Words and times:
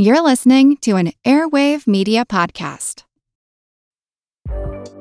You're 0.00 0.22
listening 0.22 0.76
to 0.82 0.94
an 0.94 1.10
Airwave 1.24 1.88
Media 1.88 2.24
Podcast. 2.24 3.02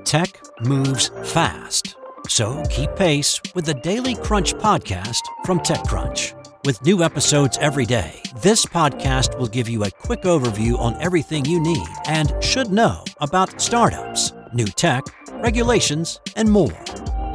Tech 0.04 0.36
moves 0.62 1.12
fast, 1.24 1.96
so 2.28 2.64
keep 2.72 2.90
pace 2.96 3.40
with 3.54 3.66
the 3.66 3.76
Daily 3.76 4.16
Crunch 4.16 4.56
podcast 4.56 5.22
from 5.46 5.60
TechCrunch. 5.60 6.34
With 6.66 6.84
new 6.84 7.04
episodes 7.04 7.60
every 7.62 7.86
day, 7.86 8.24
this 8.42 8.66
podcast 8.66 9.38
will 9.38 9.46
give 9.46 9.70
you 9.70 9.84
a 9.84 9.92
quick 9.92 10.24
overview 10.24 10.80
on 10.80 11.00
everything 11.00 11.46
you 11.46 11.60
need 11.60 11.88
and 12.08 12.34
should 12.44 12.72
know 12.72 13.04
about 13.22 13.62
startups, 13.62 14.34
new 14.52 14.66
tech, 14.66 15.04
regulations, 15.44 16.20
and 16.36 16.50
more. 16.50 16.84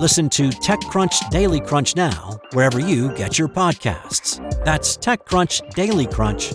Listen 0.01 0.29
to 0.31 0.49
TechCrunch 0.49 1.31
Daily 1.31 1.61
Crunch 1.61 1.95
now, 1.95 2.41
wherever 2.55 2.81
you 2.81 3.13
get 3.15 3.39
your 3.39 3.47
podcasts. 3.47 4.41
That's 4.65 4.97
TechCrunch 4.97 5.75
Daily 5.75 6.09
Crunch, 6.09 6.55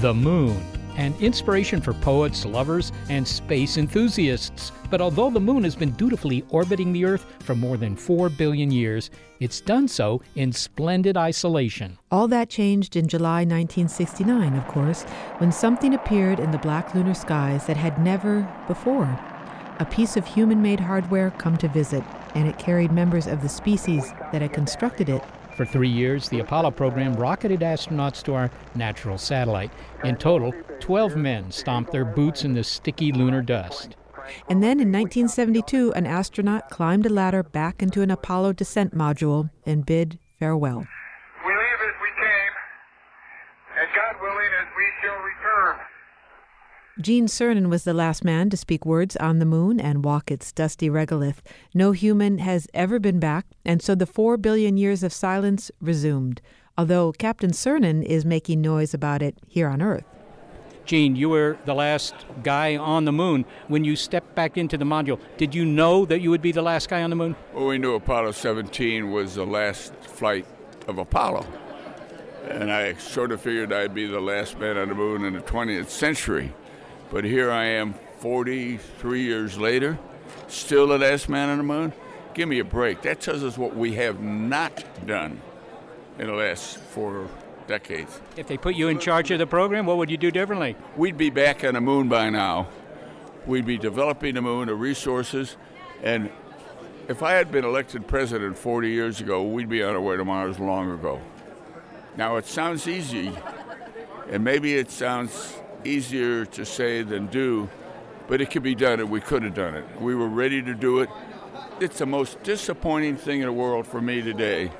The 0.00 0.14
moon, 0.14 0.64
an 0.96 1.14
inspiration 1.20 1.82
for 1.82 1.92
poets, 1.92 2.46
lovers, 2.46 2.90
and 3.10 3.28
space 3.28 3.76
enthusiasts. 3.76 4.72
But 4.88 5.02
although 5.02 5.28
the 5.28 5.40
moon 5.40 5.62
has 5.64 5.76
been 5.76 5.90
dutifully 5.90 6.42
orbiting 6.48 6.94
the 6.94 7.04
Earth 7.04 7.26
for 7.40 7.54
more 7.54 7.76
than 7.76 7.96
4 7.96 8.30
billion 8.30 8.70
years, 8.70 9.10
it's 9.40 9.60
done 9.60 9.88
so 9.88 10.22
in 10.36 10.52
splendid 10.52 11.18
isolation. 11.18 11.98
All 12.10 12.28
that 12.28 12.48
changed 12.48 12.96
in 12.96 13.08
July 13.08 13.40
1969, 13.40 14.54
of 14.54 14.66
course, 14.68 15.02
when 15.36 15.52
something 15.52 15.92
appeared 15.92 16.40
in 16.40 16.50
the 16.50 16.56
black 16.56 16.94
lunar 16.94 17.12
skies 17.12 17.66
that 17.66 17.76
had 17.76 18.02
never 18.02 18.50
before. 18.68 19.20
A 19.80 19.84
piece 19.84 20.16
of 20.16 20.26
human 20.26 20.62
made 20.62 20.80
hardware 20.80 21.30
come 21.32 21.58
to 21.58 21.68
visit, 21.68 22.02
and 22.34 22.48
it 22.48 22.58
carried 22.58 22.90
members 22.90 23.26
of 23.26 23.42
the 23.42 23.50
species 23.50 24.10
that 24.32 24.40
had 24.40 24.54
constructed 24.54 25.10
it 25.10 25.22
For 25.60 25.66
three 25.66 25.90
years, 25.90 26.30
the 26.30 26.38
Apollo 26.38 26.70
program 26.70 27.12
rocketed 27.16 27.60
astronauts 27.60 28.22
to 28.22 28.32
our 28.32 28.50
natural 28.74 29.18
satellite. 29.18 29.70
In 30.04 30.16
total, 30.16 30.54
12 30.80 31.16
men 31.16 31.50
stomped 31.50 31.92
their 31.92 32.06
boots 32.06 32.46
in 32.46 32.54
the 32.54 32.64
sticky 32.64 33.12
lunar 33.12 33.42
dust. 33.42 33.94
And 34.48 34.62
then 34.62 34.80
in 34.80 34.90
1972, 34.90 35.92
an 35.92 36.06
astronaut 36.06 36.70
climbed 36.70 37.04
a 37.04 37.10
ladder 37.10 37.42
back 37.42 37.82
into 37.82 38.00
an 38.00 38.10
Apollo 38.10 38.54
descent 38.54 38.96
module 38.96 39.50
and 39.66 39.84
bid 39.84 40.18
farewell. 40.38 40.78
We 41.44 41.52
leave 41.52 41.80
as 41.84 41.96
we 42.00 42.08
came, 42.16 42.54
and 43.80 43.88
God 43.94 44.16
willing, 44.22 44.52
as 44.62 44.68
we 44.74 44.86
shall 45.02 45.20
return. 45.20 45.76
Gene 46.98 47.28
Cernan 47.28 47.68
was 47.70 47.84
the 47.84 47.94
last 47.94 48.24
man 48.24 48.50
to 48.50 48.56
speak 48.56 48.84
words 48.84 49.16
on 49.16 49.38
the 49.38 49.46
moon 49.46 49.80
and 49.80 50.04
walk 50.04 50.30
its 50.30 50.52
dusty 50.52 50.90
regolith. 50.90 51.38
No 51.72 51.92
human 51.92 52.38
has 52.38 52.66
ever 52.74 52.98
been 52.98 53.20
back, 53.20 53.46
and 53.64 53.80
so 53.80 53.94
the 53.94 54.06
four 54.06 54.36
billion 54.36 54.76
years 54.76 55.02
of 55.02 55.12
silence 55.12 55.70
resumed, 55.80 56.42
although 56.76 57.12
Captain 57.12 57.52
Cernan 57.52 58.02
is 58.02 58.24
making 58.24 58.60
noise 58.60 58.92
about 58.92 59.22
it 59.22 59.38
here 59.46 59.68
on 59.68 59.80
Earth. 59.80 60.04
Gene, 60.84 61.14
you 61.14 61.28
were 61.28 61.56
the 61.64 61.74
last 61.74 62.14
guy 62.42 62.76
on 62.76 63.04
the 63.04 63.12
moon. 63.12 63.44
When 63.68 63.84
you 63.84 63.94
stepped 63.94 64.34
back 64.34 64.58
into 64.58 64.76
the 64.76 64.84
module, 64.84 65.20
did 65.36 65.54
you 65.54 65.64
know 65.64 66.04
that 66.06 66.20
you 66.20 66.30
would 66.30 66.42
be 66.42 66.52
the 66.52 66.62
last 66.62 66.88
guy 66.88 67.02
on 67.02 67.10
the 67.10 67.16
moon? 67.16 67.36
Well, 67.54 67.66
we 67.66 67.78
knew 67.78 67.94
Apollo 67.94 68.32
17 68.32 69.10
was 69.10 69.36
the 69.36 69.46
last 69.46 69.94
flight 70.02 70.44
of 70.88 70.98
Apollo. 70.98 71.46
And 72.48 72.70
I 72.72 72.94
sort 72.94 73.30
of 73.30 73.40
figured 73.40 73.72
I'd 73.72 73.94
be 73.94 74.06
the 74.06 74.20
last 74.20 74.58
man 74.58 74.76
on 74.76 74.88
the 74.88 74.94
moon 74.94 75.24
in 75.24 75.34
the 75.34 75.40
20th 75.40 75.88
century. 75.88 76.52
But 77.10 77.24
here 77.24 77.50
I 77.50 77.64
am 77.66 77.94
43 78.20 79.22
years 79.22 79.58
later, 79.58 79.98
still 80.46 80.86
the 80.86 80.98
last 80.98 81.28
man 81.28 81.48
on 81.48 81.58
the 81.58 81.64
moon. 81.64 81.92
Give 82.34 82.48
me 82.48 82.60
a 82.60 82.64
break. 82.64 83.02
That 83.02 83.20
tells 83.20 83.42
us 83.42 83.58
what 83.58 83.74
we 83.74 83.94
have 83.94 84.20
not 84.20 84.84
done 85.06 85.40
in 86.18 86.28
the 86.28 86.32
last 86.32 86.78
four 86.78 87.28
decades. 87.66 88.20
If 88.36 88.46
they 88.46 88.56
put 88.56 88.76
you 88.76 88.88
in 88.88 89.00
charge 89.00 89.30
of 89.32 89.38
the 89.38 89.46
program, 89.46 89.86
what 89.86 89.96
would 89.96 90.10
you 90.10 90.16
do 90.16 90.30
differently? 90.30 90.76
We'd 90.96 91.18
be 91.18 91.30
back 91.30 91.64
on 91.64 91.74
the 91.74 91.80
moon 91.80 92.08
by 92.08 92.30
now. 92.30 92.68
We'd 93.46 93.66
be 93.66 93.78
developing 93.78 94.34
the 94.34 94.42
moon, 94.42 94.68
the 94.68 94.74
resources, 94.74 95.56
and 96.02 96.30
if 97.08 97.24
I 97.24 97.32
had 97.32 97.50
been 97.50 97.64
elected 97.64 98.06
president 98.06 98.56
40 98.56 98.88
years 98.88 99.20
ago, 99.20 99.42
we'd 99.42 99.68
be 99.68 99.82
on 99.82 99.94
our 99.94 100.00
way 100.00 100.16
to 100.16 100.24
Mars 100.24 100.60
long 100.60 100.92
ago. 100.92 101.20
Now, 102.16 102.36
it 102.36 102.46
sounds 102.46 102.86
easy, 102.86 103.32
and 104.28 104.44
maybe 104.44 104.76
it 104.76 104.90
sounds 104.92 105.56
easier 105.84 106.44
to 106.44 106.64
say 106.64 107.02
than 107.02 107.26
do, 107.26 107.68
but 108.28 108.40
it 108.40 108.50
could 108.50 108.62
be 108.62 108.74
done, 108.74 109.00
and 109.00 109.10
we 109.10 109.20
could 109.20 109.42
have 109.42 109.54
done 109.54 109.74
it. 109.74 109.84
We 110.00 110.14
were 110.14 110.28
ready 110.28 110.62
to 110.62 110.74
do 110.74 111.00
it. 111.00 111.10
It's 111.80 111.98
the 111.98 112.06
most 112.06 112.42
disappointing 112.42 113.16
thing 113.16 113.40
in 113.40 113.46
the 113.46 113.52
world 113.52 113.86
for 113.86 114.00
me 114.00 114.22
today 114.22 114.70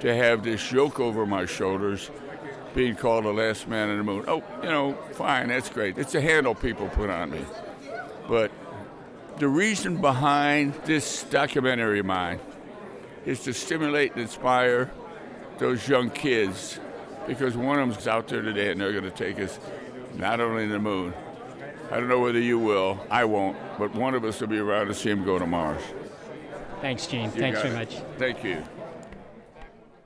to 0.00 0.14
have 0.14 0.42
this 0.42 0.70
yoke 0.72 1.00
over 1.00 1.26
my 1.26 1.46
shoulders 1.46 2.10
being 2.74 2.94
called 2.94 3.24
the 3.24 3.32
last 3.32 3.68
man 3.68 3.88
on 3.88 3.96
the 3.96 4.04
moon. 4.04 4.24
Oh, 4.28 4.42
you 4.62 4.68
know, 4.68 4.92
fine, 5.12 5.48
that's 5.48 5.70
great. 5.70 5.96
It's 5.96 6.14
a 6.14 6.20
handle 6.20 6.54
people 6.54 6.88
put 6.88 7.08
on 7.08 7.30
me. 7.30 7.44
But 8.28 8.50
the 9.38 9.48
reason 9.48 10.00
behind 10.00 10.74
this 10.84 11.22
documentary 11.24 12.00
of 12.00 12.06
mine 12.06 12.40
is 13.24 13.40
to 13.44 13.54
stimulate 13.54 14.12
and 14.12 14.22
inspire 14.22 14.90
those 15.58 15.88
young 15.88 16.10
kids 16.10 16.78
because 17.26 17.56
one 17.56 17.78
of 17.78 17.88
them's 17.88 18.06
out 18.06 18.28
there 18.28 18.42
today 18.42 18.70
and 18.70 18.80
they're 18.80 18.92
going 18.92 19.04
to 19.04 19.10
take 19.10 19.40
us 19.40 19.58
not 20.16 20.40
only 20.40 20.66
to 20.66 20.72
the 20.72 20.78
moon. 20.78 21.14
I 21.90 22.00
don't 22.00 22.08
know 22.08 22.20
whether 22.20 22.40
you 22.40 22.58
will, 22.58 22.98
I 23.10 23.24
won't, 23.24 23.56
but 23.78 23.94
one 23.94 24.14
of 24.14 24.24
us 24.24 24.40
will 24.40 24.48
be 24.48 24.58
around 24.58 24.88
to 24.88 24.94
see 24.94 25.10
him 25.10 25.24
go 25.24 25.38
to 25.38 25.46
Mars. 25.46 25.82
Thanks, 26.80 27.06
Gene. 27.06 27.24
You 27.24 27.30
Thanks 27.40 27.62
very 27.62 27.74
much. 27.74 27.96
Thank 28.18 28.42
you. 28.42 28.62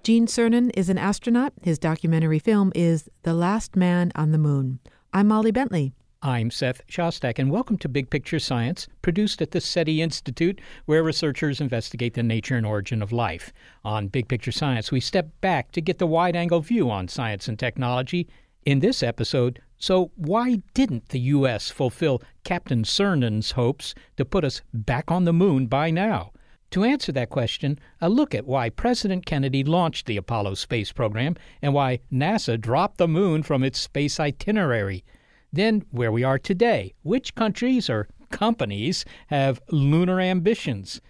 Gene 0.03 0.27
Cernan 0.27 0.71
is 0.75 0.89
an 0.89 0.99
astronaut. 0.99 1.53
His 1.63 1.79
documentary 1.79 2.39
film 2.39 2.73
is 2.75 3.09
The 3.23 3.35
Last 3.35 3.77
Man 3.77 4.13
on 4.15 4.33
the 4.33 4.39
Moon. 4.39 4.81
I'm 5.13 5.29
Molly 5.29 5.51
Bentley. 5.51 5.93
I'm 6.23 6.51
Seth 6.51 6.87
Shostak, 6.87 7.39
and 7.39 7.51
welcome 7.51 7.79
to 7.79 7.89
Big 7.89 8.11
Picture 8.11 8.39
Science, 8.39 8.89
produced 9.01 9.41
at 9.41 9.53
the 9.53 9.61
SETI 9.61 10.03
Institute, 10.03 10.61
where 10.85 11.03
researchers 11.03 11.63
investigate 11.63 12.13
the 12.13 12.23
nature 12.23 12.57
and 12.57 12.67
origin 12.67 13.01
of 13.01 13.11
life. 13.11 13.55
On 13.85 14.07
Big 14.09 14.29
Picture 14.29 14.53
Science, 14.53 14.93
we 14.93 15.01
step 15.01 15.31
back 15.41 15.73
to 15.73 15.81
get 15.81 15.99
the 15.99 16.07
wide 16.07 16.37
angle 16.37 16.61
view 16.61 16.91
on 16.91 17.09
science 17.09 17.49
and 17.49 17.59
technology. 17.59 18.29
In 18.67 18.81
this 18.81 19.03
episode, 19.03 19.63
so 19.81 20.13
why 20.15 20.57
didn't 20.75 21.09
the 21.09 21.19
U.S. 21.21 21.71
fulfill 21.71 22.23
Captain 22.45 22.85
Cernan's 22.85 23.53
hopes 23.53 23.95
to 24.19 24.27
put 24.27 24.45
us 24.45 24.61
back 24.75 25.11
on 25.11 25.25
the 25.25 25.33
moon 25.33 25.67
by 25.67 25.91
now? 25.91 26.33
To 26.73 26.85
answer 26.85 27.11
that 27.13 27.31
question, 27.31 27.79
a 27.99 28.11
look 28.11 28.35
at 28.35 28.47
why 28.47 28.69
President 28.69 29.25
Kennedy 29.25 29.65
launched 29.65 30.05
the 30.05 30.19
Apollo 30.19 30.55
space 30.55 30.93
program 30.93 31.35
and 31.63 31.73
why 31.73 32.01
NASA 32.13 32.61
dropped 32.61 32.99
the 32.99 33.09
moon 33.09 33.43
from 33.43 33.65
its 33.65 33.81
space 33.81 34.21
itinerary. 34.21 35.03
Then, 35.51 35.87
where 35.91 36.13
we 36.13 36.23
are 36.23 36.39
today, 36.39 36.93
which 37.03 37.35
countries 37.35 37.89
or 37.89 38.07
companies 38.31 39.07
have 39.29 39.63
lunar 39.71 40.21
ambitions, 40.21 41.01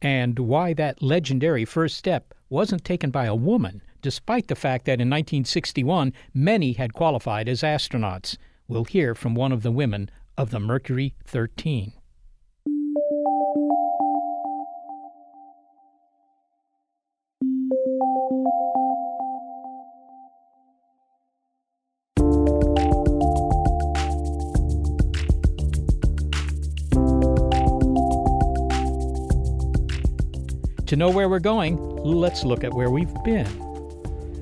and 0.00 0.38
why 0.38 0.72
that 0.74 1.02
legendary 1.02 1.64
first 1.64 1.96
step 1.96 2.32
wasn't 2.48 2.84
taken 2.84 3.10
by 3.10 3.26
a 3.26 3.34
woman, 3.34 3.82
despite 4.00 4.48
the 4.48 4.54
fact 4.54 4.84
that 4.86 5.00
in 5.00 5.08
1961 5.08 6.12
many 6.34 6.72
had 6.72 6.92
qualified 6.92 7.48
as 7.48 7.62
astronauts. 7.62 8.36
We'll 8.68 8.84
hear 8.84 9.14
from 9.14 9.34
one 9.34 9.52
of 9.52 9.62
the 9.62 9.72
women 9.72 10.10
of 10.36 10.50
the 10.50 10.60
Mercury 10.60 11.14
13. 11.24 11.92
To 30.90 30.96
know 30.96 31.08
where 31.08 31.28
we're 31.28 31.38
going, 31.38 31.76
let's 31.98 32.44
look 32.44 32.64
at 32.64 32.74
where 32.74 32.90
we've 32.90 33.14
been. 33.22 33.69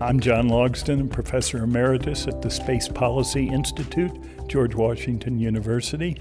I'm 0.00 0.20
John 0.20 0.48
Logsdon, 0.48 1.10
Professor 1.10 1.64
Emeritus 1.64 2.28
at 2.28 2.40
the 2.40 2.50
Space 2.50 2.86
Policy 2.86 3.48
Institute, 3.48 4.12
George 4.46 4.76
Washington 4.76 5.40
University. 5.40 6.16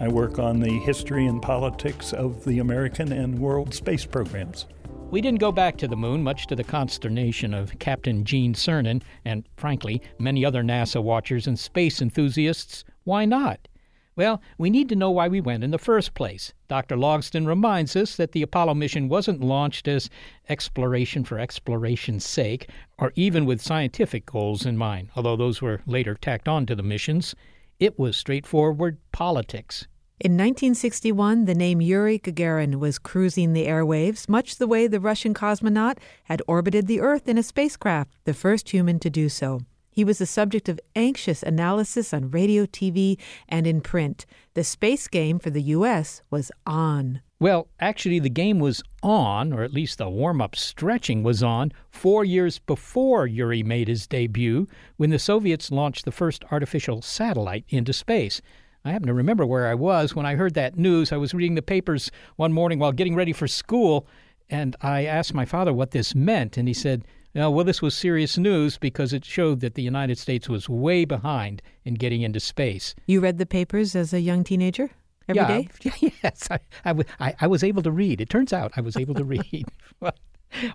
I 0.00 0.08
work 0.08 0.38
on 0.38 0.60
the 0.60 0.78
history 0.80 1.24
and 1.24 1.40
politics 1.40 2.12
of 2.12 2.44
the 2.44 2.58
American 2.58 3.10
and 3.10 3.38
world 3.38 3.72
space 3.72 4.04
programs. 4.04 4.66
we 5.10 5.22
didn't 5.22 5.40
go 5.40 5.50
back 5.50 5.78
to 5.78 5.88
the 5.88 5.96
moon, 5.96 6.22
much 6.22 6.46
to 6.48 6.56
the 6.56 6.62
consternation 6.62 7.54
of 7.54 7.78
Captain 7.78 8.22
Gene 8.22 8.52
Cernan 8.52 9.02
and, 9.24 9.48
frankly, 9.56 10.02
many 10.18 10.44
other 10.44 10.62
NASA 10.62 11.02
watchers 11.02 11.46
and 11.46 11.58
space 11.58 12.02
enthusiasts. 12.02 12.84
Why 13.04 13.24
not? 13.24 13.66
Well, 14.14 14.42
we 14.58 14.68
need 14.68 14.90
to 14.90 14.96
know 14.96 15.10
why 15.10 15.28
we 15.28 15.40
went 15.40 15.64
in 15.64 15.70
the 15.70 15.78
first 15.78 16.12
place. 16.12 16.52
Dr. 16.68 16.96
Logsdon 16.96 17.46
reminds 17.46 17.96
us 17.96 18.16
that 18.16 18.32
the 18.32 18.42
Apollo 18.42 18.74
mission 18.74 19.08
wasn't 19.08 19.40
launched 19.40 19.88
as 19.88 20.10
exploration 20.50 21.24
for 21.24 21.38
exploration's 21.38 22.24
sake, 22.24 22.68
or 22.98 23.12
even 23.14 23.46
with 23.46 23.62
scientific 23.62 24.26
goals 24.26 24.66
in 24.66 24.76
mind, 24.76 25.08
although 25.16 25.36
those 25.36 25.62
were 25.62 25.80
later 25.86 26.14
tacked 26.14 26.46
on 26.46 26.66
to 26.66 26.74
the 26.74 26.82
missions. 26.82 27.34
It 27.80 27.98
was 27.98 28.16
straightforward 28.16 28.98
politics. 29.12 29.88
In 30.20 30.32
1961, 30.32 31.46
the 31.46 31.54
name 31.54 31.80
Yuri 31.80 32.18
Gagarin 32.18 32.76
was 32.76 32.98
cruising 32.98 33.54
the 33.54 33.66
airwaves, 33.66 34.28
much 34.28 34.56
the 34.56 34.68
way 34.68 34.86
the 34.86 35.00
Russian 35.00 35.34
cosmonaut 35.34 35.98
had 36.24 36.42
orbited 36.46 36.86
the 36.86 37.00
Earth 37.00 37.28
in 37.28 37.38
a 37.38 37.42
spacecraft, 37.42 38.12
the 38.24 38.34
first 38.34 38.70
human 38.70 39.00
to 39.00 39.10
do 39.10 39.28
so. 39.28 39.62
He 39.92 40.04
was 40.04 40.18
the 40.18 40.26
subject 40.26 40.70
of 40.70 40.80
anxious 40.96 41.42
analysis 41.42 42.14
on 42.14 42.30
radio, 42.30 42.64
TV, 42.64 43.18
and 43.46 43.66
in 43.66 43.82
print. 43.82 44.24
The 44.54 44.64
space 44.64 45.06
game 45.06 45.38
for 45.38 45.50
the 45.50 45.62
U.S. 45.62 46.22
was 46.30 46.50
on. 46.66 47.20
Well, 47.38 47.68
actually, 47.78 48.18
the 48.18 48.30
game 48.30 48.58
was 48.58 48.82
on, 49.02 49.52
or 49.52 49.62
at 49.62 49.74
least 49.74 49.98
the 49.98 50.08
warm 50.08 50.40
up 50.40 50.56
stretching 50.56 51.22
was 51.22 51.42
on, 51.42 51.72
four 51.90 52.24
years 52.24 52.58
before 52.58 53.26
Yuri 53.26 53.62
made 53.62 53.88
his 53.88 54.06
debut 54.06 54.66
when 54.96 55.10
the 55.10 55.18
Soviets 55.18 55.70
launched 55.70 56.06
the 56.06 56.12
first 56.12 56.42
artificial 56.50 57.02
satellite 57.02 57.64
into 57.68 57.92
space. 57.92 58.40
I 58.84 58.92
happen 58.92 59.08
to 59.08 59.14
remember 59.14 59.44
where 59.44 59.68
I 59.68 59.74
was 59.74 60.14
when 60.14 60.24
I 60.24 60.36
heard 60.36 60.54
that 60.54 60.78
news. 60.78 61.12
I 61.12 61.16
was 61.18 61.34
reading 61.34 61.54
the 61.54 61.62
papers 61.62 62.10
one 62.36 62.52
morning 62.52 62.78
while 62.78 62.92
getting 62.92 63.14
ready 63.14 63.32
for 63.32 63.46
school, 63.46 64.06
and 64.48 64.74
I 64.80 65.04
asked 65.04 65.34
my 65.34 65.44
father 65.44 65.72
what 65.74 65.90
this 65.90 66.14
meant, 66.14 66.56
and 66.56 66.66
he 66.66 66.74
said, 66.74 67.04
well, 67.34 67.64
this 67.64 67.80
was 67.80 67.94
serious 67.94 68.36
news 68.36 68.78
because 68.78 69.12
it 69.12 69.24
showed 69.24 69.60
that 69.60 69.74
the 69.74 69.82
United 69.82 70.18
States 70.18 70.48
was 70.48 70.68
way 70.68 71.04
behind 71.04 71.62
in 71.84 71.94
getting 71.94 72.22
into 72.22 72.40
space. 72.40 72.94
You 73.06 73.20
read 73.20 73.38
the 73.38 73.46
papers 73.46 73.96
as 73.96 74.12
a 74.12 74.20
young 74.20 74.44
teenager? 74.44 74.90
Every 75.28 75.40
yeah, 75.40 75.48
day? 75.48 76.12
yes, 76.22 76.48
I, 76.50 76.58
I, 76.84 76.94
I, 77.20 77.34
I, 77.42 77.46
was 77.46 77.62
able 77.62 77.82
to 77.82 77.92
read. 77.92 78.20
It 78.20 78.28
turns 78.28 78.52
out 78.52 78.72
I 78.76 78.80
was 78.80 78.96
able 78.96 79.14
to 79.14 79.24
read. 79.36 79.66
well, 80.00 80.14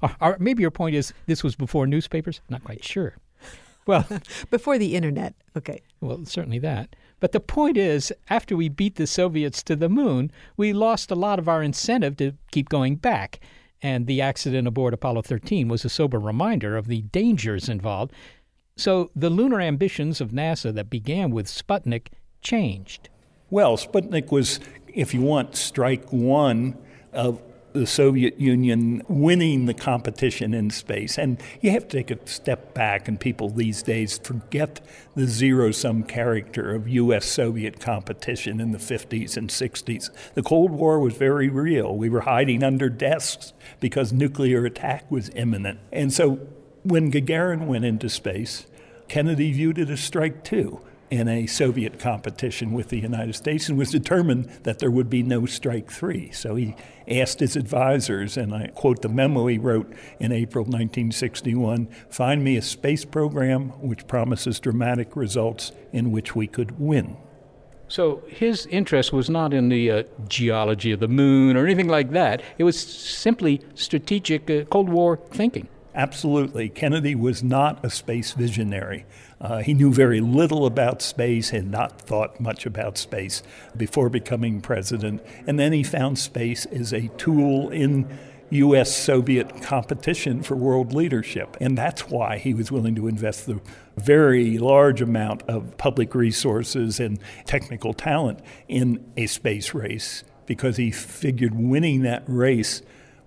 or, 0.02 0.16
or 0.22 0.38
maybe 0.40 0.62
your 0.62 0.72
point 0.72 0.96
is 0.96 1.14
this 1.26 1.44
was 1.44 1.56
before 1.56 1.86
newspapers? 1.86 2.42
Not 2.50 2.64
quite 2.64 2.84
sure. 2.84 3.18
Well, 3.86 4.08
before 4.50 4.78
the 4.78 4.96
internet. 4.96 5.34
Okay. 5.56 5.82
Well, 6.02 6.26
certainly 6.26 6.60
that. 6.60 6.96
But 7.20 7.32
the 7.32 7.40
point 7.40 7.78
is, 7.78 8.14
after 8.30 8.56
we 8.56 8.70
beat 8.70 8.96
the 8.96 9.08
Soviets 9.08 9.64
to 9.64 9.76
the 9.76 9.90
moon, 9.90 10.32
we 10.56 10.72
lost 10.72 11.10
a 11.10 11.16
lot 11.16 11.40
of 11.40 11.50
our 11.50 11.64
incentive 11.64 12.18
to 12.18 12.34
keep 12.52 12.70
going 12.70 12.96
back. 12.96 13.40
And 13.82 14.08
the 14.08 14.22
accident 14.22 14.68
aboard 14.68 14.94
Apollo 14.94 15.24
13 15.24 15.68
was 15.68 15.86
a 15.86 15.90
sober 15.90 16.20
reminder 16.20 16.76
of 16.76 16.88
the 16.88 17.02
dangers 17.04 17.70
involved. 17.70 18.12
So 18.76 19.12
the 19.16 19.30
lunar 19.30 19.62
ambitions 19.62 20.20
of 20.22 20.32
NASA 20.32 20.74
that 20.74 20.90
began 20.90 21.32
with 21.32 21.48
Sputnik 21.48 22.08
changed. 22.42 23.10
Well, 23.50 23.78
Sputnik 23.78 24.32
was, 24.32 24.60
if 24.88 25.14
you 25.14 25.22
want, 25.22 25.56
strike 25.56 26.12
one 26.12 26.78
of 27.14 27.42
the 27.74 27.86
Soviet 27.86 28.40
Union 28.40 29.04
winning 29.08 29.66
the 29.66 29.74
competition 29.74 30.54
in 30.54 30.70
space. 30.70 31.18
And 31.18 31.42
you 31.62 31.72
have 31.72 31.88
to 31.90 31.98
take 31.98 32.12
a 32.12 32.28
step 32.28 32.74
back, 32.74 33.08
and 33.08 33.20
people 33.20 33.50
these 33.50 33.84
days 33.84 34.18
forget 34.18 34.82
the 35.16 35.28
zero 35.28 35.72
sum 35.72 36.04
character 36.04 36.74
of 36.74 36.88
U.S. 36.88 37.26
Soviet 37.26 37.80
competition 37.80 38.60
in 38.60 38.72
the 38.72 38.78
50s 38.78 39.38
and 39.38 39.50
60s. 39.50 40.10
The 40.34 40.44
Cold 40.44 40.72
War 40.72 41.00
was 41.00 41.16
very 41.16 41.50
real. 41.50 41.96
We 41.96 42.10
were 42.10 42.22
hiding 42.22 42.64
under 42.64 42.90
desks 42.90 43.54
because 43.80 44.12
nuclear 44.14 44.66
attack 44.66 45.10
was 45.12 45.30
imminent. 45.36 45.80
And 45.92 46.12
so 46.14 46.40
when 46.84 47.12
Gagarin 47.12 47.68
went 47.68 47.86
into 47.86 48.10
space, 48.10 48.66
Kennedy 49.08 49.52
viewed 49.52 49.78
it 49.78 49.90
as 49.90 50.00
strike 50.00 50.44
two 50.44 50.82
in 51.10 51.28
a 51.28 51.48
Soviet 51.48 52.00
competition 52.00 52.74
with 52.74 52.90
the 52.90 53.00
United 53.00 53.34
States 53.34 53.70
and 53.70 53.78
was 53.78 53.92
determined 53.92 54.46
that 54.64 54.80
there 54.80 54.92
would 54.92 55.10
be 55.10 55.24
no 55.24 55.46
strike 55.46 55.90
three. 55.90 56.32
So 56.32 56.56
he 56.56 56.76
asked 57.08 57.40
his 57.40 57.56
advisors, 57.56 58.36
and 58.36 58.54
I 58.54 58.68
quote 58.68 59.02
the 59.02 59.10
memo 59.10 59.48
he 59.48 59.58
wrote 59.58 59.92
in 60.20 60.32
April 60.32 60.64
1961 60.66 61.88
find 62.10 62.44
me 62.44 62.58
a 62.58 62.62
space 62.62 63.06
program 63.06 63.70
which 63.82 64.08
promises 64.08 64.60
dramatic 64.60 65.16
results 65.16 65.72
in 65.94 66.12
which 66.12 66.36
we 66.36 66.48
could 66.48 66.80
win. 66.80 67.18
So 67.88 68.24
his 68.28 68.66
interest 68.66 69.14
was 69.14 69.30
not 69.30 69.54
in 69.54 69.70
the 69.70 69.92
uh, 69.92 70.04
geology 70.28 70.92
of 70.92 71.00
the 71.00 71.08
moon 71.08 71.56
or 71.56 71.66
anything 71.66 71.88
like 71.88 72.12
that. 72.12 72.42
It 72.58 72.66
was 72.66 72.78
simply 72.78 73.62
strategic 73.76 74.50
uh, 74.50 74.66
Cold 74.66 74.90
War 74.90 75.18
thinking. 75.32 75.70
Absolutely. 75.96 76.70
Kennedy 76.70 77.16
was 77.16 77.42
not 77.42 77.84
a 77.84 77.90
space 77.90 78.34
visionary. 78.34 79.06
Uh, 79.40 79.60
he 79.60 79.74
knew 79.74 79.94
very 79.94 80.20
little 80.20 80.66
about 80.66 81.02
space, 81.02 81.52
had 81.52 81.70
not 81.70 82.02
thought 82.02 82.40
much 82.40 82.66
about 82.66 82.98
space 82.98 83.44
before 83.76 84.10
becoming 84.10 84.62
president. 84.62 85.22
And 85.46 85.60
then 85.60 85.74
he 85.74 85.84
found 85.84 86.18
space 86.18 86.66
as 86.66 86.92
a 86.92 87.08
tool 87.10 87.70
in 87.70 88.08
U.S. 88.50 88.96
Soviet 88.96 89.62
competition 89.62 90.42
for 90.42 90.56
world 90.56 90.94
leadership. 90.94 91.58
And 91.60 91.78
that's 91.78 92.10
why 92.10 92.38
he 92.38 92.54
was 92.54 92.72
willing 92.72 92.96
to 92.96 93.08
invest 93.08 93.46
the 93.46 93.60
very 93.98 94.58
large 94.58 95.02
amount 95.02 95.44
of 95.44 95.78
public 95.78 96.16
resources 96.16 97.00
and 97.00 97.20
technical 97.46 97.94
talent 97.94 98.40
in 98.68 99.06
a 99.18 99.28
space 99.28 99.74
race, 99.74 100.24
because 100.46 100.78
he 100.78 100.92
figured 100.92 101.54
winning 101.54 102.04
that 102.04 102.24
race 102.26 102.82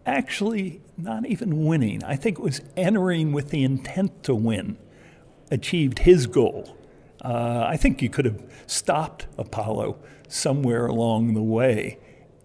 actually 0.06 0.80
not 0.96 1.26
even 1.26 1.64
winning, 1.66 2.02
I 2.02 2.16
think 2.16 2.38
it 2.38 2.42
was 2.42 2.62
entering 2.76 3.32
with 3.32 3.50
the 3.50 3.62
intent 3.62 4.24
to 4.24 4.34
win 4.34 4.78
achieved 5.50 6.00
his 6.00 6.26
goal. 6.26 6.76
Uh, 7.22 7.66
I 7.68 7.76
think 7.76 8.00
you 8.02 8.08
could 8.08 8.24
have 8.24 8.42
stopped 8.66 9.26
Apollo 9.36 9.98
somewhere 10.28 10.86
along 10.86 11.34
the 11.34 11.42
way. 11.42 11.98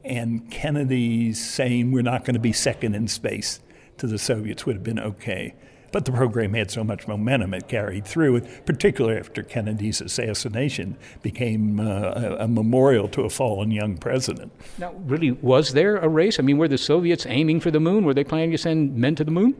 And 0.03 0.49
Kennedy's 0.51 1.43
saying 1.43 1.91
we're 1.91 2.03
not 2.03 2.25
going 2.25 2.35
to 2.35 2.39
be 2.39 2.53
second 2.53 2.95
in 2.95 3.07
space 3.07 3.59
to 3.97 4.07
the 4.07 4.19
Soviets 4.19 4.65
would 4.65 4.75
have 4.75 4.83
been 4.83 4.99
okay. 4.99 5.55
But 5.91 6.03
the 6.03 6.11
program 6.11 6.53
had 6.53 6.69
so 6.71 6.83
much 6.83 7.07
momentum 7.07 7.53
it 7.53 7.69
carried 7.69 8.05
through, 8.05 8.41
particularly 8.65 9.17
after 9.17 9.41
Kennedy's 9.43 10.01
assassination 10.01 10.97
became 11.21 11.79
uh, 11.79 12.11
a, 12.15 12.35
a, 12.41 12.47
memorial 12.49 13.07
to 13.09 13.21
a 13.21 13.29
fallen 13.29 13.71
young 13.71 13.97
president. 13.97 14.51
Now, 14.77 14.91
really, 15.05 15.31
was 15.31 15.71
there 15.71 15.95
a 15.95 16.09
race? 16.09 16.37
I 16.37 16.43
mean, 16.43 16.57
were 16.57 16.67
the 16.67 16.77
Soviets 16.77 17.25
aiming 17.25 17.61
for 17.61 17.71
the 17.71 17.79
moon? 17.79 18.03
Were 18.03 18.13
they 18.13 18.25
planning 18.25 18.51
to 18.51 18.57
send 18.57 18.97
men 18.97 19.15
to 19.15 19.23
the 19.23 19.31
moon? 19.31 19.55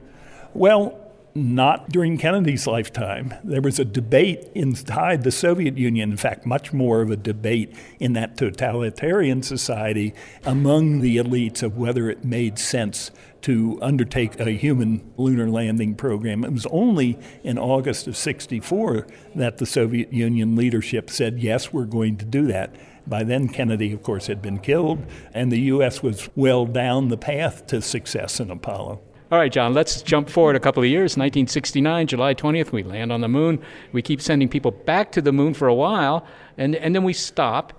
Well, 0.54 1.05
not 1.38 1.90
during 1.90 2.18
Kennedy's 2.18 2.66
lifetime. 2.66 3.34
There 3.44 3.62
was 3.62 3.78
a 3.78 3.84
debate 3.84 4.50
inside 4.56 5.24
the 5.24 5.32
Soviet 5.32 5.78
Union, 5.78 6.12
in 6.12 6.18
fact, 6.18 6.46
much 6.46 6.72
more 6.72 7.02
of 7.02 7.12
a 7.12 7.18
debate 7.18 7.76
in 8.00 8.14
that 8.14 8.38
totalitarian 8.38 9.44
society 9.44 10.14
among 10.46 11.02
the 11.02 11.18
elites 11.18 11.62
of 11.62 11.78
whether 11.78 12.10
it 12.10 12.24
made 12.24 12.58
sense 12.58 13.12
to 13.42 13.78
undertake 13.82 14.40
a 14.40 14.52
human 14.52 15.12
lunar 15.18 15.50
landing 15.50 15.94
program. 15.94 16.46
It 16.46 16.54
was 16.54 16.66
only 16.68 17.20
in 17.44 17.58
August 17.58 18.08
of 18.08 18.16
64 18.16 19.06
that 19.36 19.58
the 19.58 19.66
Soviet 19.66 20.14
Union 20.14 20.56
leadership 20.56 21.10
said, 21.10 21.40
yes, 21.40 21.74
we're 21.74 21.84
going 21.84 22.16
to 22.18 22.26
do 22.26 22.48
that. 22.48 22.74
By 23.06 23.24
then, 23.24 23.50
Kennedy, 23.50 23.92
of 23.92 24.02
course, 24.02 24.28
had 24.28 24.42
been 24.42 24.60
killed, 24.60 25.06
and 25.34 25.52
the 25.52 25.60
U.S. 25.62 26.02
was 26.02 26.30
well 26.36 26.66
down 26.66 27.10
the 27.10 27.18
path 27.18 27.68
to 27.68 27.82
success 27.82 28.40
in 28.40 28.50
Apollo. 28.50 29.02
All 29.32 29.40
right, 29.40 29.52
John, 29.52 29.74
let's 29.74 30.04
jump 30.04 30.30
forward 30.30 30.56
a 30.56 30.60
couple 30.60 30.84
of 30.84 30.90
years. 30.90 31.18
1969, 31.18 32.06
July 32.06 32.36
20th, 32.36 32.72
we 32.72 32.84
land 32.84 33.12
on 33.12 33.22
the 33.22 33.28
moon. 33.28 33.60
We 33.92 34.04
keep 34.04 34.22
sending 34.22 34.48
people 34.48 34.70
back 34.70 35.12
to 35.14 35.22
the 35.22 35.32
moon 35.32 35.56
for 35.56 35.68
a 35.68 35.74
while, 35.74 36.28
and, 36.60 36.76
and 36.76 36.94
then 36.94 37.04
we 37.04 37.14
stop. 37.14 37.74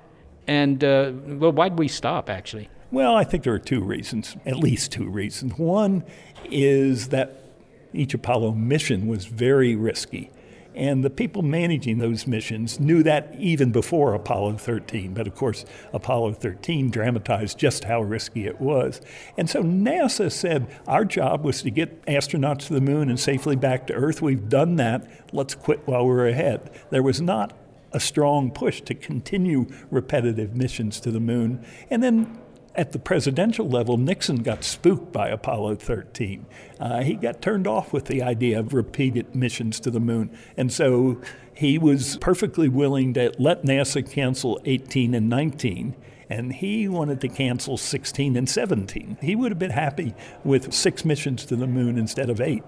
And, 0.48 0.82
uh, 0.82 1.12
well, 1.14 1.52
why'd 1.52 1.78
we 1.78 1.86
stop, 1.86 2.28
actually? 2.28 2.68
Well, 2.90 3.14
I 3.14 3.22
think 3.22 3.44
there 3.44 3.52
are 3.52 3.60
two 3.60 3.80
reasons, 3.80 4.36
at 4.44 4.56
least 4.56 4.90
two 4.90 5.08
reasons. 5.08 5.56
One 5.56 6.02
is 6.50 7.10
that 7.10 7.44
each 7.92 8.12
Apollo 8.12 8.52
mission 8.52 9.06
was 9.06 9.26
very 9.26 9.76
risky. 9.76 10.30
And 10.76 11.02
the 11.02 11.10
people 11.10 11.40
managing 11.40 11.98
those 11.98 12.26
missions 12.26 12.78
knew 12.78 13.02
that 13.02 13.34
even 13.38 13.72
before 13.72 14.12
Apollo 14.12 14.58
13. 14.58 15.14
But 15.14 15.26
of 15.26 15.34
course, 15.34 15.64
Apollo 15.94 16.34
13 16.34 16.90
dramatized 16.90 17.58
just 17.58 17.84
how 17.84 18.02
risky 18.02 18.46
it 18.46 18.60
was. 18.60 19.00
And 19.38 19.48
so 19.48 19.62
NASA 19.62 20.30
said 20.30 20.68
our 20.86 21.06
job 21.06 21.44
was 21.44 21.62
to 21.62 21.70
get 21.70 22.04
astronauts 22.04 22.66
to 22.66 22.74
the 22.74 22.82
moon 22.82 23.08
and 23.08 23.18
safely 23.18 23.56
back 23.56 23.86
to 23.86 23.94
Earth. 23.94 24.20
We've 24.20 24.50
done 24.50 24.76
that. 24.76 25.08
Let's 25.32 25.54
quit 25.54 25.80
while 25.86 26.06
we're 26.06 26.28
ahead. 26.28 26.70
There 26.90 27.02
was 27.02 27.22
not 27.22 27.54
a 27.92 28.00
strong 28.00 28.50
push 28.50 28.82
to 28.82 28.94
continue 28.94 29.66
repetitive 29.90 30.54
missions 30.54 31.00
to 31.00 31.10
the 31.10 31.20
moon. 31.20 31.64
And 31.88 32.02
then 32.02 32.38
at 32.76 32.92
the 32.92 32.98
presidential 32.98 33.68
level, 33.68 33.96
Nixon 33.96 34.42
got 34.42 34.62
spooked 34.62 35.12
by 35.12 35.28
Apollo 35.28 35.76
13. 35.76 36.46
Uh, 36.78 37.02
he 37.02 37.14
got 37.14 37.40
turned 37.40 37.66
off 37.66 37.92
with 37.92 38.04
the 38.04 38.22
idea 38.22 38.60
of 38.60 38.74
repeated 38.74 39.34
missions 39.34 39.80
to 39.80 39.90
the 39.90 40.00
moon. 40.00 40.36
And 40.56 40.72
so 40.72 41.20
he 41.54 41.78
was 41.78 42.18
perfectly 42.18 42.68
willing 42.68 43.14
to 43.14 43.32
let 43.38 43.64
NASA 43.64 44.08
cancel 44.08 44.60
18 44.64 45.14
and 45.14 45.28
19 45.28 45.96
and 46.28 46.52
he 46.52 46.88
wanted 46.88 47.20
to 47.20 47.28
cancel 47.28 47.76
16 47.76 48.36
and 48.36 48.48
17. 48.48 49.18
He 49.20 49.36
would 49.36 49.52
have 49.52 49.58
been 49.58 49.70
happy 49.70 50.14
with 50.44 50.72
six 50.74 51.04
missions 51.04 51.44
to 51.46 51.56
the 51.56 51.66
moon 51.66 51.96
instead 51.98 52.30
of 52.30 52.40
eight. 52.40 52.64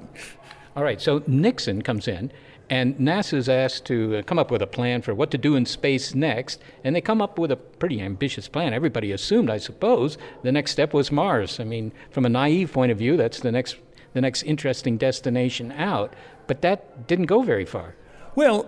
All 0.77 0.85
right, 0.85 1.01
so 1.01 1.25
Nixon 1.27 1.83
comes 1.83 2.07
in, 2.07 2.31
and 2.71 2.97
NASA's 2.99 3.49
asked 3.49 3.87
to 3.87 4.17
uh, 4.17 4.23
come 4.23 4.39
up 4.39 4.51
with 4.51 4.61
a 4.61 4.67
plan 4.67 5.01
for 5.01 5.15
what 5.15 5.31
to 5.31 5.39
do 5.39 5.57
in 5.57 5.65
space 5.65 6.15
next, 6.15 6.61
and 6.85 6.95
they 6.95 7.01
come 7.01 7.23
up 7.23 7.39
with 7.39 7.51
a 7.51 7.57
pretty 7.57 8.01
ambitious 8.01 8.49
plan. 8.49 8.75
Everybody 8.75 9.13
assumed, 9.13 9.49
I 9.49 9.59
suppose, 9.59 10.19
the 10.43 10.53
next 10.53 10.73
step 10.73 10.93
was 10.93 11.11
Mars. 11.11 11.59
I 11.61 11.65
mean, 11.65 11.93
from 12.11 12.27
a 12.27 12.29
naive 12.29 12.73
point 12.73 12.93
of 12.93 12.99
view, 12.99 13.17
that's 13.17 13.41
the 13.41 13.53
next 13.53 13.77
the 14.15 14.21
next 14.23 14.43
interesting 14.45 14.97
destination 14.97 15.71
out, 15.73 16.15
but 16.47 16.63
that 16.63 17.07
didn't 17.07 17.27
go 17.27 17.43
very 17.43 17.67
far. 17.67 17.95
Well, 18.35 18.67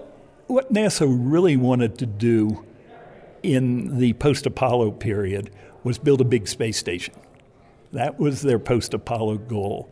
what 0.49 0.73
NASA 0.73 1.07
really 1.09 1.57
wanted 1.57 1.99
to 1.99 2.07
do 2.07 2.65
in 3.43 3.99
the 3.99 4.13
post 4.15 4.45
Apollo 4.47 4.93
period 4.93 5.51
was 5.83 5.99
build 5.99 6.21
a 6.21 6.25
big 6.25 6.47
space 6.47 6.77
station. 6.77 7.15
That 7.93 8.19
was 8.19 8.43
their 8.43 8.59
post 8.59 8.93
Apollo 8.93 9.39
goal. 9.39 9.91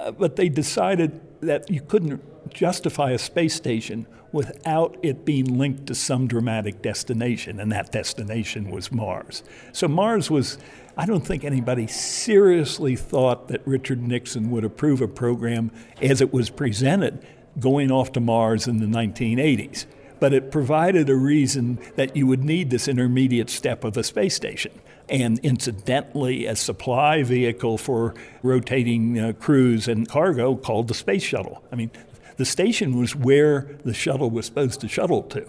Uh, 0.00 0.10
but 0.10 0.36
they 0.36 0.48
decided 0.48 1.20
that 1.42 1.68
you 1.68 1.80
couldn't 1.80 2.22
justify 2.52 3.10
a 3.10 3.18
space 3.18 3.54
station 3.54 4.06
without 4.30 4.96
it 5.02 5.24
being 5.24 5.58
linked 5.58 5.86
to 5.86 5.94
some 5.94 6.26
dramatic 6.26 6.80
destination, 6.80 7.60
and 7.60 7.70
that 7.70 7.92
destination 7.92 8.70
was 8.70 8.90
Mars. 8.90 9.42
So 9.72 9.88
Mars 9.88 10.30
was, 10.30 10.56
I 10.96 11.04
don't 11.04 11.26
think 11.26 11.44
anybody 11.44 11.86
seriously 11.86 12.96
thought 12.96 13.48
that 13.48 13.60
Richard 13.66 14.00
Nixon 14.00 14.50
would 14.50 14.64
approve 14.64 15.02
a 15.02 15.08
program 15.08 15.70
as 16.00 16.20
it 16.22 16.32
was 16.32 16.48
presented 16.48 17.24
going 17.60 17.90
off 17.90 18.12
to 18.12 18.20
Mars 18.20 18.66
in 18.66 18.78
the 18.78 18.86
1980s. 18.86 19.84
But 20.18 20.32
it 20.32 20.50
provided 20.50 21.10
a 21.10 21.16
reason 21.16 21.78
that 21.96 22.16
you 22.16 22.26
would 22.26 22.44
need 22.44 22.70
this 22.70 22.88
intermediate 22.88 23.50
step 23.50 23.84
of 23.84 23.96
a 23.96 24.04
space 24.04 24.34
station 24.34 24.72
and 25.12 25.38
incidentally, 25.40 26.46
a 26.46 26.56
supply 26.56 27.22
vehicle 27.22 27.76
for 27.76 28.14
rotating 28.42 29.18
uh, 29.20 29.32
crews 29.38 29.86
and 29.86 30.08
cargo 30.08 30.56
called 30.56 30.88
the 30.88 30.94
Space 30.94 31.22
Shuttle. 31.22 31.62
I 31.70 31.76
mean, 31.76 31.90
the 32.38 32.46
station 32.46 32.98
was 32.98 33.14
where 33.14 33.78
the 33.84 33.92
shuttle 33.92 34.30
was 34.30 34.46
supposed 34.46 34.80
to 34.80 34.88
shuttle 34.88 35.22
to. 35.24 35.46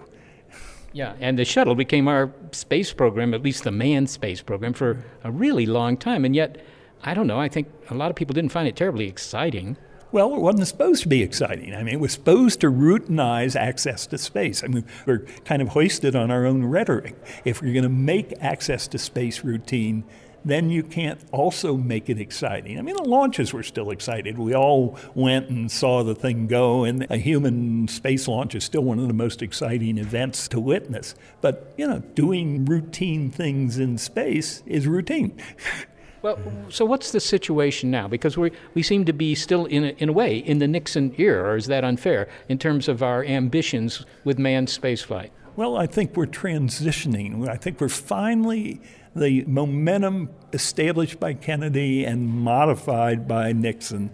Yeah, 0.91 1.15
and 1.21 1.39
the 1.39 1.45
shuttle 1.45 1.75
became 1.75 2.09
our 2.09 2.31
space 2.51 2.91
program, 2.91 3.33
at 3.33 3.41
least 3.41 3.63
the 3.63 3.71
manned 3.71 4.09
space 4.09 4.41
program, 4.41 4.73
for 4.73 5.03
a 5.23 5.31
really 5.31 5.65
long 5.65 5.95
time. 5.95 6.25
And 6.25 6.35
yet, 6.35 6.57
I 7.01 7.13
don't 7.13 7.25
know, 7.25 7.39
I 7.39 7.47
think 7.47 7.69
a 7.89 7.95
lot 7.95 8.09
of 8.09 8.17
people 8.17 8.33
didn't 8.33 8.51
find 8.51 8.67
it 8.67 8.75
terribly 8.75 9.07
exciting. 9.07 9.77
Well, 10.13 10.35
it 10.35 10.41
wasn't 10.41 10.67
supposed 10.67 11.01
to 11.01 11.09
be 11.09 11.23
exciting. 11.23 11.73
I 11.73 11.81
mean, 11.81 11.95
it 11.95 11.99
was 11.99 12.11
supposed 12.11 12.61
to 12.61 12.67
routinize 12.67 13.55
access 13.55 14.05
to 14.05 14.19
space. 14.19 14.63
I 14.63 14.67
mean, 14.67 14.85
we're 15.07 15.25
kind 15.43 15.59
of 15.59 15.69
hoisted 15.69 16.15
on 16.15 16.29
our 16.29 16.45
own 16.45 16.65
rhetoric. 16.65 17.15
If 17.45 17.63
you're 17.63 17.73
going 17.73 17.81
to 17.81 17.89
make 17.89 18.31
access 18.39 18.87
to 18.89 18.99
space 18.99 19.43
routine, 19.43 20.03
then 20.45 20.69
you 20.69 20.83
can't 20.83 21.19
also 21.31 21.75
make 21.75 22.11
it 22.11 22.19
exciting. 22.19 22.77
I 22.77 22.83
mean, 22.83 22.95
the 22.95 23.09
launches 23.09 23.53
were 23.53 23.63
still 23.63 23.89
excited. 23.89 24.37
We 24.37 24.53
all 24.53 24.99
went 25.15 25.49
and 25.49 25.71
saw 25.71 26.03
the 26.03 26.13
thing 26.13 26.45
go, 26.45 26.83
and 26.83 27.07
a 27.09 27.17
human 27.17 27.87
space 27.87 28.27
launch 28.27 28.53
is 28.53 28.63
still 28.63 28.83
one 28.83 28.99
of 28.99 29.07
the 29.07 29.15
most 29.15 29.41
exciting 29.41 29.97
events 29.97 30.47
to 30.49 30.59
witness. 30.59 31.15
But, 31.41 31.73
you 31.75 31.87
know, 31.87 31.99
doing 32.13 32.65
routine 32.65 33.31
things 33.31 33.79
in 33.79 33.97
space 33.97 34.61
is 34.67 34.85
routine. 34.85 35.41
Well, 36.23 36.39
so 36.69 36.85
what's 36.85 37.11
the 37.11 37.19
situation 37.19 37.91
now? 37.91 38.07
Because 38.07 38.37
we 38.37 38.53
we 38.73 38.81
seem 38.81 39.03
to 39.05 39.13
be 39.13 39.35
still 39.35 39.65
in 39.65 39.83
a, 39.83 39.89
in 39.97 40.07
a 40.07 40.13
way 40.13 40.37
in 40.37 40.59
the 40.59 40.69
Nixon 40.69 41.13
era, 41.17 41.49
or 41.49 41.57
is 41.57 41.67
that 41.67 41.83
unfair 41.83 42.29
in 42.47 42.57
terms 42.57 42.87
of 42.87 43.03
our 43.03 43.25
ambitions 43.25 44.05
with 44.23 44.39
manned 44.39 44.69
spaceflight? 44.69 45.31
Well, 45.57 45.75
I 45.75 45.85
think 45.85 46.15
we're 46.15 46.25
transitioning. 46.25 47.49
I 47.49 47.57
think 47.57 47.81
we're 47.81 47.89
finally 47.89 48.79
the 49.13 49.43
momentum 49.43 50.29
established 50.53 51.19
by 51.19 51.33
Kennedy 51.33 52.05
and 52.05 52.27
modified 52.29 53.27
by 53.27 53.51
Nixon 53.51 54.09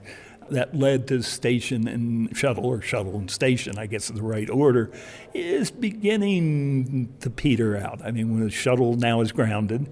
that 0.49 0.75
led 0.75 1.07
to 1.09 1.21
station 1.21 1.87
and 1.87 2.35
shuttle, 2.35 2.65
or 2.65 2.81
shuttle 2.81 3.17
and 3.17 3.29
station, 3.29 3.77
I 3.77 3.85
guess 3.85 4.09
is 4.09 4.15
the 4.15 4.23
right 4.23 4.49
order, 4.49 4.89
is 5.35 5.69
beginning 5.69 7.13
to 7.19 7.29
peter 7.29 7.77
out. 7.77 8.01
I 8.03 8.09
mean, 8.09 8.33
when 8.33 8.43
the 8.43 8.49
shuttle 8.49 8.95
now 8.95 9.21
is 9.21 9.31
grounded, 9.31 9.87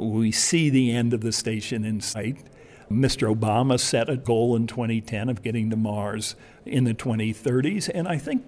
we 0.00 0.32
see 0.32 0.70
the 0.70 0.90
end 0.90 1.12
of 1.12 1.20
the 1.20 1.32
station 1.32 1.84
in 1.84 2.00
sight. 2.00 2.38
Mr. 2.90 3.32
Obama 3.32 3.78
set 3.78 4.08
a 4.08 4.16
goal 4.16 4.56
in 4.56 4.66
2010 4.66 5.28
of 5.28 5.42
getting 5.42 5.70
to 5.70 5.76
Mars 5.76 6.34
in 6.66 6.84
the 6.84 6.94
2030s, 6.94 7.88
and 7.92 8.08
I 8.08 8.18
think 8.18 8.44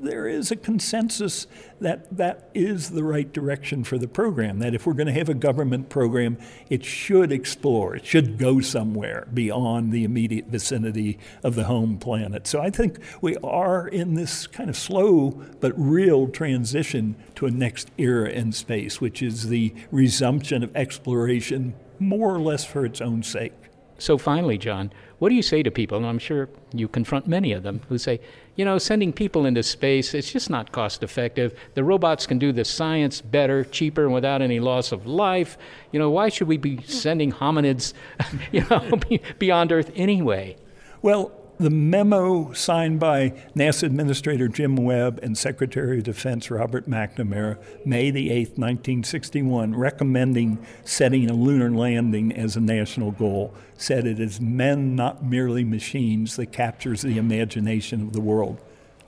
there 0.00 0.26
is 0.26 0.50
a 0.50 0.56
consensus 0.56 1.46
that 1.80 2.16
that 2.16 2.50
is 2.54 2.90
the 2.90 3.04
right 3.04 3.32
direction 3.32 3.84
for 3.84 3.98
the 3.98 4.08
program. 4.08 4.58
That 4.60 4.74
if 4.74 4.86
we're 4.86 4.92
going 4.92 5.06
to 5.08 5.12
have 5.12 5.28
a 5.28 5.34
government 5.34 5.88
program, 5.88 6.38
it 6.70 6.84
should 6.84 7.32
explore, 7.32 7.96
it 7.96 8.06
should 8.06 8.38
go 8.38 8.60
somewhere 8.60 9.26
beyond 9.32 9.92
the 9.92 10.04
immediate 10.04 10.46
vicinity 10.46 11.18
of 11.42 11.54
the 11.54 11.64
home 11.64 11.98
planet. 11.98 12.46
So 12.46 12.60
I 12.60 12.70
think 12.70 12.98
we 13.20 13.36
are 13.38 13.88
in 13.88 14.14
this 14.14 14.46
kind 14.46 14.70
of 14.70 14.76
slow 14.76 15.30
but 15.60 15.72
real 15.76 16.28
transition 16.28 17.16
to 17.36 17.46
a 17.46 17.50
next 17.50 17.90
era 17.98 18.30
in 18.30 18.52
space, 18.52 19.00
which 19.00 19.22
is 19.22 19.48
the 19.48 19.74
resumption 19.90 20.62
of 20.62 20.74
exploration 20.76 21.74
more 21.98 22.34
or 22.34 22.40
less 22.40 22.64
for 22.64 22.84
its 22.84 23.00
own 23.00 23.22
sake. 23.22 23.52
So 23.98 24.18
finally, 24.18 24.58
John, 24.58 24.92
what 25.20 25.28
do 25.28 25.36
you 25.36 25.42
say 25.42 25.62
to 25.62 25.70
people, 25.70 25.96
and 25.96 26.04
I'm 26.04 26.18
sure 26.18 26.48
you 26.74 26.88
confront 26.88 27.28
many 27.28 27.52
of 27.52 27.62
them, 27.62 27.82
who 27.88 27.98
say, 27.98 28.20
you 28.56 28.64
know, 28.64 28.78
sending 28.78 29.12
people 29.12 29.46
into 29.46 29.62
space, 29.62 30.12
it's 30.14 30.30
just 30.30 30.50
not 30.50 30.72
cost 30.72 31.02
effective. 31.02 31.58
The 31.74 31.84
robots 31.84 32.26
can 32.26 32.38
do 32.38 32.52
the 32.52 32.64
science 32.64 33.20
better, 33.20 33.64
cheaper, 33.64 34.04
and 34.04 34.12
without 34.12 34.42
any 34.42 34.60
loss 34.60 34.92
of 34.92 35.06
life. 35.06 35.56
You 35.90 35.98
know, 35.98 36.10
why 36.10 36.28
should 36.28 36.48
we 36.48 36.58
be 36.58 36.82
sending 36.82 37.32
hominids, 37.32 37.94
you 38.52 38.64
know, 38.68 38.98
beyond 39.38 39.72
Earth 39.72 39.90
anyway? 39.94 40.56
Well, 41.00 41.32
the 41.62 41.70
memo 41.70 42.52
signed 42.52 42.98
by 42.98 43.30
NASA 43.56 43.84
Administrator 43.84 44.48
Jim 44.48 44.76
Webb 44.76 45.20
and 45.22 45.38
Secretary 45.38 45.98
of 45.98 46.04
Defense 46.04 46.50
Robert 46.50 46.88
McNamara, 46.88 47.56
May 47.86 48.10
the 48.10 48.30
8th, 48.30 48.58
1961, 48.58 49.74
recommending 49.76 50.64
setting 50.84 51.30
a 51.30 51.34
lunar 51.34 51.70
landing 51.70 52.32
as 52.32 52.56
a 52.56 52.60
national 52.60 53.12
goal, 53.12 53.54
said 53.76 54.06
it 54.06 54.18
is 54.18 54.40
men, 54.40 54.96
not 54.96 55.24
merely 55.24 55.62
machines, 55.62 56.36
that 56.36 56.52
captures 56.52 57.02
the 57.02 57.16
imagination 57.16 58.02
of 58.02 58.12
the 58.12 58.20
world. 58.20 58.60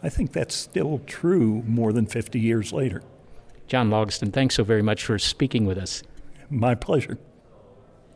I 0.03 0.09
think 0.09 0.33
that's 0.33 0.55
still 0.55 1.01
true 1.07 1.63
more 1.67 1.93
than 1.93 2.07
50 2.07 2.39
years 2.39 2.73
later. 2.73 3.03
John 3.67 3.91
Logsdon, 3.91 4.33
thanks 4.33 4.55
so 4.55 4.65
very 4.65 4.83
much 4.83 5.05
for 5.05 5.19
speaking 5.19 5.65
with 5.65 5.79
us. 5.79 6.03
My 6.51 6.75
pleasure. 6.75 7.19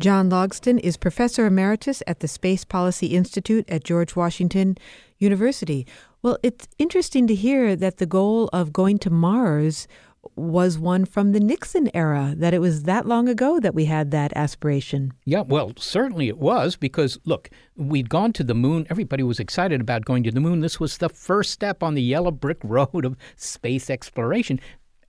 John 0.01 0.31
Logsdon 0.31 0.79
is 0.79 0.97
Professor 0.97 1.45
Emeritus 1.45 2.05
at 2.07 2.21
the 2.21 2.29
Space 2.29 2.65
Policy 2.65 3.09
Institute 3.09 3.69
at 3.69 3.83
George 3.83 4.15
Washington 4.15 4.79
University. 5.19 5.89
Well, 6.23 6.39
it's 6.45 6.69
interesting 6.79 7.27
to 7.27 7.35
hear 7.35 7.75
that 7.75 7.97
the 7.97 8.07
goal 8.07 8.49
of 8.53 8.73
going 8.73 8.99
to 9.01 9.11
Mars 9.11 9.89
was 10.37 10.79
one 10.79 11.05
from 11.05 11.33
the 11.33 11.41
Nixon 11.41 11.91
era, 11.95 12.35
that 12.37 12.55
it 12.55 12.61
was 12.61 12.85
that 12.85 13.07
long 13.07 13.29
ago 13.29 13.59
that 13.59 13.75
we 13.75 13.87
had 13.87 14.13
that 14.13 14.33
aspiration. 14.37 15.15
Yeah, 15.25 15.41
well, 15.41 15.73
certainly 15.77 16.29
it 16.29 16.39
was 16.39 16.77
because, 16.77 17.19
look, 17.25 17.51
we'd 17.75 18.09
gone 18.09 18.33
to 18.35 18.45
the 18.45 18.55
moon. 18.55 18.87
Everybody 18.91 19.25
was 19.25 19.41
excited 19.41 19.81
about 19.81 20.05
going 20.05 20.23
to 20.23 20.31
the 20.31 20.39
moon. 20.39 20.61
This 20.61 20.79
was 20.79 20.99
the 20.99 21.09
first 21.09 21.51
step 21.51 21.83
on 21.83 21.95
the 21.95 22.03
yellow 22.03 22.31
brick 22.31 22.59
road 22.63 23.05
of 23.05 23.17
space 23.35 23.91
exploration. 23.91 24.61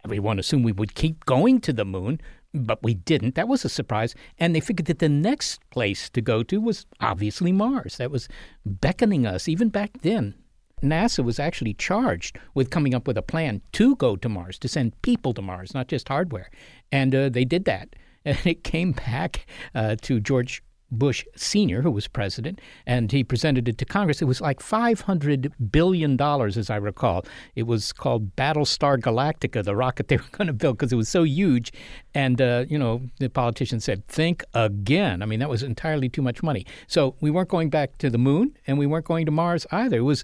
Everyone 0.04 0.40
assumed 0.40 0.66
we 0.66 0.72
would 0.72 0.96
keep 0.96 1.26
going 1.26 1.60
to 1.62 1.74
the 1.74 1.86
moon, 1.86 2.22
but 2.54 2.82
we 2.84 2.94
didn't. 2.94 3.36
That 3.36 3.48
was 3.48 3.64
a 3.64 3.70
surprise. 3.70 4.16
And 4.40 4.56
they 4.56 4.60
figured 4.60 4.88
that 4.88 5.00
the 5.00 5.10
next 5.10 5.60
place 5.70 6.10
to 6.10 6.22
go 6.22 6.44
to 6.44 6.60
was 6.60 6.86
obviously 7.00 7.52
Mars. 7.52 7.98
That 7.98 8.12
was 8.12 8.28
beckoning 8.66 9.26
us 9.26 9.48
even 9.48 9.70
back 9.70 10.02
then. 10.02 10.36
NASA 10.82 11.24
was 11.24 11.40
actually 11.40 11.74
charged 11.74 12.40
with 12.54 12.70
coming 12.70 12.94
up 12.94 13.06
with 13.06 13.18
a 13.18 13.22
plan 13.22 13.62
to 13.74 13.96
go 13.98 14.16
to 14.16 14.30
Mars, 14.30 14.58
to 14.60 14.68
send 14.68 15.00
people 15.02 15.34
to 15.34 15.42
Mars, 15.42 15.74
not 15.74 15.90
just 15.90 16.08
hardware. 16.08 16.50
And 16.92 17.14
uh, 17.14 17.30
they 17.30 17.46
did 17.46 17.66
that. 17.66 17.96
And 18.26 18.38
it 18.46 18.66
came 18.66 18.92
back 18.92 19.48
uh, 19.74 19.96
to 20.02 20.20
George 20.20 20.62
Bush 20.92 21.26
Sr., 21.36 21.82
who 21.82 21.92
was 21.92 22.08
president, 22.08 22.60
and 22.86 23.12
he 23.12 23.24
presented 23.24 23.68
it 23.68 23.78
to 23.78 23.86
Congress. 23.86 24.22
It 24.22 24.26
was 24.26 24.42
like 24.42 24.60
$500 24.60 25.52
billion, 25.72 26.20
as 26.20 26.70
I 26.70 26.76
recall. 26.78 27.26
It 27.56 27.64
was 27.64 27.94
called 27.94 28.36
Battlestar 28.36 28.98
Galactica, 28.98 29.64
the 29.64 29.76
rocket 29.76 30.08
they 30.08 30.18
were 30.18 30.24
going 30.32 30.48
to 30.48 30.54
build, 30.54 30.78
because 30.78 30.92
it 30.92 30.98
was 30.98 31.10
so 31.10 31.24
huge. 31.24 31.72
And, 32.14 32.42
uh, 32.42 32.66
you 32.68 32.80
know, 32.80 33.02
the 33.20 33.30
politicians 33.30 33.84
said, 33.84 34.08
think 34.08 34.44
again. 34.54 35.22
I 35.22 35.26
mean, 35.26 35.40
that 35.40 35.50
was 35.50 35.64
entirely 35.64 36.10
too 36.10 36.22
much 36.22 36.42
money. 36.42 36.66
So 36.88 37.16
we 37.22 37.32
weren't 37.32 37.50
going 37.50 37.70
back 37.70 37.98
to 38.00 38.10
the 38.10 38.18
moon, 38.18 38.58
and 38.68 38.78
we 38.78 38.86
weren't 38.88 39.06
going 39.06 39.26
to 39.26 39.32
Mars 39.32 39.66
either. 39.72 39.98
It 39.98 40.02
was 40.02 40.24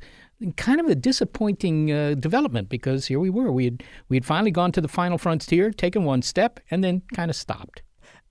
kind 0.58 0.80
of 0.80 0.88
a 0.88 0.96
disappointing 0.96 1.92
uh, 1.92 2.16
development 2.16 2.70
because 2.70 3.06
here 3.08 3.20
we 3.20 3.30
were. 3.30 3.52
We 3.52 3.66
had, 3.66 3.84
we 4.10 4.18
had 4.18 4.26
finally 4.26 4.52
gone 4.52 4.72
to 4.74 4.82
the 4.82 4.88
final 4.88 5.18
frontier, 5.18 5.72
taken 5.72 6.04
one 6.04 6.22
step, 6.22 6.60
and 6.70 6.84
then 6.84 7.04
kind 7.14 7.30
of 7.30 7.36
stopped. 7.36 7.82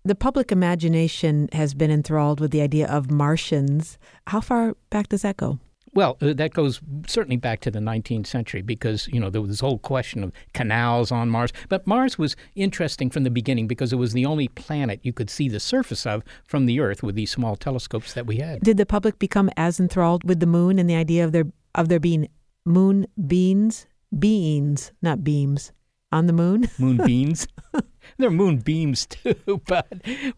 The 0.06 0.14
public 0.14 0.52
imagination 0.52 1.48
has 1.52 1.72
been 1.72 1.90
enthralled 1.90 2.38
with 2.38 2.50
the 2.50 2.60
idea 2.60 2.86
of 2.86 3.10
Martians. 3.10 3.98
How 4.26 4.42
far 4.42 4.76
back 4.90 5.08
does 5.08 5.22
that 5.22 5.38
go? 5.38 5.58
Well, 5.94 6.18
uh, 6.20 6.34
that 6.34 6.52
goes 6.52 6.82
certainly 7.06 7.38
back 7.38 7.60
to 7.60 7.70
the 7.70 7.78
19th 7.78 8.26
century 8.26 8.60
because, 8.60 9.08
you 9.08 9.18
know, 9.18 9.30
there 9.30 9.40
was 9.40 9.48
this 9.48 9.60
whole 9.60 9.78
question 9.78 10.22
of 10.22 10.32
canals 10.52 11.10
on 11.10 11.30
Mars. 11.30 11.54
But 11.70 11.86
Mars 11.86 12.18
was 12.18 12.36
interesting 12.54 13.08
from 13.08 13.24
the 13.24 13.30
beginning 13.30 13.66
because 13.66 13.94
it 13.94 13.96
was 13.96 14.12
the 14.12 14.26
only 14.26 14.48
planet 14.48 15.00
you 15.04 15.14
could 15.14 15.30
see 15.30 15.48
the 15.48 15.60
surface 15.60 16.04
of 16.04 16.22
from 16.46 16.66
the 16.66 16.80
Earth 16.80 17.02
with 17.02 17.14
these 17.14 17.30
small 17.30 17.56
telescopes 17.56 18.12
that 18.12 18.26
we 18.26 18.36
had. 18.36 18.60
Did 18.60 18.76
the 18.76 18.84
public 18.84 19.18
become 19.18 19.48
as 19.56 19.80
enthralled 19.80 20.22
with 20.24 20.40
the 20.40 20.46
moon 20.46 20.78
and 20.78 20.90
the 20.90 20.96
idea 20.96 21.24
of 21.24 21.32
there 21.32 21.46
of 21.74 21.88
there 21.88 22.00
being 22.00 22.28
moon 22.66 23.06
beans, 23.26 23.86
beans, 24.18 24.92
not 25.00 25.24
beams, 25.24 25.72
on 26.12 26.26
the 26.26 26.34
moon? 26.34 26.68
Moonbeams. 26.78 27.46
there 28.18 28.28
are 28.28 28.32
moon 28.32 28.58
beams 28.58 29.06
too, 29.06 29.60
but 29.66 29.86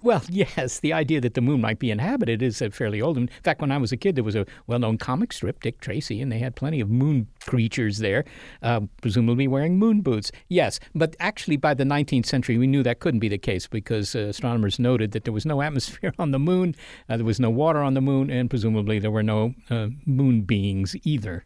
well, 0.02 0.22
yes, 0.28 0.80
the 0.80 0.92
idea 0.92 1.20
that 1.20 1.34
the 1.34 1.40
moon 1.40 1.60
might 1.60 1.78
be 1.78 1.90
inhabited 1.90 2.42
is 2.42 2.60
uh, 2.62 2.70
fairly 2.70 3.00
old. 3.00 3.16
In 3.16 3.28
fact, 3.42 3.60
when 3.60 3.72
I 3.72 3.78
was 3.78 3.92
a 3.92 3.96
kid, 3.96 4.16
there 4.16 4.24
was 4.24 4.34
a 4.34 4.46
well-known 4.66 4.98
comic 4.98 5.32
strip, 5.32 5.60
Dick 5.60 5.80
Tracy, 5.80 6.20
and 6.20 6.30
they 6.30 6.38
had 6.38 6.56
plenty 6.56 6.80
of 6.80 6.90
moon 6.90 7.28
creatures 7.44 7.98
there, 7.98 8.24
uh, 8.62 8.80
presumably 9.00 9.48
wearing 9.48 9.78
moon 9.78 10.00
boots. 10.00 10.32
Yes, 10.48 10.80
but 10.94 11.16
actually, 11.20 11.56
by 11.56 11.74
the 11.74 11.84
19th 11.84 12.26
century, 12.26 12.58
we 12.58 12.66
knew 12.66 12.82
that 12.82 13.00
couldn't 13.00 13.20
be 13.20 13.28
the 13.28 13.38
case 13.38 13.66
because 13.66 14.14
uh, 14.14 14.20
astronomers 14.20 14.78
noted 14.78 15.12
that 15.12 15.24
there 15.24 15.32
was 15.32 15.46
no 15.46 15.62
atmosphere 15.66 16.12
on 16.18 16.30
the 16.30 16.38
moon, 16.38 16.74
uh, 17.08 17.16
there 17.16 17.26
was 17.26 17.40
no 17.40 17.50
water 17.50 17.80
on 17.80 17.94
the 17.94 18.00
moon, 18.00 18.30
and 18.30 18.50
presumably 18.50 18.98
there 18.98 19.10
were 19.10 19.22
no 19.22 19.54
uh, 19.70 19.88
moon 20.04 20.42
beings 20.42 20.96
either. 21.04 21.44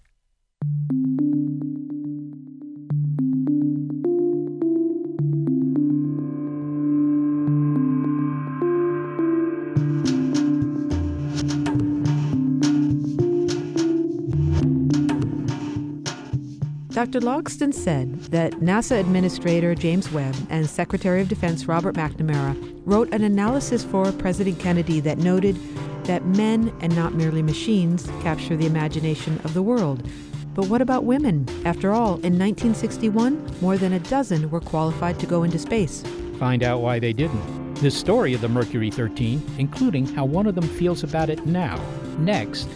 Dr. 17.10 17.26
Logsdon 17.26 17.74
said 17.74 18.20
that 18.26 18.52
NASA 18.60 19.00
Administrator 19.00 19.74
James 19.74 20.12
Webb 20.12 20.36
and 20.48 20.70
Secretary 20.70 21.20
of 21.20 21.28
Defense 21.28 21.66
Robert 21.66 21.96
McNamara 21.96 22.56
wrote 22.84 23.12
an 23.12 23.24
analysis 23.24 23.82
for 23.82 24.12
President 24.12 24.60
Kennedy 24.60 25.00
that 25.00 25.18
noted 25.18 25.58
that 26.04 26.24
men 26.24 26.72
and 26.80 26.94
not 26.94 27.14
merely 27.14 27.42
machines 27.42 28.08
capture 28.22 28.56
the 28.56 28.66
imagination 28.66 29.40
of 29.42 29.54
the 29.54 29.62
world. 29.62 30.08
But 30.54 30.68
what 30.68 30.80
about 30.80 31.02
women? 31.02 31.48
After 31.64 31.90
all, 31.90 32.10
in 32.22 32.38
1961, 32.38 33.56
more 33.60 33.76
than 33.76 33.94
a 33.94 33.98
dozen 33.98 34.48
were 34.48 34.60
qualified 34.60 35.18
to 35.18 35.26
go 35.26 35.42
into 35.42 35.58
space. 35.58 36.04
Find 36.38 36.62
out 36.62 36.80
why 36.80 37.00
they 37.00 37.12
didn't. 37.12 37.74
The 37.74 37.90
story 37.90 38.34
of 38.34 38.40
the 38.40 38.48
Mercury 38.48 38.92
13, 38.92 39.56
including 39.58 40.06
how 40.06 40.26
one 40.26 40.46
of 40.46 40.54
them 40.54 40.68
feels 40.68 41.02
about 41.02 41.28
it 41.28 41.44
now. 41.44 41.84
Next. 42.18 42.68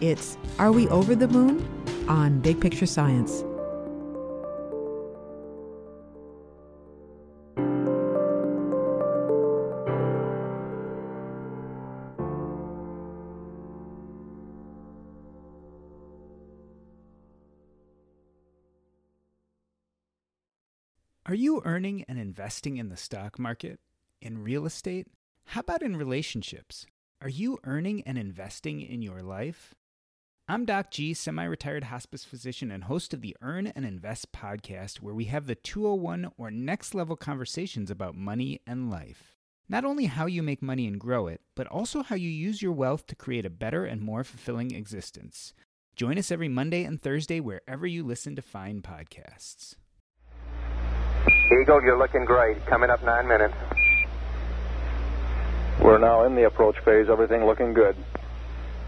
It's 0.00 0.36
Are 0.58 0.72
We 0.72 0.88
Over 0.88 1.14
the 1.14 1.28
Moon? 1.28 1.64
on 2.08 2.40
Big 2.40 2.60
Picture 2.60 2.86
Science. 2.86 3.44
Are 21.28 21.34
you 21.34 21.60
earning 21.66 22.06
and 22.08 22.18
investing 22.18 22.78
in 22.78 22.88
the 22.88 22.96
stock 22.96 23.38
market? 23.38 23.80
In 24.22 24.42
real 24.42 24.64
estate? 24.64 25.08
How 25.48 25.60
about 25.60 25.82
in 25.82 25.94
relationships? 25.94 26.86
Are 27.20 27.28
you 27.28 27.58
earning 27.64 28.02
and 28.06 28.16
investing 28.16 28.80
in 28.80 29.02
your 29.02 29.20
life? 29.20 29.74
I'm 30.48 30.64
Doc 30.64 30.90
G, 30.90 31.12
semi 31.12 31.44
retired 31.44 31.84
hospice 31.84 32.24
physician 32.24 32.70
and 32.70 32.84
host 32.84 33.12
of 33.12 33.20
the 33.20 33.36
Earn 33.42 33.66
and 33.66 33.84
Invest 33.84 34.32
podcast, 34.32 35.02
where 35.02 35.12
we 35.12 35.26
have 35.26 35.46
the 35.46 35.54
201 35.54 36.32
or 36.38 36.50
next 36.50 36.94
level 36.94 37.14
conversations 37.14 37.90
about 37.90 38.14
money 38.14 38.62
and 38.66 38.90
life. 38.90 39.36
Not 39.68 39.84
only 39.84 40.06
how 40.06 40.24
you 40.24 40.42
make 40.42 40.62
money 40.62 40.86
and 40.86 40.98
grow 40.98 41.26
it, 41.26 41.42
but 41.54 41.66
also 41.66 42.02
how 42.02 42.16
you 42.16 42.30
use 42.30 42.62
your 42.62 42.72
wealth 42.72 43.06
to 43.06 43.14
create 43.14 43.44
a 43.44 43.50
better 43.50 43.84
and 43.84 44.00
more 44.00 44.24
fulfilling 44.24 44.70
existence. 44.70 45.52
Join 45.94 46.16
us 46.16 46.30
every 46.30 46.48
Monday 46.48 46.84
and 46.84 46.98
Thursday 46.98 47.38
wherever 47.38 47.86
you 47.86 48.02
listen 48.02 48.34
to 48.36 48.40
fine 48.40 48.80
podcasts. 48.80 49.74
Eagle, 51.50 51.82
you're 51.82 51.98
looking 51.98 52.24
great. 52.24 52.64
Coming 52.66 52.90
up 52.90 53.02
nine 53.04 53.26
minutes. 53.26 53.54
We're 55.80 55.98
now 55.98 56.24
in 56.24 56.34
the 56.34 56.44
approach 56.44 56.78
phase. 56.80 57.08
Everything 57.08 57.46
looking 57.46 57.72
good. 57.72 57.96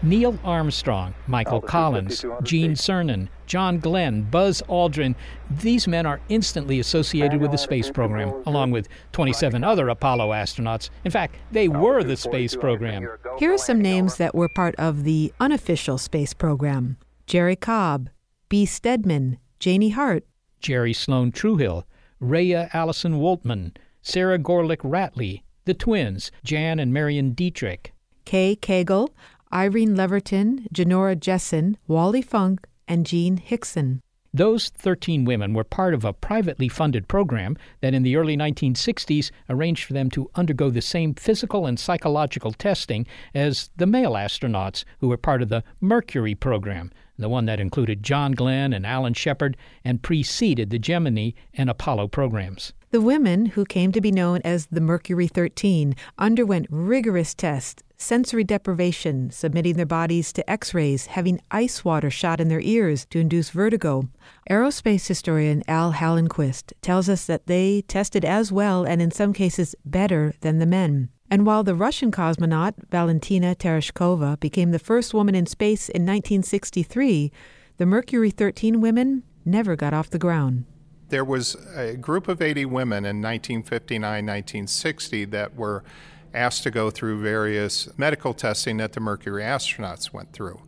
Neil 0.03 0.37
Armstrong, 0.43 1.13
Michael 1.27 1.55
Altitude 1.55 1.69
Collins, 1.69 2.25
Gene. 2.41 2.71
Cernan, 2.71 3.27
John 3.45 3.77
Glenn, 3.77 4.23
Buzz 4.23 4.63
Aldrin. 4.67 5.13
These 5.49 5.87
men 5.87 6.07
are 6.07 6.19
instantly 6.27 6.79
associated 6.79 7.39
with 7.39 7.51
the 7.51 7.57
space 7.57 7.91
program, 7.91 8.33
along 8.47 8.71
with 8.71 8.87
27 9.11 9.63
other 9.63 9.89
Apollo 9.89 10.29
astronauts. 10.31 10.89
In 11.05 11.11
fact, 11.11 11.35
they 11.51 11.67
were 11.67 12.03
the 12.03 12.17
space 12.17 12.55
program. 12.55 13.07
Here 13.37 13.53
are 13.53 13.59
some 13.59 13.79
names 13.79 14.17
that 14.17 14.33
were 14.33 14.49
part 14.49 14.73
of 14.79 15.03
the 15.03 15.31
unofficial 15.39 15.99
space 15.99 16.33
program 16.33 16.97
Jerrie 17.27 17.55
Cobb, 17.55 18.09
B. 18.49 18.65
Steadman, 18.65 19.37
Janey 19.59 19.89
Hart, 19.89 20.25
Jerri 20.63 20.95
Sloan 20.95 21.31
Truhill, 21.31 21.83
Rhea 22.21 22.69
Allison 22.71 23.15
Woltman, 23.15 23.75
Sarah 24.03 24.37
Gorelick 24.37 24.81
Ratley, 24.83 25.41
the 25.65 25.73
twins, 25.73 26.31
Jan 26.43 26.77
and 26.77 26.93
Marion 26.93 27.31
Dietrich. 27.31 27.93
Kay 28.25 28.55
Cagle, 28.55 29.09
Irene 29.51 29.95
Leverton, 29.95 30.67
Gene 30.71 30.89
Nora 30.89 31.15
Jessen, 31.15 31.77
Wally 31.87 32.21
Funk, 32.21 32.67
and 32.87 33.07
Jean 33.07 33.39
Hixson. 33.39 34.01
Those 34.33 34.69
13 34.69 35.25
women 35.25 35.53
were 35.53 35.63
part 35.63 35.93
of 35.93 36.05
a 36.05 36.13
privately 36.13 36.69
funded 36.69 37.07
program 37.09 37.57
that 37.81 37.93
in 37.93 38.03
the 38.03 38.15
early 38.15 38.37
1960s 38.37 39.29
arranged 39.49 39.83
for 39.83 39.93
them 39.93 40.09
to 40.11 40.29
undergo 40.35 40.69
the 40.69 40.81
same 40.81 41.15
physical 41.15 41.65
and 41.65 41.77
psychological 41.77 42.53
testing 42.53 43.07
as 43.33 43.71
the 43.75 43.87
male 43.87 44.13
astronauts 44.13 44.85
who 44.99 45.09
were 45.09 45.17
part 45.17 45.41
of 45.41 45.49
the 45.49 45.63
Mercury 45.81 46.35
program, 46.35 46.91
the 47.17 47.29
one 47.29 47.45
that 47.45 47.59
included 47.59 48.03
John 48.03 48.31
Glenn 48.33 48.73
and 48.73 48.85
Alan 48.85 49.13
Shepard 49.13 49.57
and 49.83 50.01
preceded 50.01 50.69
the 50.69 50.79
Gemini 50.79 51.31
and 51.53 51.69
Apollo 51.69 52.09
programs. 52.09 52.73
The 52.91 52.99
women, 52.99 53.45
who 53.45 53.63
came 53.63 53.93
to 53.93 54.01
be 54.01 54.11
known 54.11 54.41
as 54.43 54.65
the 54.65 54.81
Mercury 54.81 55.27
13, 55.27 55.95
underwent 56.17 56.67
rigorous 56.69 57.33
tests, 57.33 57.81
sensory 57.97 58.43
deprivation, 58.43 59.31
submitting 59.31 59.77
their 59.77 59.85
bodies 59.85 60.33
to 60.33 60.49
x 60.49 60.73
rays, 60.73 61.05
having 61.05 61.39
ice 61.51 61.85
water 61.85 62.09
shot 62.09 62.41
in 62.41 62.49
their 62.49 62.59
ears 62.59 63.05
to 63.11 63.19
induce 63.19 63.51
vertigo. 63.51 64.09
Aerospace 64.49 65.07
historian 65.07 65.63
Al 65.69 65.93
Hallenquist 65.93 66.73
tells 66.81 67.07
us 67.07 67.25
that 67.27 67.47
they 67.47 67.83
tested 67.83 68.25
as 68.25 68.51
well 68.51 68.83
and 68.83 69.01
in 69.01 69.11
some 69.11 69.31
cases 69.31 69.73
better 69.85 70.33
than 70.41 70.59
the 70.59 70.65
men. 70.65 71.09
And 71.31 71.45
while 71.45 71.63
the 71.63 71.75
Russian 71.75 72.11
cosmonaut 72.11 72.73
Valentina 72.91 73.55
Tereshkova 73.55 74.37
became 74.41 74.71
the 74.71 74.79
first 74.79 75.13
woman 75.13 75.33
in 75.33 75.45
space 75.45 75.87
in 75.87 76.01
1963, 76.01 77.31
the 77.77 77.85
Mercury 77.85 78.31
13 78.31 78.81
women 78.81 79.23
never 79.45 79.77
got 79.77 79.93
off 79.93 80.09
the 80.09 80.19
ground. 80.19 80.65
There 81.07 81.23
was 81.23 81.55
a 81.73 81.95
group 81.95 82.27
of 82.27 82.41
80 82.41 82.65
women 82.65 83.05
in 83.05 83.21
1959 83.21 84.01
1960 84.01 85.25
that 85.25 85.55
were 85.55 85.85
asked 86.33 86.63
to 86.63 86.71
go 86.71 86.89
through 86.89 87.21
various 87.21 87.87
medical 87.97 88.33
testing 88.33 88.75
that 88.77 88.91
the 88.91 88.99
Mercury 88.99 89.43
astronauts 89.43 90.11
went 90.11 90.33
through. 90.33 90.61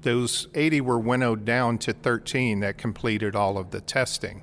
Those 0.00 0.48
80 0.54 0.80
were 0.80 0.98
winnowed 0.98 1.44
down 1.44 1.76
to 1.78 1.92
13 1.92 2.60
that 2.60 2.78
completed 2.78 3.36
all 3.36 3.58
of 3.58 3.72
the 3.72 3.82
testing. 3.82 4.42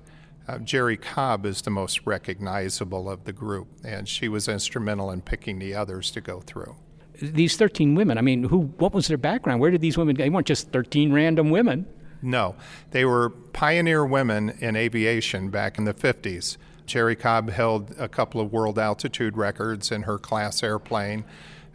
Uh, 0.50 0.58
Jerrie 0.58 0.98
Cobb 0.98 1.46
is 1.46 1.62
the 1.62 1.70
most 1.70 2.08
recognizable 2.08 3.08
of 3.08 3.26
the 3.26 3.34
group, 3.34 3.68
and 3.84 4.10
she 4.10 4.28
was 4.28 4.48
instrumental 4.48 5.12
in 5.12 5.22
picking 5.22 5.60
the 5.60 5.76
others 5.76 6.10
to 6.10 6.22
go 6.22 6.40
through. 6.42 6.76
These 7.22 7.56
13 7.56 7.94
women, 7.94 8.18
I 8.18 8.22
mean, 8.22 8.46
who 8.46 8.62
what 8.80 8.92
was 8.92 9.08
their 9.08 9.18
background? 9.20 9.62
Where 9.62 9.70
did 9.70 9.82
these 9.82 9.96
women 9.96 10.16
go? 10.16 10.24
They 10.24 10.30
weren't 10.32 10.48
just 10.48 10.72
13 10.72 11.14
random 11.14 11.52
women. 11.52 11.86
No, 12.24 12.56
they 12.90 13.06
were 13.06 13.30
pioneer 13.30 14.04
women 14.04 14.58
in 14.60 14.76
aviation 14.76 15.52
back 15.52 15.78
in 15.78 15.84
the 15.84 15.94
50s. 15.94 16.58
Jerrie 16.88 17.16
Cobb 17.16 17.52
held 17.52 17.94
a 18.00 18.10
couple 18.10 18.42
of 18.42 18.52
world 18.52 18.80
altitude 18.80 19.38
records 19.38 19.92
in 19.92 20.02
her 20.04 20.18
class 20.18 20.64
airplane. 20.64 21.26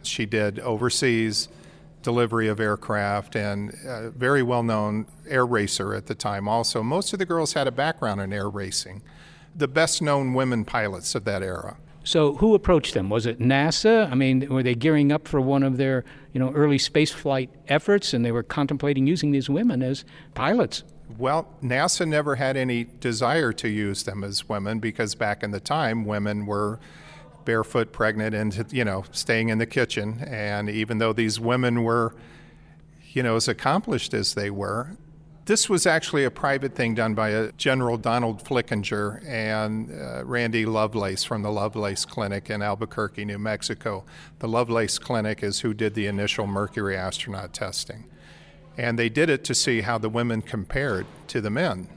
She 0.03 0.25
did 0.25 0.59
overseas 0.59 1.47
delivery 2.05 2.47
of 2.47 2.59
aircraft 2.59 3.35
and 3.35 3.75
a 3.85 4.11
very 4.11 4.43
well 4.43 4.63
known 4.63 5.07
air 5.27 5.45
racer 5.45 5.93
at 5.93 6.05
the 6.05 6.15
time. 6.15 6.47
Also, 6.47 6.81
most 6.81 7.11
of 7.11 7.19
the 7.19 7.25
girls 7.25 7.53
had 7.53 7.67
a 7.67 7.71
background 7.71 8.21
in 8.21 8.31
air 8.31 8.47
racing. 8.47 9.01
The 9.55 9.67
best 9.67 10.01
known 10.01 10.33
women 10.33 10.63
pilots 10.63 11.15
of 11.15 11.25
that 11.25 11.41
era. 11.41 11.77
So 12.03 12.35
who 12.35 12.53
approached 12.53 12.93
them? 12.93 13.09
Was 13.09 13.25
it 13.25 13.39
NASA? 13.39 14.09
I 14.11 14.15
mean, 14.15 14.47
were 14.49 14.61
they 14.61 14.75
gearing 14.75 15.11
up 15.11 15.27
for 15.27 15.41
one 15.41 15.63
of 15.63 15.77
their, 15.77 16.05
you 16.33 16.39
know, 16.39 16.51
early 16.51 16.77
spaceflight 16.77 17.49
efforts 17.67 18.13
and 18.13 18.23
they 18.23 18.31
were 18.31 18.43
contemplating 18.43 19.07
using 19.07 19.31
these 19.31 19.49
women 19.49 19.81
as 19.81 20.05
pilots? 20.35 20.83
Well, 21.17 21.47
NASA 21.63 22.07
never 22.07 22.35
had 22.35 22.55
any 22.55 22.83
desire 22.83 23.51
to 23.53 23.67
use 23.67 24.03
them 24.03 24.23
as 24.23 24.47
women 24.47 24.77
because 24.79 25.15
back 25.15 25.41
in 25.41 25.49
the 25.49 25.59
time, 25.59 26.05
women 26.05 26.45
were 26.45 26.79
barefoot, 27.45 27.91
pregnant, 27.91 28.35
and 28.35 28.65
you 28.71 28.83
know, 28.83 29.05
staying 29.11 29.49
in 29.49 29.57
the 29.57 29.65
kitchen. 29.65 30.19
And 30.25 30.69
even 30.69 30.97
though 30.97 31.13
these 31.13 31.39
women 31.39 31.83
were, 31.83 32.15
you 33.13 33.23
know, 33.23 33.35
as 33.35 33.47
accomplished 33.47 34.13
as 34.13 34.33
they 34.33 34.49
were, 34.49 34.97
this 35.45 35.69
was 35.69 35.85
actually 35.85 36.23
a 36.23 36.31
private 36.31 36.73
thing 36.73 36.95
done 36.95 37.13
by 37.13 37.29
a 37.29 37.51
General 37.51 37.97
Donald 37.97 38.43
Flickinger 38.43 39.23
and 39.27 39.91
uh, 39.91 40.25
Randy 40.25 40.65
Lovelace 40.65 41.23
from 41.23 41.43
the 41.43 41.51
Lovelace 41.51 42.03
Clinic 42.03 42.49
in 42.49 42.63
Albuquerque, 42.63 43.25
New 43.25 43.37
Mexico. 43.37 44.05
The 44.39 44.47
Lovelace 44.47 44.97
Clinic 44.97 45.43
is 45.43 45.59
who 45.59 45.75
did 45.75 45.93
the 45.93 46.07
initial 46.07 46.47
Mercury 46.47 46.97
astronaut 46.97 47.53
testing. 47.53 48.05
And 48.75 48.97
they 48.97 49.07
did 49.07 49.29
it 49.29 49.43
to 49.45 49.53
see 49.53 49.81
how 49.81 49.99
the 49.99 50.09
women 50.09 50.41
compared 50.41 51.05
to 51.27 51.41
the 51.41 51.51
men. 51.51 51.89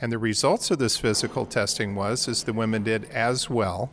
And 0.00 0.10
the 0.10 0.18
results 0.18 0.70
of 0.72 0.78
this 0.78 0.96
physical 0.96 1.46
testing 1.46 1.94
was 1.94 2.26
is 2.26 2.44
the 2.44 2.52
women 2.52 2.82
did 2.82 3.04
as 3.06 3.48
well, 3.48 3.92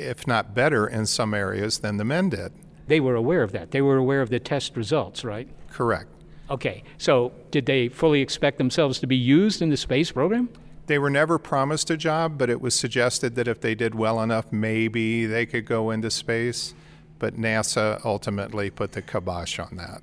if 0.00 0.26
not 0.26 0.54
better 0.54 0.86
in 0.86 1.06
some 1.06 1.34
areas 1.34 1.78
than 1.78 1.96
the 1.96 2.04
men 2.04 2.30
did. 2.30 2.52
They 2.86 3.00
were 3.00 3.14
aware 3.14 3.42
of 3.42 3.52
that. 3.52 3.70
They 3.70 3.82
were 3.82 3.96
aware 3.96 4.22
of 4.22 4.30
the 4.30 4.40
test 4.40 4.76
results, 4.76 5.24
right? 5.24 5.48
Correct. 5.70 6.08
Okay, 6.50 6.82
so 6.98 7.32
did 7.52 7.66
they 7.66 7.88
fully 7.88 8.20
expect 8.20 8.58
themselves 8.58 8.98
to 8.98 9.06
be 9.06 9.16
used 9.16 9.62
in 9.62 9.70
the 9.70 9.76
space 9.76 10.10
program? 10.10 10.48
They 10.86 10.98
were 10.98 11.10
never 11.10 11.38
promised 11.38 11.88
a 11.90 11.96
job, 11.96 12.36
but 12.36 12.50
it 12.50 12.60
was 12.60 12.74
suggested 12.74 13.36
that 13.36 13.46
if 13.46 13.60
they 13.60 13.76
did 13.76 13.94
well 13.94 14.20
enough, 14.20 14.50
maybe 14.50 15.24
they 15.24 15.46
could 15.46 15.64
go 15.64 15.90
into 15.90 16.10
space. 16.10 16.74
But 17.20 17.36
NASA 17.36 18.04
ultimately 18.04 18.70
put 18.70 18.92
the 18.92 19.02
kibosh 19.02 19.60
on 19.60 19.76
that. 19.76 20.02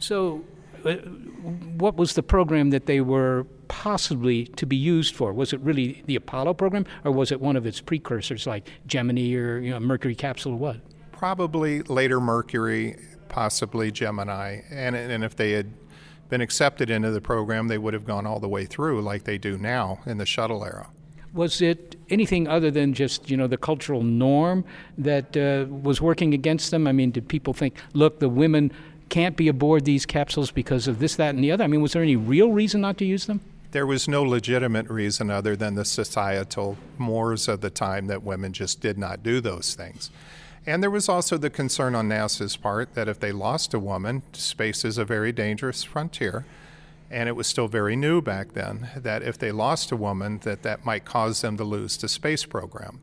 So, 0.00 0.42
what 0.94 1.96
was 1.96 2.14
the 2.14 2.22
program 2.22 2.70
that 2.70 2.86
they 2.86 3.00
were 3.00 3.46
possibly 3.68 4.46
to 4.46 4.66
be 4.66 4.76
used 4.76 5.14
for? 5.14 5.32
Was 5.32 5.52
it 5.52 5.60
really 5.60 6.02
the 6.06 6.16
Apollo 6.16 6.54
program, 6.54 6.86
or 7.04 7.12
was 7.12 7.32
it 7.32 7.40
one 7.40 7.56
of 7.56 7.66
its 7.66 7.80
precursors 7.80 8.46
like 8.46 8.68
Gemini 8.86 9.34
or 9.34 9.58
you 9.58 9.70
know, 9.70 9.80
Mercury 9.80 10.14
capsule 10.14 10.52
or 10.52 10.58
what? 10.58 10.76
Probably 11.12 11.82
later 11.82 12.20
Mercury 12.20 12.96
possibly 13.28 13.90
Gemini. 13.90 14.60
And, 14.70 14.94
and 14.96 15.24
if 15.24 15.36
they 15.36 15.52
had 15.52 15.72
been 16.28 16.40
accepted 16.40 16.90
into 16.90 17.10
the 17.10 17.20
program, 17.20 17.68
they 17.68 17.78
would 17.78 17.94
have 17.94 18.04
gone 18.04 18.26
all 18.26 18.40
the 18.40 18.48
way 18.48 18.64
through 18.66 19.02
like 19.02 19.24
they 19.24 19.38
do 19.38 19.58
now 19.58 20.00
in 20.06 20.18
the 20.18 20.26
shuttle 20.26 20.64
era. 20.64 20.88
Was 21.32 21.60
it 21.60 21.96
anything 22.08 22.48
other 22.48 22.70
than 22.70 22.94
just 22.94 23.28
you 23.28 23.36
know 23.36 23.46
the 23.46 23.58
cultural 23.58 24.02
norm 24.02 24.64
that 24.96 25.36
uh, 25.36 25.70
was 25.70 26.00
working 26.00 26.32
against 26.32 26.70
them? 26.70 26.86
I 26.86 26.92
mean, 26.92 27.10
did 27.10 27.28
people 27.28 27.52
think, 27.52 27.76
look, 27.92 28.20
the 28.20 28.28
women 28.28 28.72
can't 29.08 29.36
be 29.36 29.48
aboard 29.48 29.84
these 29.84 30.06
capsules 30.06 30.50
because 30.50 30.88
of 30.88 30.98
this, 30.98 31.16
that, 31.16 31.34
and 31.34 31.42
the 31.42 31.52
other? 31.52 31.64
I 31.64 31.66
mean, 31.66 31.80
was 31.80 31.92
there 31.92 32.02
any 32.02 32.16
real 32.16 32.52
reason 32.52 32.80
not 32.80 32.98
to 32.98 33.04
use 33.04 33.26
them? 33.26 33.40
There 33.72 33.86
was 33.86 34.08
no 34.08 34.22
legitimate 34.22 34.88
reason 34.88 35.30
other 35.30 35.56
than 35.56 35.74
the 35.74 35.84
societal 35.84 36.78
mores 36.98 37.48
of 37.48 37.60
the 37.60 37.70
time 37.70 38.06
that 38.06 38.22
women 38.22 38.52
just 38.52 38.80
did 38.80 38.96
not 38.96 39.22
do 39.22 39.40
those 39.40 39.74
things. 39.74 40.10
And 40.66 40.82
there 40.82 40.90
was 40.90 41.08
also 41.08 41.36
the 41.36 41.50
concern 41.50 41.94
on 41.94 42.08
NASA's 42.08 42.56
part 42.56 42.94
that 42.94 43.08
if 43.08 43.20
they 43.20 43.32
lost 43.32 43.74
a 43.74 43.78
woman, 43.78 44.22
space 44.32 44.84
is 44.84 44.98
a 44.98 45.04
very 45.04 45.30
dangerous 45.30 45.84
frontier, 45.84 46.44
and 47.08 47.28
it 47.28 47.36
was 47.36 47.46
still 47.46 47.68
very 47.68 47.94
new 47.94 48.20
back 48.20 48.54
then, 48.54 48.88
that 48.96 49.22
if 49.22 49.38
they 49.38 49.52
lost 49.52 49.92
a 49.92 49.96
woman, 49.96 50.40
that 50.42 50.62
that 50.62 50.84
might 50.84 51.04
cause 51.04 51.40
them 51.40 51.56
to 51.56 51.64
lose 51.64 51.96
the 51.96 52.08
space 52.08 52.44
program. 52.44 53.00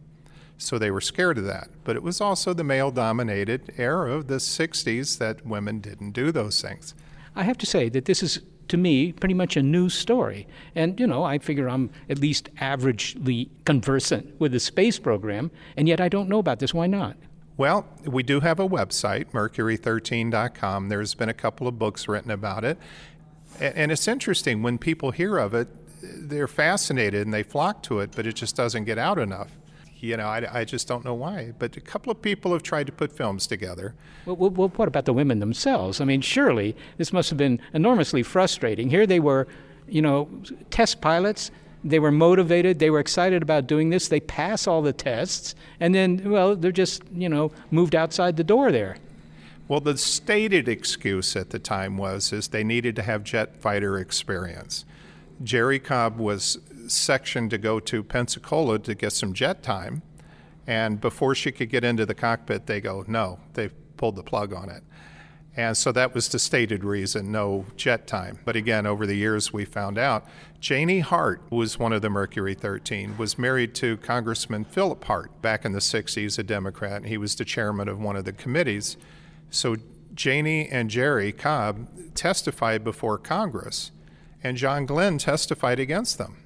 So 0.64 0.80
they 0.80 0.92
were 0.92 1.02
scared 1.02 1.38
of 1.38 1.46
that. 1.46 1.70
But 1.84 1.96
it 1.96 2.04
was 2.04 2.22
also 2.22 2.54
the 2.54 2.64
male 2.64 2.92
dominated 2.92 3.74
era 3.78 4.12
of 4.12 4.28
the 4.28 4.36
60s 4.36 5.18
that 5.18 5.46
women 5.46 5.80
didn't 5.80 6.12
do 6.12 6.32
those 6.32 6.62
things. 6.62 6.96
I 7.36 7.44
have 7.44 7.58
to 7.60 7.66
say 7.66 7.90
that 7.90 8.06
this 8.06 8.24
is 8.24 8.42
to 8.70 8.78
me 8.78 9.12
pretty 9.12 9.34
much 9.34 9.58
a 9.58 9.62
new 9.62 9.90
story. 9.90 10.48
And, 10.74 11.00
you 11.00 11.06
know, 11.06 11.24
I 11.24 11.38
figure 11.38 11.70
I'm 11.70 11.90
at 12.10 12.20
least 12.20 12.54
averagely 12.56 13.50
conversant 13.66 14.40
with 14.40 14.52
the 14.54 14.60
space 14.60 15.00
program, 15.00 15.52
and 15.76 15.88
yet 15.88 16.00
I 16.00 16.10
don't 16.10 16.30
know 16.30 16.40
about 16.40 16.60
this. 16.60 16.74
Why 16.74 16.88
not? 16.88 17.18
Well, 17.58 17.86
we 18.06 18.24
do 18.24 18.40
have 18.40 18.60
a 18.60 18.68
website, 18.68 19.32
mercury13.com. 19.32 20.90
There's 20.90 21.14
been 21.14 21.30
a 21.30 21.34
couple 21.34 21.68
of 21.68 21.78
books 21.78 22.08
written 22.08 22.32
about 22.32 22.64
it. 22.64 22.78
And 23.60 23.92
it's 23.92 24.08
interesting, 24.08 24.64
when 24.64 24.78
people 24.80 25.12
hear 25.12 25.38
of 25.38 25.54
it, 25.54 25.68
they're 26.02 26.48
fascinated 26.48 27.26
and 27.26 27.34
they 27.34 27.44
flock 27.44 27.84
to 27.84 28.00
it, 28.00 28.12
but 28.16 28.26
it 28.26 28.34
just 28.34 28.56
doesn't 28.56 28.86
get 28.86 28.98
out 28.98 29.20
enough. 29.20 29.52
You 30.04 30.18
know, 30.18 30.28
I, 30.28 30.60
I 30.60 30.66
just 30.66 30.86
don't 30.86 31.06
know 31.06 31.14
why. 31.14 31.54
But 31.58 31.78
a 31.78 31.82
couple 31.82 32.12
of 32.12 32.22
people 32.22 32.52
have 32.52 32.62
tried 32.62 32.88
to 32.88 32.92
put 32.92 33.10
films 33.10 33.48
together. 33.48 33.96
Well, 34.26 34.36
well, 34.36 34.68
what 34.76 34.90
about 34.90 35.06
the 35.06 35.14
women 35.14 35.40
themselves? 35.40 36.02
I 36.02 36.06
mean, 36.06 36.20
surely 36.20 36.76
this 36.98 37.14
must 37.14 37.30
have 37.30 37.38
been 37.38 37.62
enormously 37.74 38.22
frustrating. 38.22 38.90
Here 38.90 39.08
they 39.08 39.22
were, 39.22 39.48
you 39.88 40.02
know, 40.02 40.30
test 40.72 41.00
pilots 41.00 41.52
they 41.86 42.00
were 42.00 42.12
motivated. 42.12 42.80
They 42.80 42.90
were 42.90 43.00
excited 43.00 43.42
about 43.42 43.68
doing 43.68 43.90
this. 43.90 44.08
They 44.08 44.20
pass 44.22 44.68
all 44.68 44.82
the 44.82 44.94
tests, 44.94 45.54
and 45.80 45.94
then, 45.94 46.30
well, 46.30 46.56
they're 46.56 46.72
just, 46.72 47.04
you 47.14 47.28
know, 47.28 47.52
moved 47.72 47.94
outside 47.94 48.38
the 48.38 48.44
door 48.44 48.72
there. 48.72 48.98
Well, 49.68 49.82
the 49.82 49.98
stated 49.98 50.68
excuse 50.68 51.36
at 51.36 51.50
the 51.50 51.60
time 51.60 51.98
was 51.98 52.32
is 52.32 52.50
they 52.50 52.64
needed 52.64 52.96
to 52.98 53.02
have 53.04 53.24
jet 53.24 53.56
fighter 53.58 53.98
experience. 53.98 54.86
Jerrie 55.44 55.80
Cobb 55.80 56.18
was 56.20 56.60
sectioned 56.94 57.50
to 57.52 57.58
go 57.58 57.80
to 57.80 58.04
Pensacola 58.04 58.80
to 58.80 58.96
get 58.96 59.14
some 59.14 59.34
jet 59.34 59.64
time, 59.64 60.02
and 60.66 61.02
before 61.02 61.36
she 61.36 61.52
could 61.52 61.70
get 61.70 61.84
into 61.84 62.06
the 62.06 62.16
cockpit, 62.16 62.68
they 62.68 62.80
go, 62.80 63.04
no, 63.08 63.40
they 63.54 63.70
pulled 63.98 64.16
the 64.16 64.24
plug 64.24 64.54
on 64.54 64.70
it. 64.70 64.84
And 65.56 65.78
so 65.78 65.92
that 65.92 66.16
was 66.16 66.30
the 66.30 66.40
stated 66.40 66.84
reason, 66.84 67.32
no 67.32 67.66
jet 67.76 68.08
time. 68.08 68.40
But 68.44 68.56
again, 68.56 68.88
over 68.88 69.06
the 69.06 69.16
years, 69.16 69.54
we 69.54 69.66
found 69.66 70.00
out 70.00 70.26
Janey 70.60 71.02
Hart 71.02 71.44
was 71.52 71.78
one 71.78 71.94
of 71.94 72.02
the 72.02 72.10
Mercury 72.10 72.56
13, 72.56 73.18
was 73.18 73.38
married 73.38 73.76
to 73.76 73.98
Congressman 73.98 74.66
Philip 74.66 75.04
Hart 75.04 75.42
back 75.44 75.64
in 75.64 75.74
the 75.74 75.80
60s, 75.80 76.40
a 76.40 76.44
Democrat, 76.44 76.98
and 76.98 77.06
he 77.06 77.18
was 77.18 77.36
the 77.36 77.46
chairman 77.46 77.88
of 77.88 78.00
one 78.00 78.16
of 78.16 78.26
the 78.26 78.32
committees. 78.32 78.98
So 79.52 79.76
Janey 80.16 80.68
and 80.70 80.90
Jerrie 80.90 81.32
Cobb 81.32 81.88
testified 82.16 82.84
before 82.84 83.20
Congress, 83.20 83.92
and 84.44 84.58
John 84.58 84.88
Glenn 84.88 85.20
testified 85.20 85.80
against 85.80 86.18
them. 86.18 86.43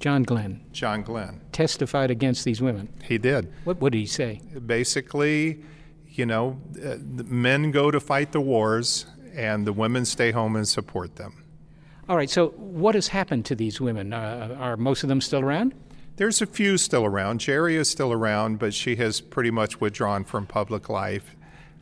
John 0.00 0.22
Glenn. 0.22 0.60
John 0.72 1.02
Glenn. 1.02 1.40
Testified 1.52 2.10
against 2.10 2.44
these 2.44 2.60
women. 2.60 2.88
He 3.02 3.18
did. 3.18 3.52
What, 3.64 3.80
what 3.80 3.92
did 3.92 3.98
he 3.98 4.06
say? 4.06 4.40
Basically, 4.66 5.62
you 6.08 6.26
know, 6.26 6.60
uh, 6.84 6.96
men 7.00 7.70
go 7.70 7.90
to 7.90 8.00
fight 8.00 8.32
the 8.32 8.40
wars 8.40 9.06
and 9.34 9.66
the 9.66 9.72
women 9.72 10.04
stay 10.04 10.30
home 10.30 10.56
and 10.56 10.66
support 10.66 11.16
them. 11.16 11.44
All 12.08 12.16
right, 12.16 12.28
so 12.28 12.48
what 12.50 12.94
has 12.94 13.08
happened 13.08 13.46
to 13.46 13.54
these 13.54 13.80
women? 13.80 14.12
Uh, 14.12 14.56
are 14.60 14.76
most 14.76 15.02
of 15.02 15.08
them 15.08 15.20
still 15.20 15.40
around? 15.40 15.74
There's 16.16 16.42
a 16.42 16.46
few 16.46 16.76
still 16.76 17.04
around. 17.04 17.40
Jerrie 17.40 17.76
is 17.76 17.90
still 17.90 18.12
around, 18.12 18.58
but 18.58 18.74
she 18.74 18.96
has 18.96 19.20
pretty 19.20 19.50
much 19.50 19.80
withdrawn 19.80 20.22
from 20.22 20.46
public 20.46 20.88
life. 20.88 21.34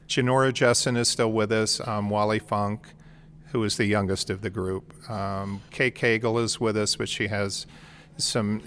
Gene 0.07 0.27
Nora 0.27 0.53
Jessen 0.53 0.97
is 0.97 1.09
still 1.09 1.33
with 1.33 1.53
us. 1.53 1.87
Um, 1.87 2.09
Wally 2.09 2.39
Funk, 2.39 2.87
who 3.51 3.63
is 3.65 3.77
the 3.77 3.85
youngest 3.85 4.31
of 4.31 4.41
the 4.41 4.49
group. 4.49 4.95
Um, 5.11 5.61
Kay 5.71 5.91
Cagle 5.91 6.43
is 6.43 6.61
with 6.61 6.77
us, 6.77 6.97
but 6.97 7.09
she 7.09 7.27
has 7.27 7.67
some 8.17 8.63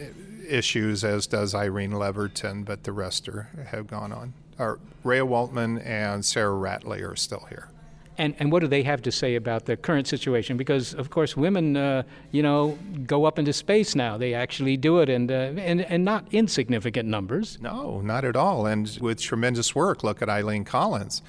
issues, 0.47 1.03
as 1.03 1.27
does 1.27 1.55
Irene 1.55 1.91
Leverton, 1.91 2.65
but 2.65 2.83
the 2.83 2.91
rest 2.91 3.27
are, 3.27 3.49
have 3.71 3.87
gone 3.87 4.11
on 4.11 4.33
are 4.59 4.79
Rhea 5.03 5.25
Woltman 5.25 5.85
and 5.85 6.23
Sarah 6.23 6.55
Ratley 6.55 7.07
are 7.07 7.15
still 7.15 7.45
here. 7.49 7.69
And, 8.17 8.33
and 8.39 8.49
what 8.49 8.61
do 8.61 8.67
they 8.67 8.83
have 8.83 9.01
to 9.01 9.11
say 9.11 9.35
about 9.35 9.65
the 9.65 9.75
current 9.75 10.07
situation? 10.07 10.55
Because 10.55 10.93
of 10.93 11.09
course, 11.09 11.35
women, 11.35 11.75
uh, 11.75 12.03
you 12.31 12.41
know, 12.41 12.77
go 13.05 13.25
up 13.25 13.37
into 13.37 13.51
space 13.51 13.93
now. 13.93 14.17
They 14.17 14.33
actually 14.33 14.77
do 14.77 14.99
it, 14.99 15.09
and 15.09 15.29
uh, 15.29 15.51
and 15.57 15.81
and 15.81 16.05
not 16.05 16.25
insignificant 16.31 17.09
numbers. 17.09 17.57
No, 17.59 17.99
not 17.99 18.23
at 18.23 18.37
all. 18.37 18.67
And 18.67 18.97
with 19.01 19.19
tremendous 19.19 19.75
work. 19.75 20.01
Look 20.01 20.21
at 20.21 20.29
Eileen 20.29 20.63
Collins, 20.63 21.23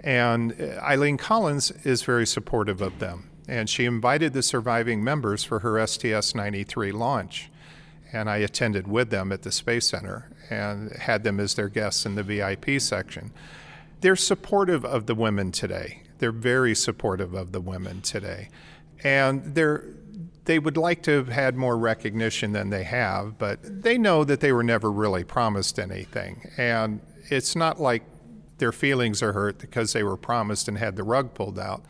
and 0.00 0.58
uh, 0.58 0.80
Eileen 0.80 1.18
Collins 1.18 1.72
is 1.84 2.02
very 2.04 2.26
supportive 2.26 2.80
of 2.80 3.00
them, 3.00 3.28
and 3.46 3.68
she 3.68 3.84
invited 3.84 4.32
the 4.32 4.42
surviving 4.42 5.02
members 5.02 5.44
for 5.44 5.60
her 5.60 5.84
STS-93 5.86 6.92
launch 6.92 7.50
and 8.14 8.30
I 8.30 8.36
attended 8.38 8.86
with 8.86 9.10
them 9.10 9.32
at 9.32 9.42
the 9.42 9.50
Space 9.50 9.88
Center 9.88 10.30
and 10.48 10.92
had 10.92 11.24
them 11.24 11.40
as 11.40 11.54
their 11.54 11.68
guests 11.68 12.06
in 12.06 12.14
the 12.14 12.22
VIP 12.22 12.80
section. 12.80 13.32
They're 14.00 14.16
supportive 14.16 14.84
of 14.84 15.06
the 15.06 15.16
women 15.16 15.50
today. 15.50 16.04
They're 16.18 16.30
very 16.30 16.76
supportive 16.76 17.34
of 17.34 17.50
the 17.50 17.60
women 17.60 18.02
today. 18.02 18.50
And 19.02 19.54
they're 19.54 19.84
they 20.44 20.58
would 20.58 20.76
like 20.76 21.02
to 21.02 21.10
have 21.12 21.28
had 21.28 21.56
more 21.56 21.78
recognition 21.78 22.52
than 22.52 22.68
they 22.68 22.84
have, 22.84 23.38
but 23.38 23.60
they 23.62 23.96
know 23.96 24.24
that 24.24 24.40
they 24.40 24.52
were 24.52 24.62
never 24.62 24.92
really 24.92 25.24
promised 25.24 25.78
anything. 25.78 26.50
And 26.58 27.00
it's 27.30 27.56
not 27.56 27.80
like 27.80 28.02
their 28.58 28.70
feelings 28.70 29.22
are 29.22 29.32
hurt 29.32 29.56
because 29.56 29.94
they 29.94 30.02
were 30.02 30.18
promised 30.18 30.68
and 30.68 30.76
had 30.76 30.96
the 30.96 31.02
rug 31.02 31.32
pulled 31.32 31.58
out. 31.58 31.82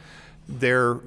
They're 0.49 1.01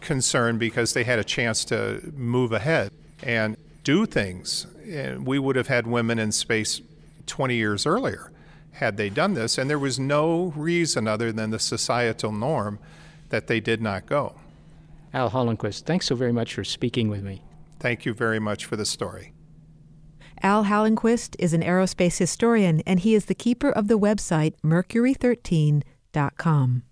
concerned 0.00 0.58
because 0.58 0.92
they 0.92 1.04
had 1.04 1.18
a 1.18 1.24
chance 1.24 1.64
to 1.66 2.12
move 2.14 2.52
ahead. 2.52 2.90
And 3.22 3.56
do 3.86 4.04
things. 4.04 4.66
And 4.84 5.24
we 5.24 5.38
would 5.38 5.54
have 5.54 5.68
had 5.68 5.86
women 5.86 6.18
in 6.18 6.32
space 6.32 6.80
20 7.26 7.54
years 7.54 7.86
earlier 7.86 8.32
had 8.72 8.96
they 8.96 9.08
done 9.08 9.34
this, 9.34 9.56
and 9.56 9.70
there 9.70 9.78
was 9.78 9.96
no 9.98 10.52
reason 10.56 11.08
other 11.08 11.32
than 11.32 11.48
the 11.50 11.58
societal 11.58 12.30
norm 12.32 12.78
that 13.30 13.46
they 13.46 13.58
did 13.60 13.80
not 13.80 14.04
go. 14.04 14.34
Al 15.14 15.30
Hollenquist, 15.30 15.84
thanks 15.84 16.04
so 16.06 16.16
very 16.16 16.32
much 16.32 16.52
for 16.52 16.64
speaking 16.64 17.08
with 17.08 17.22
me. 17.22 17.42
Thank 17.78 18.04
you 18.04 18.12
very 18.12 18.40
much 18.40 18.66
for 18.66 18.76
the 18.76 18.84
story. 18.84 19.32
Al 20.42 20.64
Hallenquist 20.64 21.36
is 21.38 21.54
an 21.54 21.62
aerospace 21.62 22.18
historian, 22.18 22.82
and 22.86 23.00
he 23.00 23.14
is 23.14 23.24
the 23.26 23.34
keeper 23.34 23.70
of 23.70 23.88
the 23.88 23.98
website 23.98 24.52
mercury13.com. 24.62 26.82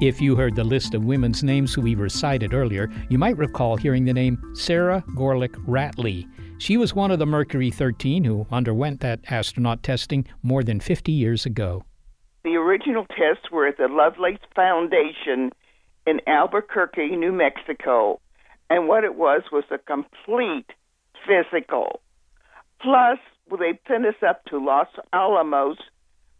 If 0.00 0.18
you 0.18 0.34
heard 0.34 0.56
the 0.56 0.64
list 0.64 0.94
of 0.94 1.04
women's 1.04 1.42
names 1.42 1.76
we 1.76 1.94
recited 1.94 2.54
earlier, 2.54 2.88
you 3.10 3.18
might 3.18 3.36
recall 3.36 3.76
hearing 3.76 4.06
the 4.06 4.14
name 4.14 4.40
Sarah 4.54 5.04
Gorelick 5.14 5.54
Ratley. 5.66 6.26
She 6.56 6.78
was 6.78 6.94
one 6.94 7.10
of 7.10 7.18
the 7.18 7.26
Mercury 7.26 7.70
13 7.70 8.24
who 8.24 8.46
underwent 8.50 9.00
that 9.00 9.20
astronaut 9.28 9.82
testing 9.82 10.26
more 10.42 10.64
than 10.64 10.80
50 10.80 11.12
years 11.12 11.44
ago. 11.44 11.84
The 12.44 12.56
original 12.56 13.04
tests 13.08 13.50
were 13.52 13.66
at 13.66 13.76
the 13.76 13.88
Lovelace 13.88 14.38
Foundation 14.56 15.52
in 16.06 16.22
Albuquerque, 16.26 17.14
New 17.14 17.32
Mexico, 17.32 18.22
and 18.70 18.88
what 18.88 19.04
it 19.04 19.16
was 19.16 19.42
was 19.52 19.64
a 19.70 19.76
complete 19.76 20.70
physical. 21.28 22.00
Plus, 22.80 23.18
they 23.50 23.78
sent 23.86 24.06
us 24.06 24.14
up 24.26 24.46
to 24.46 24.56
Los 24.56 24.88
Alamos, 25.12 25.76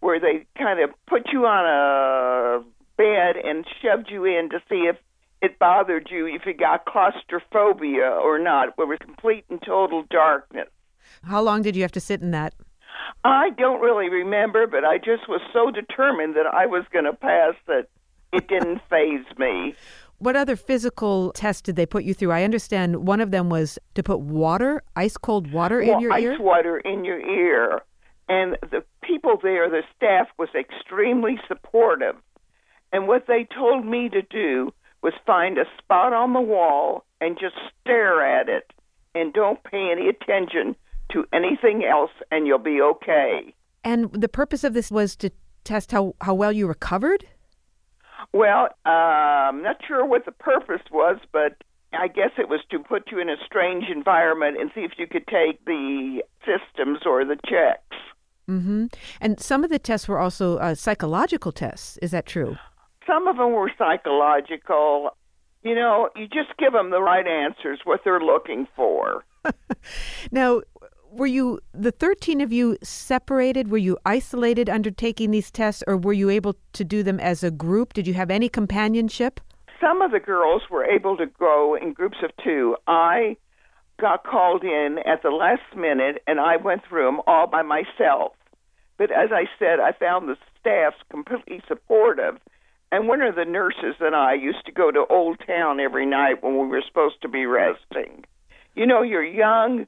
where 0.00 0.18
they 0.18 0.46
kind 0.56 0.80
of 0.80 0.88
put 1.06 1.28
you 1.30 1.44
on 1.44 1.66
a 1.66 2.64
bed 3.00 3.36
and 3.42 3.64
shoved 3.82 4.10
you 4.10 4.24
in 4.24 4.50
to 4.50 4.58
see 4.68 4.88
if 4.88 4.96
it 5.40 5.58
bothered 5.58 6.08
you, 6.10 6.26
if 6.26 6.42
you 6.44 6.52
got 6.52 6.84
claustrophobia 6.84 8.10
or 8.10 8.38
not. 8.38 8.68
It 8.68 8.74
was 8.76 8.98
complete 9.00 9.44
and 9.48 9.60
total 9.62 10.04
darkness. 10.10 10.68
How 11.24 11.40
long 11.40 11.62
did 11.62 11.74
you 11.76 11.82
have 11.82 11.92
to 11.92 12.00
sit 12.00 12.20
in 12.20 12.30
that? 12.32 12.54
I 13.24 13.50
don't 13.56 13.80
really 13.80 14.10
remember, 14.10 14.66
but 14.66 14.84
I 14.84 14.98
just 14.98 15.28
was 15.28 15.40
so 15.52 15.70
determined 15.70 16.36
that 16.36 16.46
I 16.46 16.66
was 16.66 16.84
going 16.92 17.06
to 17.06 17.14
pass 17.14 17.54
that 17.66 17.86
it 18.32 18.48
didn't 18.48 18.80
phase 18.90 19.24
me. 19.38 19.74
What 20.18 20.36
other 20.36 20.54
physical 20.54 21.32
tests 21.32 21.62
did 21.62 21.76
they 21.76 21.86
put 21.86 22.04
you 22.04 22.12
through? 22.12 22.32
I 22.32 22.44
understand 22.44 23.06
one 23.06 23.22
of 23.22 23.30
them 23.30 23.48
was 23.48 23.78
to 23.94 24.02
put 24.02 24.20
water, 24.20 24.82
ice 24.94 25.16
cold 25.16 25.50
water 25.50 25.82
well, 25.82 25.94
in 25.94 26.00
your 26.00 26.12
ice 26.12 26.22
ear. 26.22 26.32
Ice 26.34 26.38
water 26.38 26.78
in 26.78 27.06
your 27.06 27.18
ear. 27.18 27.80
And 28.28 28.58
the 28.70 28.84
people 29.02 29.38
there, 29.42 29.70
the 29.70 29.82
staff 29.96 30.28
was 30.38 30.50
extremely 30.54 31.40
supportive. 31.48 32.16
And 32.92 33.06
what 33.06 33.26
they 33.26 33.46
told 33.54 33.86
me 33.86 34.08
to 34.08 34.22
do 34.22 34.72
was 35.02 35.12
find 35.26 35.58
a 35.58 35.64
spot 35.78 36.12
on 36.12 36.32
the 36.32 36.40
wall 36.40 37.04
and 37.20 37.38
just 37.38 37.54
stare 37.80 38.22
at 38.22 38.48
it 38.48 38.72
and 39.14 39.32
don't 39.32 39.62
pay 39.64 39.90
any 39.90 40.08
attention 40.08 40.76
to 41.12 41.24
anything 41.32 41.84
else 41.84 42.10
and 42.30 42.46
you'll 42.46 42.58
be 42.58 42.80
okay. 42.80 43.54
And 43.84 44.12
the 44.12 44.28
purpose 44.28 44.64
of 44.64 44.74
this 44.74 44.90
was 44.90 45.16
to 45.16 45.30
test 45.64 45.92
how, 45.92 46.14
how 46.20 46.34
well 46.34 46.52
you 46.52 46.66
recovered? 46.66 47.26
Well, 48.32 48.68
uh, 48.86 48.88
I'm 48.88 49.62
not 49.62 49.76
sure 49.86 50.04
what 50.04 50.24
the 50.24 50.32
purpose 50.32 50.82
was, 50.92 51.18
but 51.32 51.56
I 51.92 52.08
guess 52.08 52.30
it 52.38 52.48
was 52.48 52.60
to 52.70 52.78
put 52.78 53.10
you 53.10 53.18
in 53.18 53.28
a 53.28 53.36
strange 53.44 53.84
environment 53.94 54.60
and 54.60 54.70
see 54.74 54.82
if 54.82 54.92
you 54.98 55.06
could 55.06 55.26
take 55.26 55.64
the 55.64 56.22
systems 56.44 57.00
or 57.04 57.24
the 57.24 57.36
checks. 57.46 57.96
Mm-hmm. 58.48 58.86
And 59.20 59.40
some 59.40 59.64
of 59.64 59.70
the 59.70 59.78
tests 59.78 60.08
were 60.08 60.18
also 60.18 60.58
uh, 60.58 60.74
psychological 60.74 61.52
tests. 61.52 61.98
Is 62.02 62.10
that 62.10 62.26
true? 62.26 62.56
Some 63.06 63.26
of 63.26 63.36
them 63.36 63.52
were 63.52 63.70
psychological. 63.76 65.10
You 65.62 65.74
know, 65.74 66.10
you 66.16 66.26
just 66.26 66.56
give 66.58 66.72
them 66.72 66.90
the 66.90 67.02
right 67.02 67.26
answers, 67.26 67.80
what 67.84 68.00
they're 68.04 68.20
looking 68.20 68.66
for. 68.74 69.24
now, 70.30 70.62
were 71.10 71.26
you 71.26 71.60
the 71.72 71.90
13 71.90 72.40
of 72.40 72.52
you 72.52 72.76
separated? 72.82 73.70
Were 73.70 73.78
you 73.78 73.98
isolated 74.06 74.70
undertaking 74.70 75.30
these 75.30 75.50
tests 75.50 75.82
or 75.86 75.96
were 75.96 76.12
you 76.12 76.30
able 76.30 76.56
to 76.72 76.84
do 76.84 77.02
them 77.02 77.18
as 77.18 77.42
a 77.42 77.50
group? 77.50 77.92
Did 77.92 78.06
you 78.06 78.14
have 78.14 78.30
any 78.30 78.48
companionship? 78.48 79.40
Some 79.80 80.02
of 80.02 80.12
the 80.12 80.20
girls 80.20 80.62
were 80.70 80.84
able 80.84 81.16
to 81.16 81.26
go 81.26 81.76
in 81.80 81.92
groups 81.92 82.18
of 82.22 82.30
two. 82.44 82.76
I 82.86 83.36
got 84.00 84.24
called 84.24 84.62
in 84.62 84.98
at 85.06 85.22
the 85.22 85.30
last 85.30 85.76
minute 85.76 86.22
and 86.26 86.40
i 86.40 86.56
went 86.56 86.80
through 86.88 87.04
them 87.04 87.20
all 87.26 87.46
by 87.46 87.62
myself. 87.62 88.32
But 88.96 89.10
as 89.10 89.30
i 89.30 89.44
said 89.58 89.78
i 89.78 89.92
found 89.92 90.28
the 90.28 90.36
staff 90.58 90.94
completely 91.10 91.62
supportive 91.68 92.38
and 92.92 93.08
one 93.08 93.22
of 93.22 93.34
the 93.34 93.44
nurses 93.44 93.96
and 94.00 94.14
i 94.14 94.34
used 94.34 94.64
to 94.66 94.72
go 94.72 94.90
to 94.90 95.04
old 95.10 95.38
town 95.46 95.80
every 95.80 96.06
night 96.06 96.42
when 96.42 96.58
we 96.58 96.66
were 96.66 96.82
supposed 96.86 97.20
to 97.22 97.28
be 97.28 97.46
resting 97.46 98.24
you 98.74 98.86
know 98.86 99.02
you're 99.02 99.24
young 99.24 99.86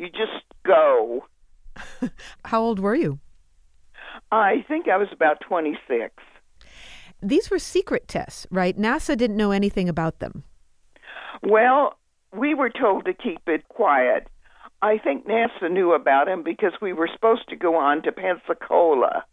you 0.00 0.08
just 0.08 0.44
go. 0.64 1.26
How 2.46 2.62
old 2.62 2.80
were 2.80 2.94
you? 2.94 3.18
I 4.32 4.64
think 4.66 4.88
I 4.88 4.96
was 4.96 5.08
about 5.12 5.40
26. 5.46 6.14
These 7.22 7.50
were 7.50 7.58
secret 7.58 8.08
tests, 8.08 8.46
right? 8.50 8.76
NASA 8.78 9.16
didn't 9.16 9.36
know 9.36 9.50
anything 9.50 9.88
about 9.88 10.20
them. 10.20 10.42
Well, 11.42 11.98
we 12.34 12.54
were 12.54 12.70
told 12.70 13.04
to 13.04 13.12
keep 13.12 13.42
it 13.46 13.68
quiet. 13.68 14.28
I 14.80 14.96
think 14.96 15.26
NASA 15.26 15.70
knew 15.70 15.92
about 15.92 16.26
them 16.26 16.42
because 16.42 16.72
we 16.80 16.94
were 16.94 17.10
supposed 17.12 17.46
to 17.50 17.56
go 17.56 17.76
on 17.76 18.02
to 18.02 18.12
Pensacola. 18.12 19.24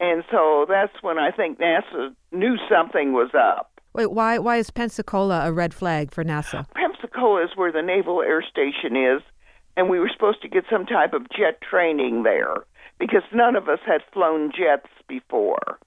And 0.00 0.22
so 0.30 0.66
that's 0.68 0.92
when 1.02 1.18
I 1.18 1.30
think 1.30 1.58
NASA 1.58 2.14
knew 2.32 2.56
something 2.70 3.12
was 3.12 3.30
up. 3.34 3.80
Wait, 3.94 4.12
why 4.12 4.38
why 4.38 4.56
is 4.56 4.70
Pensacola 4.70 5.48
a 5.48 5.52
red 5.52 5.74
flag 5.74 6.12
for 6.12 6.24
NASA? 6.24 6.66
Pensacola 6.74 7.44
is 7.44 7.50
where 7.56 7.72
the 7.72 7.82
Naval 7.82 8.22
Air 8.22 8.42
Station 8.42 8.96
is, 8.96 9.22
and 9.76 9.88
we 9.88 9.98
were 9.98 10.10
supposed 10.12 10.42
to 10.42 10.48
get 10.48 10.64
some 10.70 10.86
type 10.86 11.14
of 11.14 11.22
jet 11.30 11.60
training 11.68 12.22
there 12.22 12.54
because 13.00 13.22
none 13.32 13.56
of 13.56 13.68
us 13.68 13.80
had 13.86 14.02
flown 14.12 14.52
jets 14.52 14.88
before. 15.08 15.78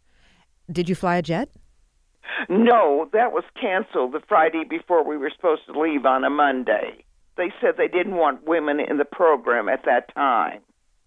Did 0.71 0.89
you 0.89 0.95
fly 0.95 1.17
a 1.17 1.21
jet? 1.21 1.50
No, 2.50 3.10
that 3.13 3.32
was 3.32 3.43
canceled 3.60 4.13
the 4.13 4.21
Friday 4.28 4.63
before 4.69 5.08
we 5.08 5.17
were 5.17 5.32
supposed 5.36 5.63
to 5.67 5.80
leave 5.80 6.06
on 6.06 6.24
a 6.24 6.30
Monday. 6.30 7.04
They 7.38 7.52
said 7.60 7.76
they 7.78 7.88
didn't 7.88 8.15
want 8.15 8.47
women 8.47 8.80
in 8.80 8.97
the 8.97 9.06
program 9.06 9.69
at 9.69 9.86
that 9.86 10.13
time. 10.13 10.62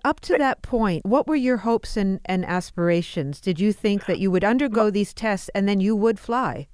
Up 0.04 0.20
to 0.20 0.36
that 0.38 0.62
point, 0.62 1.06
what 1.06 1.26
were 1.26 1.34
your 1.34 1.58
hopes 1.58 1.96
and, 1.96 2.20
and 2.26 2.44
aspirations? 2.44 3.40
Did 3.40 3.58
you 3.58 3.72
think 3.72 4.06
that 4.06 4.18
you 4.18 4.30
would 4.30 4.44
undergo 4.44 4.90
these 4.90 5.14
tests 5.14 5.50
and 5.54 5.66
then 5.66 5.80
you 5.80 5.96
would 5.96 6.18
fly? 6.18 6.68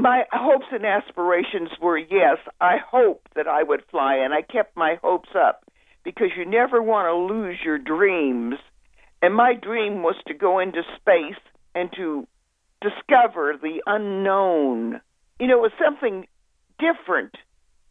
my 0.00 0.24
hopes 0.32 0.66
and 0.72 0.84
aspirations 0.84 1.70
were 1.80 1.98
yes, 1.98 2.38
I 2.60 2.76
hoped 2.78 3.34
that 3.34 3.46
I 3.46 3.62
would 3.62 3.82
fly, 3.90 4.16
and 4.16 4.32
I 4.32 4.42
kept 4.42 4.76
my 4.76 4.96
hopes 5.02 5.28
up 5.36 5.64
because 6.04 6.30
you 6.36 6.46
never 6.46 6.82
want 6.82 7.06
to 7.06 7.34
lose 7.34 7.58
your 7.64 7.78
dreams. 7.78 8.54
And 9.22 9.34
my 9.34 9.54
dream 9.54 10.02
was 10.02 10.16
to 10.26 10.34
go 10.34 10.58
into 10.58 10.82
space 10.96 11.40
and 11.74 11.90
to 11.96 12.26
discover 12.80 13.54
the 13.60 13.82
unknown. 13.86 15.00
You 15.38 15.46
know, 15.46 15.58
it 15.58 15.62
was 15.62 15.72
something 15.84 16.26
different 16.78 17.34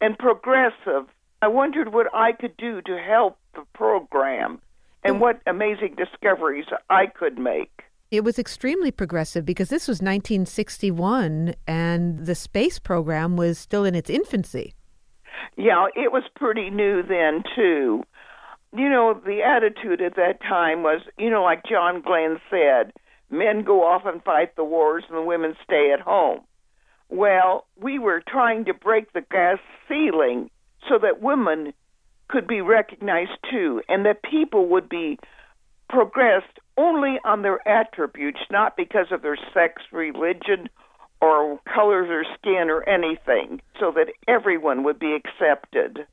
and 0.01 0.17
progressive. 0.17 1.07
I 1.41 1.47
wondered 1.47 1.93
what 1.93 2.07
I 2.13 2.31
could 2.31 2.57
do 2.57 2.81
to 2.81 2.97
help 2.97 3.37
the 3.55 3.63
program 3.73 4.59
and 5.03 5.15
mm. 5.15 5.19
what 5.19 5.41
amazing 5.47 5.95
discoveries 5.95 6.65
I 6.89 7.07
could 7.07 7.37
make. 7.37 7.83
It 8.11 8.23
was 8.23 8.39
extremely 8.39 8.91
progressive 8.91 9.45
because 9.45 9.69
this 9.69 9.87
was 9.87 9.97
1961 9.97 11.53
and 11.67 12.25
the 12.25 12.35
space 12.35 12.79
program 12.79 13.37
was 13.37 13.59
still 13.59 13.85
in 13.85 13.93
its 13.93 14.09
infancy. 14.09 14.73
Yeah, 15.55 15.87
it 15.95 16.11
was 16.11 16.23
pretty 16.35 16.69
new 16.69 17.03
then, 17.03 17.43
too. 17.55 18.03
You 18.75 18.89
know, 18.89 19.13
the 19.13 19.41
attitude 19.43 20.01
at 20.01 20.15
that 20.15 20.41
time 20.41 20.83
was, 20.83 21.01
you 21.17 21.29
know, 21.29 21.43
like 21.43 21.63
John 21.69 22.01
Glenn 22.01 22.39
said, 22.49 22.93
men 23.29 23.63
go 23.63 23.83
off 23.83 24.03
and 24.05 24.23
fight 24.23 24.55
the 24.55 24.63
wars 24.63 25.03
and 25.07 25.17
the 25.17 25.21
women 25.21 25.55
stay 25.63 25.91
at 25.93 25.99
home. 25.99 26.41
Well, 27.09 27.65
we 27.79 27.99
were 27.99 28.23
trying 28.27 28.65
to 28.65 28.73
break 28.73 29.13
the 29.13 29.21
glass 29.21 29.57
ceiling 29.87 30.49
so 30.87 30.97
that 30.99 31.21
women 31.21 31.73
could 32.29 32.47
be 32.47 32.61
recognized 32.61 33.37
too 33.51 33.81
and 33.89 34.05
that 34.05 34.23
people 34.23 34.67
would 34.67 34.87
be 34.87 35.19
progressed 35.89 36.59
only 36.77 37.17
on 37.25 37.41
their 37.41 37.67
attributes, 37.67 38.39
not 38.49 38.77
because 38.77 39.07
of 39.11 39.21
their 39.21 39.37
sex, 39.53 39.81
religion, 39.91 40.69
or 41.21 41.59
color 41.73 42.03
of 42.03 42.07
their 42.07 42.25
skin 42.37 42.69
or 42.69 42.87
anything, 42.87 43.61
so 43.79 43.91
that 43.91 44.07
everyone 44.27 44.83
would 44.83 44.99
be 44.99 45.13
accepted. 45.13 46.05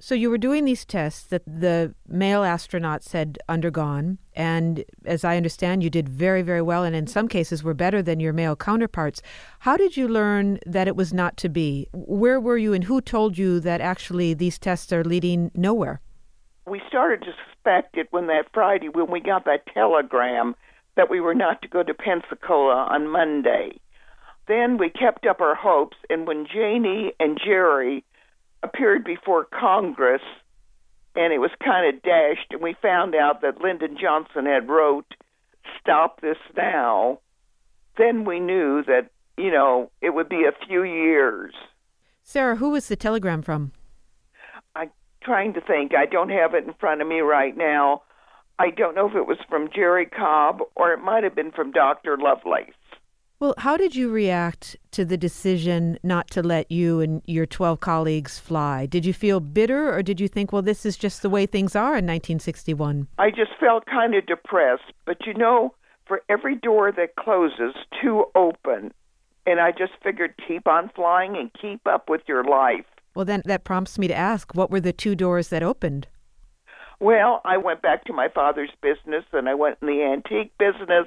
So 0.00 0.14
you 0.14 0.30
were 0.30 0.38
doing 0.38 0.64
these 0.64 0.84
tests 0.84 1.22
that 1.24 1.42
the 1.46 1.94
male 2.08 2.40
astronauts 2.40 3.12
had 3.12 3.38
undergone, 3.48 4.18
and 4.34 4.84
as 5.04 5.24
I 5.24 5.36
understand, 5.36 5.82
you 5.82 5.90
did 5.90 6.08
very, 6.08 6.42
very 6.42 6.62
well, 6.62 6.84
and 6.84 6.96
in 6.96 7.06
some 7.06 7.28
cases 7.28 7.62
were 7.62 7.74
better 7.74 8.02
than 8.02 8.18
your 8.18 8.32
male 8.32 8.56
counterparts. 8.56 9.20
How 9.60 9.76
did 9.76 9.96
you 9.96 10.08
learn 10.08 10.58
that 10.64 10.88
it 10.88 10.96
was 10.96 11.12
not 11.12 11.36
to 11.38 11.48
be? 11.48 11.86
Where 11.92 12.40
were 12.40 12.56
you, 12.56 12.72
and 12.72 12.84
who 12.84 13.00
told 13.00 13.36
you 13.36 13.60
that 13.60 13.80
actually 13.80 14.32
these 14.34 14.58
tests 14.58 14.92
are 14.92 15.04
leading 15.04 15.50
nowhere? 15.54 16.00
we 16.70 16.80
started 16.88 17.22
to 17.22 17.32
suspect 17.48 17.96
it 17.96 18.06
when 18.10 18.28
that 18.28 18.46
Friday, 18.54 18.88
when 18.88 19.10
we 19.10 19.20
got 19.20 19.44
that 19.44 19.66
telegram 19.74 20.54
that 20.96 21.10
we 21.10 21.20
were 21.20 21.34
not 21.34 21.60
to 21.62 21.68
go 21.68 21.82
to 21.82 21.92
Pensacola 21.92 22.86
on 22.90 23.08
Monday. 23.08 23.72
Then 24.46 24.78
we 24.78 24.88
kept 24.88 25.26
up 25.26 25.40
our 25.40 25.54
hopes, 25.54 25.96
and 26.08 26.26
when 26.26 26.46
Janey 26.46 27.12
and 27.20 27.38
Jerrie 27.44 28.04
appeared 28.62 29.04
before 29.04 29.44
Congress, 29.44 30.22
and 31.16 31.32
it 31.32 31.38
was 31.38 31.50
kind 31.62 31.94
of 31.94 32.02
dashed, 32.02 32.46
and 32.50 32.60
we 32.60 32.74
found 32.80 33.14
out 33.14 33.42
that 33.42 33.60
Lyndon 33.60 33.96
Johnson 34.00 34.46
had 34.46 34.68
wrote, 34.68 35.14
"Stop 35.80 36.20
this 36.20 36.38
now," 36.56 37.20
then 37.96 38.24
we 38.24 38.40
knew 38.40 38.82
that 38.84 39.10
you 39.36 39.50
know 39.50 39.90
it 40.00 40.10
would 40.10 40.28
be 40.28 40.44
a 40.44 40.66
few 40.66 40.82
years. 40.82 41.54
Sarah, 42.22 42.56
who 42.56 42.70
was 42.70 42.88
the 42.88 42.96
telegram 42.96 43.42
from? 43.42 43.72
I'm 44.76 44.90
trying 45.22 45.54
to 45.54 45.60
think. 45.60 45.94
I 45.94 46.06
don't 46.06 46.30
have 46.30 46.54
it 46.54 46.64
in 46.64 46.74
front 46.74 47.02
of 47.02 47.08
me 47.08 47.20
right 47.20 47.56
now. 47.56 48.02
I 48.58 48.70
don't 48.70 48.94
know 48.94 49.08
if 49.08 49.16
it 49.16 49.26
was 49.26 49.38
from 49.48 49.70
Jerrie 49.74 50.06
Cobb 50.06 50.60
or 50.76 50.92
it 50.92 51.00
might 51.00 51.24
have 51.24 51.34
been 51.34 51.50
from 51.50 51.72
Dr. 51.72 52.18
Lovelace. 52.18 52.74
Well, 53.40 53.54
how 53.56 53.78
did 53.78 53.96
you 53.96 54.10
react 54.10 54.76
to 54.90 55.02
the 55.02 55.16
decision 55.16 55.98
not 56.02 56.28
to 56.32 56.42
let 56.42 56.70
you 56.70 57.00
and 57.00 57.22
your 57.24 57.46
12 57.46 57.80
colleagues 57.80 58.38
fly? 58.38 58.84
Did 58.84 59.06
you 59.06 59.14
feel 59.14 59.40
bitter 59.40 59.90
or 59.90 60.02
did 60.02 60.20
you 60.20 60.28
think, 60.28 60.52
well, 60.52 60.60
this 60.60 60.84
is 60.84 60.94
just 60.94 61.22
the 61.22 61.30
way 61.30 61.46
things 61.46 61.74
are 61.74 61.96
in 61.96 62.04
1961? 62.04 63.08
I 63.18 63.30
just 63.30 63.52
felt 63.58 63.86
kind 63.86 64.14
of 64.14 64.26
depressed. 64.26 64.92
But 65.06 65.24
you 65.24 65.32
know, 65.32 65.74
for 66.06 66.20
every 66.28 66.54
door 66.54 66.92
that 66.92 67.16
closes, 67.16 67.74
two 68.02 68.26
open. 68.34 68.92
And 69.46 69.58
I 69.58 69.70
just 69.70 69.92
figured 70.04 70.34
keep 70.46 70.68
on 70.68 70.90
flying 70.94 71.34
and 71.34 71.50
keep 71.58 71.80
up 71.86 72.10
with 72.10 72.20
your 72.28 72.44
life. 72.44 72.84
Well, 73.14 73.24
then 73.24 73.40
that 73.46 73.64
prompts 73.64 73.98
me 73.98 74.06
to 74.06 74.14
ask 74.14 74.54
what 74.54 74.70
were 74.70 74.80
the 74.80 74.92
two 74.92 75.14
doors 75.14 75.48
that 75.48 75.62
opened? 75.62 76.08
Well, 77.00 77.40
I 77.46 77.56
went 77.56 77.80
back 77.80 78.04
to 78.04 78.12
my 78.12 78.28
father's 78.28 78.72
business 78.82 79.24
and 79.32 79.48
I 79.48 79.54
went 79.54 79.78
in 79.80 79.88
the 79.88 80.02
antique 80.02 80.52
business 80.58 81.06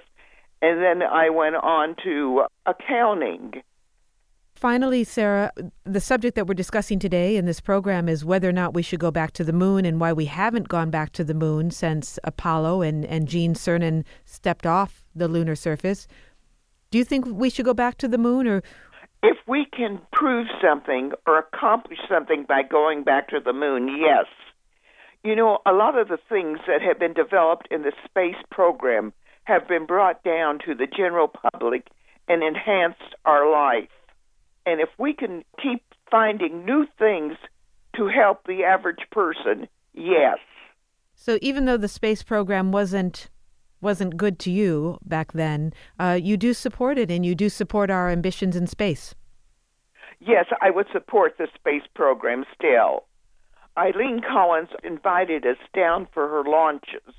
and 0.64 0.82
then 0.82 1.04
I 1.04 1.30
went 1.30 1.58
on 1.58 1.96
to 2.06 2.46
accounting. 2.66 3.62
Finally, 4.56 5.04
Sarah, 5.04 5.52
the 5.84 6.00
subject 6.00 6.36
that 6.36 6.48
we're 6.48 6.54
discussing 6.54 7.00
today 7.00 7.36
in 7.36 7.46
this 7.46 7.60
program 7.60 8.08
is 8.08 8.24
whether 8.24 8.48
or 8.48 8.54
not 8.54 8.74
we 8.74 8.82
should 8.82 9.02
go 9.02 9.12
back 9.12 9.34
to 9.34 9.44
the 9.44 9.52
moon 9.52 9.84
and 9.84 10.00
why 10.00 10.14
we 10.14 10.24
haven't 10.24 10.70
gone 10.70 10.90
back 10.90 11.12
to 11.12 11.24
the 11.26 11.34
moon 11.34 11.70
since 11.70 12.18
Apollo 12.24 12.82
and, 12.82 13.04
and 13.06 13.28
Gene 13.28 13.56
Cernan 13.56 14.06
stepped 14.24 14.66
off 14.66 15.04
the 15.14 15.28
lunar 15.28 15.56
surface. 15.56 16.08
Do 16.92 16.98
you 16.98 17.04
think 17.04 17.26
we 17.26 17.50
should 17.50 17.66
go 17.66 17.74
back 17.74 17.98
to 17.98 18.08
the 18.08 18.18
moon 18.18 18.48
or 18.48 18.64
if 19.22 19.38
we 19.46 19.66
can 19.66 20.00
prove 20.14 20.48
something 20.62 21.12
or 21.28 21.40
accomplish 21.40 22.00
something 22.10 22.46
by 22.48 22.62
going 22.64 23.04
back 23.04 23.28
to 23.30 23.42
the 23.44 23.54
moon, 23.54 23.98
yes. 24.00 24.26
You 25.26 25.36
know, 25.36 25.60
a 25.66 25.74
lot 25.74 25.98
of 25.98 26.08
the 26.08 26.20
things 26.30 26.60
that 26.68 26.82
have 26.82 27.00
been 27.00 27.14
developed 27.14 27.68
in 27.70 27.82
the 27.82 27.92
space 28.06 28.42
program 28.50 29.12
have 29.46 29.68
been 29.68 29.86
brought 29.86 30.24
down 30.24 30.60
to 30.66 30.74
the 30.74 30.88
general 30.88 31.28
public 31.28 31.88
and 32.28 32.44
enhanced 32.44 33.16
our 33.26 33.50
life. 33.52 33.90
And 34.66 34.80
if 34.80 34.90
we 34.98 35.14
can 35.14 35.44
keep 35.62 35.84
finding 36.10 36.66
new 36.66 36.86
things 36.98 37.36
to 37.96 38.08
help 38.08 38.46
the 38.46 38.64
average 38.64 39.06
person, 39.12 39.68
yes. 39.94 40.38
So 41.16 41.38
even 41.42 41.66
though 41.66 41.78
the 41.78 41.88
space 41.88 42.24
program 42.24 42.72
wasn't 42.72 43.30
wasn't 43.82 44.16
good 44.16 44.40
to 44.40 44.50
you 44.50 44.98
back 45.04 45.34
then, 45.34 45.74
uh, 46.00 46.18
you 46.22 46.38
do 46.38 46.54
support 46.54 46.98
it 46.98 47.12
and 47.12 47.26
you 47.26 47.36
do 47.36 47.50
support 47.50 47.92
our 47.92 48.10
ambitions 48.10 48.56
in 48.56 48.66
space. 48.66 49.14
Yes, 50.22 50.46
I 50.62 50.70
would 50.70 50.88
support 50.94 51.36
the 51.38 51.48
space 51.54 51.84
program 51.94 52.46
still. 52.56 53.04
Eileen 53.78 54.22
Collins 54.22 54.70
invited 54.84 55.46
us 55.46 55.58
down 55.76 56.08
for 56.14 56.30
her 56.30 56.44
launches, 56.50 57.14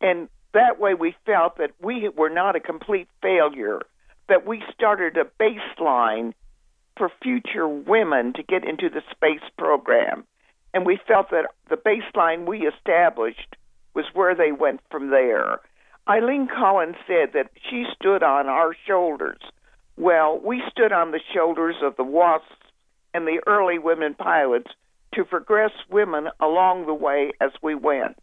and 0.00 0.28
that 0.58 0.80
way 0.80 0.94
we 0.94 1.14
felt 1.24 1.58
that 1.58 1.70
we 1.80 2.08
were 2.08 2.28
not 2.28 2.56
a 2.56 2.60
complete 2.60 3.08
failure, 3.22 3.80
that 4.28 4.46
we 4.46 4.62
started 4.74 5.16
a 5.16 5.24
baseline 5.42 6.34
for 6.96 7.10
future 7.22 7.68
women 7.68 8.32
to 8.34 8.42
get 8.42 8.64
into 8.64 8.90
the 8.90 9.02
space 9.10 9.48
program. 9.56 10.24
And 10.74 10.84
we 10.84 10.98
felt 11.06 11.30
that 11.30 11.46
the 11.70 11.76
baseline 11.76 12.44
we 12.44 12.66
established 12.66 13.56
was 13.94 14.04
where 14.14 14.34
they 14.34 14.52
went 14.52 14.80
from 14.90 15.10
there. 15.10 15.60
Eileen 16.08 16.48
Collins 16.48 16.96
said 17.06 17.32
that 17.34 17.50
she 17.70 17.84
stood 17.94 18.22
on 18.22 18.48
our 18.48 18.74
shoulders. 18.86 19.40
Well, 19.96 20.40
we 20.44 20.62
stood 20.70 20.92
on 20.92 21.12
the 21.12 21.20
shoulders 21.34 21.76
of 21.82 21.96
the 21.96 22.04
WASPs 22.04 22.44
and 23.14 23.26
the 23.26 23.40
early 23.46 23.78
women 23.78 24.14
pilots 24.14 24.70
to 25.14 25.24
progress 25.24 25.72
women 25.90 26.28
along 26.40 26.86
the 26.86 26.94
way 26.94 27.32
as 27.40 27.50
we 27.62 27.74
went. 27.74 28.18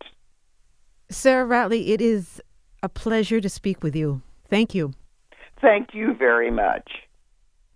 Sarah 1.10 1.48
Ratley, 1.48 1.90
it 1.90 2.02
is 2.02 2.42
a 2.82 2.90
pleasure 2.90 3.40
to 3.40 3.50
speak 3.50 3.84
with 3.84 3.96
you. 3.96 4.22
Thank 4.50 4.74
you. 4.74 4.94
Thank 5.62 5.94
you 5.94 6.14
very 6.14 6.52
much. 6.52 6.90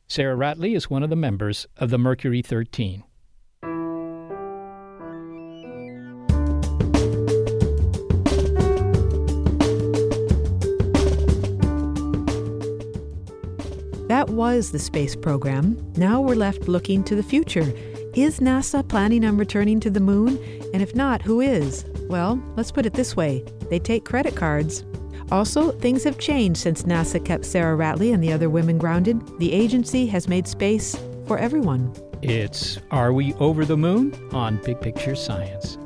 Sarah 0.07 0.35
Ratley 0.35 0.75
is 0.75 0.89
one 0.89 1.03
of 1.03 1.09
the 1.09 1.15
members 1.15 1.67
of 1.77 1.89
the 1.89 1.97
Mercury 1.97 2.41
13. 2.41 3.03
That 14.07 14.29
was 14.29 14.71
the 14.71 14.79
space 14.79 15.15
program. 15.15 15.77
Now 15.95 16.19
we're 16.19 16.33
left 16.33 16.67
looking 16.67 17.03
to 17.03 17.15
the 17.15 17.21
future. 17.21 17.71
Is 18.19 18.41
NASA 18.41 18.85
planning 18.85 19.23
on 19.23 19.37
returning 19.37 19.79
to 19.79 19.89
the 19.89 20.01
moon? 20.01 20.37
And 20.73 20.83
if 20.83 20.93
not, 20.93 21.21
who 21.21 21.39
is? 21.39 21.85
Well, 22.09 22.37
let's 22.57 22.69
put 22.69 22.85
it 22.85 22.91
this 22.91 23.15
way 23.15 23.45
they 23.69 23.79
take 23.79 24.03
credit 24.03 24.35
cards. 24.35 24.83
Also, 25.31 25.71
things 25.71 26.03
have 26.03 26.19
changed 26.19 26.59
since 26.59 26.83
NASA 26.83 27.23
kept 27.23 27.45
Sarah 27.45 27.77
Ratley 27.77 28.13
and 28.13 28.21
the 28.21 28.33
other 28.33 28.49
women 28.49 28.77
grounded. 28.77 29.25
The 29.39 29.53
agency 29.53 30.05
has 30.07 30.27
made 30.27 30.49
space 30.49 31.01
for 31.27 31.37
everyone. 31.37 31.93
It's 32.21 32.77
Are 32.91 33.13
We 33.13 33.35
Over 33.35 33.63
the 33.63 33.77
Moon 33.77 34.13
on 34.33 34.57
Big 34.65 34.81
Picture 34.81 35.15
Science. 35.15 35.77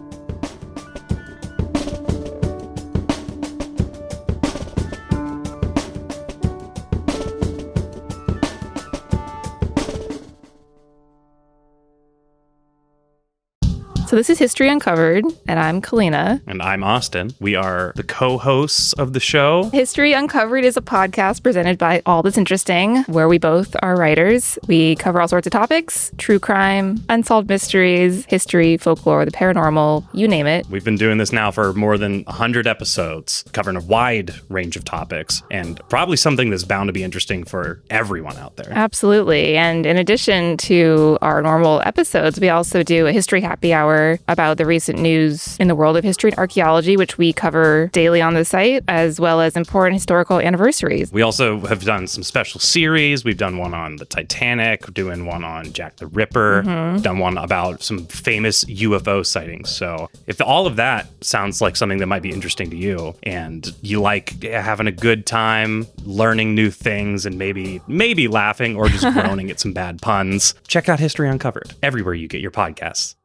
So 14.14 14.18
this 14.18 14.30
is 14.30 14.38
History 14.38 14.70
Uncovered, 14.70 15.26
and 15.48 15.60
I'm 15.60 15.82
Kalina. 15.82 16.40
And 16.46 16.62
I'm 16.62 16.84
Austin. 16.84 17.34
We 17.40 17.56
are 17.56 17.94
the 17.96 18.04
co 18.04 18.38
hosts 18.38 18.94
of 18.94 19.14
the 19.14 19.20
show. 19.20 19.72
History 19.72 20.14
Uncovered 20.14 20.64
is 20.64 20.78
a 20.78 20.82
podcast 20.82 21.42
presented 21.42 21.80
by 21.80 22.04
All 22.06 22.22
That's 22.22 22.38
Interesting, 22.38 22.98
where 23.06 23.28
we 23.28 23.40
both 23.40 23.76
are 23.82 23.96
writers. 23.96 24.60
We 24.68 24.98
cover 24.98 25.20
all 25.20 25.28
sorts 25.28 25.48
of 25.48 25.52
topics 25.52 26.12
true 26.20 26.38
crime, 26.38 27.04
unsolved 27.10 27.50
mysteries, 27.50 28.26
history, 28.26 28.78
folklore, 28.78 29.26
the 29.26 29.32
paranormal, 29.32 30.08
you 30.14 30.28
name 30.28 30.46
it. 30.46 30.68
We've 30.70 30.86
been 30.86 30.96
doing 30.96 31.18
this 31.18 31.32
now 31.32 31.50
for 31.50 31.74
more 31.74 31.98
than 31.98 32.22
100 32.26 32.68
episodes, 32.68 33.44
covering 33.52 33.78
a 33.78 33.82
wide 33.82 34.36
range 34.48 34.76
of 34.76 34.86
topics, 34.86 35.42
and 35.50 35.82
probably 35.90 36.18
something 36.18 36.52
that's 36.52 36.66
bound 36.66 36.88
to 36.88 36.94
be 36.94 37.04
interesting 37.04 37.46
for 37.46 37.82
everyone 37.90 38.38
out 38.38 38.58
there. 38.58 38.70
Absolutely. 38.74 39.58
And 39.58 39.88
in 39.88 39.98
addition 39.98 40.58
to 40.58 41.18
our 41.24 41.42
normal 41.42 41.82
episodes, 41.84 42.40
we 42.40 42.50
also 42.50 42.84
do 42.84 43.08
a 43.08 43.12
history 43.12 43.42
happy 43.42 43.74
hour 43.74 44.03
about 44.28 44.58
the 44.58 44.66
recent 44.66 45.00
news 45.00 45.58
in 45.60 45.68
the 45.68 45.76
world 45.76 45.98
of 45.98 46.04
history 46.04 46.32
and 46.32 46.38
archaeology, 46.38 46.98
which 46.98 47.18
we 47.18 47.34
cover 47.34 47.90
daily 47.94 48.22
on 48.22 48.34
the 48.34 48.46
site, 48.46 48.84
as 48.88 49.20
well 49.20 49.42
as 49.42 49.56
important 49.56 49.96
historical 49.96 50.40
anniversaries. 50.40 51.12
We 51.12 51.22
also 51.22 51.60
have 51.62 51.84
done 51.84 52.08
some 52.08 52.24
special 52.24 52.60
series. 52.60 53.24
We've 53.24 53.38
done 53.38 53.58
one 53.58 53.74
on 53.74 53.98
the 53.98 54.06
Titanic, 54.06 54.94
doing 54.94 55.26
one 55.26 55.44
on 55.44 55.72
Jack 55.74 55.98
the 55.98 56.08
Ripper, 56.08 56.64
mm-hmm. 56.64 57.02
done 57.02 57.20
one 57.20 57.38
about 57.38 57.84
some 57.84 58.06
famous 58.08 58.66
UFO 58.66 59.26
sightings. 59.26 59.70
So 59.70 60.10
if 60.28 60.42
all 60.42 60.68
of 60.68 60.76
that 60.78 61.08
sounds 61.24 61.62
like 61.62 61.76
something 61.76 62.00
that 62.00 62.08
might 62.08 62.22
be 62.22 62.32
interesting 62.32 62.70
to 62.70 62.78
you 62.78 63.16
and 63.24 63.74
you 63.82 64.02
like 64.02 64.44
having 64.44 64.88
a 64.88 64.92
good 64.92 65.26
time 65.26 65.88
learning 66.04 66.56
new 66.56 66.70
things 66.70 67.26
and 67.26 67.38
maybe 67.38 67.82
maybe 67.88 68.28
laughing 68.28 68.76
or 68.76 68.88
just 68.88 69.12
groaning 69.14 69.50
at 69.50 69.60
some 69.60 69.74
bad 69.74 70.02
puns, 70.02 70.54
check 70.68 70.90
out 70.90 71.00
History 71.00 71.30
Uncovered 71.30 71.74
everywhere 71.82 72.14
you 72.14 72.28
get 72.28 72.42
your 72.42 72.52
podcasts. 72.52 73.16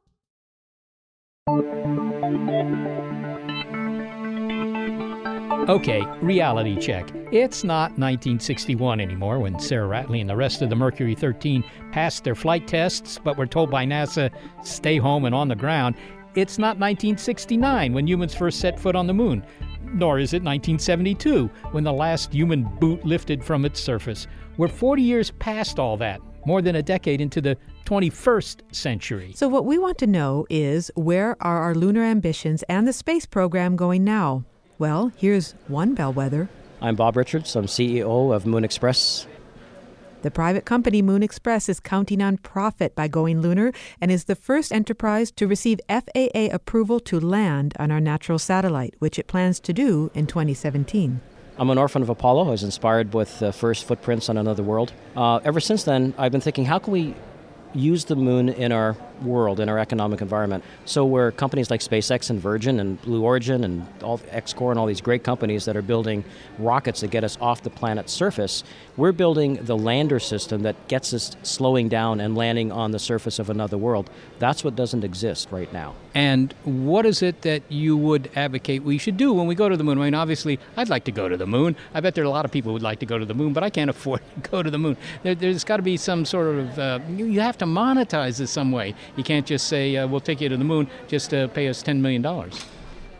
Okay, 5.68 6.02
reality 6.20 6.78
check. 6.78 7.10
It's 7.32 7.64
not 7.64 7.90
1961 7.92 9.00
anymore 9.00 9.38
when 9.38 9.58
Sarah 9.58 9.88
Ratley 9.88 10.20
and 10.20 10.28
the 10.28 10.36
rest 10.36 10.60
of 10.60 10.68
the 10.68 10.76
Mercury 10.76 11.14
13 11.14 11.64
passed 11.90 12.24
their 12.24 12.34
flight 12.34 12.66
tests 12.66 13.18
but 13.22 13.38
were 13.38 13.46
told 13.46 13.70
by 13.70 13.86
NASA, 13.86 14.30
stay 14.62 14.98
home 14.98 15.24
and 15.24 15.34
on 15.34 15.48
the 15.48 15.54
ground. 15.54 15.94
It's 16.34 16.58
not 16.58 16.78
1969 16.78 17.94
when 17.94 18.06
humans 18.06 18.34
first 18.34 18.60
set 18.60 18.78
foot 18.78 18.96
on 18.96 19.06
the 19.06 19.14
moon. 19.14 19.42
Nor 19.82 20.18
is 20.18 20.34
it 20.34 20.42
1972 20.42 21.48
when 21.70 21.84
the 21.84 21.92
last 21.92 22.32
human 22.32 22.64
boot 22.78 23.06
lifted 23.06 23.42
from 23.42 23.64
its 23.64 23.80
surface. 23.80 24.26
We're 24.58 24.68
40 24.68 25.00
years 25.00 25.30
past 25.30 25.78
all 25.78 25.96
that, 25.96 26.20
more 26.48 26.62
than 26.62 26.74
a 26.74 26.82
decade 26.82 27.20
into 27.20 27.42
the 27.42 27.56
21st 27.84 28.74
century. 28.74 29.32
So, 29.36 29.48
what 29.48 29.66
we 29.66 29.78
want 29.78 29.98
to 29.98 30.06
know 30.06 30.46
is 30.48 30.90
where 30.96 31.36
are 31.40 31.58
our 31.62 31.74
lunar 31.74 32.02
ambitions 32.02 32.64
and 32.64 32.88
the 32.88 32.92
space 32.92 33.26
program 33.26 33.76
going 33.76 34.02
now? 34.02 34.44
Well, 34.78 35.12
here's 35.16 35.52
one 35.66 35.94
bellwether. 35.94 36.48
I'm 36.80 36.96
Bob 36.96 37.16
Richards. 37.16 37.54
I'm 37.54 37.66
CEO 37.66 38.34
of 38.34 38.46
Moon 38.46 38.64
Express. 38.64 39.26
The 40.22 40.30
private 40.30 40.64
company 40.64 41.02
Moon 41.02 41.22
Express 41.22 41.68
is 41.68 41.80
counting 41.80 42.22
on 42.22 42.38
profit 42.38 42.94
by 42.94 43.08
going 43.08 43.40
lunar 43.40 43.72
and 44.00 44.10
is 44.10 44.24
the 44.24 44.34
first 44.34 44.72
enterprise 44.72 45.30
to 45.32 45.46
receive 45.46 45.80
FAA 45.88 46.48
approval 46.50 46.98
to 47.00 47.20
land 47.20 47.74
on 47.78 47.90
our 47.90 48.00
natural 48.00 48.38
satellite, 48.38 48.94
which 49.00 49.18
it 49.18 49.28
plans 49.28 49.60
to 49.60 49.72
do 49.72 50.10
in 50.14 50.26
2017. 50.26 51.20
I'm 51.58 51.70
an 51.70 51.78
orphan 51.78 52.02
of 52.02 52.08
Apollo. 52.08 52.46
I 52.46 52.50
was 52.50 52.62
inspired 52.62 53.12
with 53.12 53.40
the 53.40 53.52
first 53.52 53.84
footprints 53.84 54.28
on 54.28 54.36
another 54.36 54.62
world. 54.62 54.92
Uh, 55.16 55.40
ever 55.44 55.58
since 55.58 55.82
then, 55.82 56.14
I've 56.16 56.30
been 56.30 56.40
thinking, 56.40 56.66
how 56.66 56.78
can 56.78 56.92
we 56.92 57.16
use 57.74 58.04
the 58.04 58.14
moon 58.14 58.48
in 58.48 58.70
our 58.70 58.96
world 59.22 59.60
in 59.60 59.68
our 59.68 59.78
economic 59.78 60.20
environment. 60.20 60.64
So 60.84 61.04
where 61.04 61.30
companies 61.30 61.70
like 61.70 61.80
SpaceX 61.80 62.30
and 62.30 62.40
Virgin 62.40 62.80
and 62.80 63.00
Blue 63.02 63.22
Origin 63.22 63.64
and 63.64 63.86
all 64.02 64.18
XCOR 64.18 64.70
and 64.70 64.78
all 64.78 64.86
these 64.86 65.00
great 65.00 65.24
companies 65.24 65.64
that 65.64 65.76
are 65.76 65.82
building 65.82 66.24
rockets 66.58 67.00
that 67.00 67.10
get 67.10 67.24
us 67.24 67.38
off 67.40 67.62
the 67.62 67.70
planet's 67.70 68.12
surface, 68.12 68.64
we're 68.96 69.12
building 69.12 69.54
the 69.64 69.76
lander 69.76 70.18
system 70.18 70.62
that 70.62 70.88
gets 70.88 71.12
us 71.14 71.36
slowing 71.42 71.88
down 71.88 72.20
and 72.20 72.36
landing 72.36 72.72
on 72.72 72.90
the 72.90 72.98
surface 72.98 73.38
of 73.38 73.50
another 73.50 73.78
world. 73.78 74.10
That's 74.38 74.64
what 74.64 74.76
doesn't 74.76 75.04
exist 75.04 75.48
right 75.50 75.72
now. 75.72 75.94
And 76.14 76.52
what 76.64 77.06
is 77.06 77.22
it 77.22 77.42
that 77.42 77.62
you 77.68 77.96
would 77.96 78.30
advocate 78.34 78.82
we 78.82 78.98
should 78.98 79.16
do 79.16 79.32
when 79.32 79.46
we 79.46 79.54
go 79.54 79.68
to 79.68 79.76
the 79.76 79.84
moon? 79.84 79.98
I 79.98 80.04
mean, 80.06 80.14
obviously, 80.14 80.58
I'd 80.76 80.88
like 80.88 81.04
to 81.04 81.12
go 81.12 81.28
to 81.28 81.36
the 81.36 81.46
moon. 81.46 81.76
I 81.94 82.00
bet 82.00 82.14
there 82.14 82.24
are 82.24 82.26
a 82.26 82.30
lot 82.30 82.44
of 82.44 82.50
people 82.50 82.70
who 82.70 82.74
would 82.74 82.82
like 82.82 82.98
to 83.00 83.06
go 83.06 83.18
to 83.18 83.24
the 83.24 83.34
moon, 83.34 83.52
but 83.52 83.62
I 83.62 83.70
can't 83.70 83.90
afford 83.94 84.20
to 84.42 84.50
go 84.50 84.62
to 84.62 84.70
the 84.70 84.78
moon. 84.78 84.96
There, 85.22 85.34
has 85.34 85.64
got 85.64 85.76
to 85.76 85.82
be 85.82 85.96
some 85.96 86.24
sort 86.24 86.56
of, 86.56 86.78
uh, 86.78 86.98
you, 87.10 87.26
you, 87.26 87.40
have 87.40 87.58
to 87.58 87.66
monetize 87.66 88.38
this 88.38 88.50
some 88.50 88.72
way. 88.72 88.94
You 89.16 89.24
can't 89.24 89.46
just 89.46 89.68
say, 89.68 89.96
uh, 89.96 90.06
we'll 90.06 90.20
take 90.20 90.40
you 90.40 90.48
to 90.48 90.56
the 90.56 90.64
moon, 90.64 90.88
just 91.06 91.30
to 91.30 91.48
pay 91.48 91.68
us 91.68 91.82
$10 91.82 92.00
million. 92.00 92.22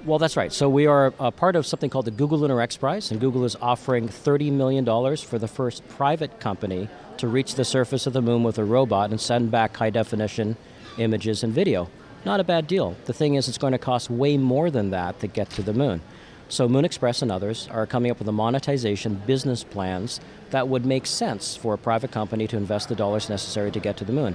Well, 0.05 0.18
that's 0.18 0.36
right. 0.36 0.53
So 0.53 0.68
we 0.68 0.86
are 0.86 1.12
a 1.18 1.32
part 1.32 1.57
of 1.57 1.66
something 1.66 1.91
called 1.91 2.05
the 2.05 2.12
Google 2.12 2.39
Lunar 2.39 2.61
X 2.61 2.76
Prize, 2.76 3.11
and 3.11 3.20
Google 3.20 3.45
is 3.45 3.57
offering 3.61 4.09
$30 4.09 4.53
million 4.53 4.84
for 5.16 5.39
the 5.39 5.49
first 5.49 5.86
private 5.89 6.39
company 6.41 6.89
to 7.18 7.26
reach 7.26 7.57
the 7.57 7.64
surface 7.64 8.07
of 8.07 8.12
the 8.12 8.22
moon 8.22 8.45
with 8.45 8.59
a 8.59 8.64
robot 8.64 9.11
and 9.11 9.20
send 9.20 9.51
back 9.51 9.76
high 9.76 9.91
definition 9.91 10.57
images 10.99 11.43
and 11.43 11.53
video. 11.53 11.91
Not 12.24 12.41
a 12.41 12.45
bad 12.45 12.66
deal. 12.66 12.97
The 13.07 13.12
thing 13.12 13.34
is, 13.34 13.49
it's 13.49 13.59
going 13.59 13.72
to 13.72 13.78
cost 13.78 14.11
way 14.11 14.36
more 14.36 14.70
than 14.70 14.91
that 14.91 15.20
to 15.20 15.26
get 15.26 15.51
to 15.51 15.62
the 15.62 15.72
moon. 15.72 16.01
So, 16.49 16.68
Moon 16.68 16.84
Express 16.84 17.20
and 17.20 17.30
others 17.30 17.68
are 17.70 17.86
coming 17.86 18.11
up 18.11 18.18
with 18.18 18.28
a 18.28 18.32
monetization 18.32 19.22
business 19.26 19.62
plans 19.64 20.20
that 20.51 20.68
would 20.68 20.86
make 20.86 21.07
sense 21.07 21.55
for 21.55 21.74
a 21.74 21.78
private 21.78 22.11
company 22.11 22.47
to 22.49 22.57
invest 22.57 22.89
the 22.89 22.95
dollars 22.95 23.28
necessary 23.28 23.70
to 23.70 23.80
get 23.80 23.99
to 23.99 24.05
the 24.05 24.12
moon. 24.12 24.34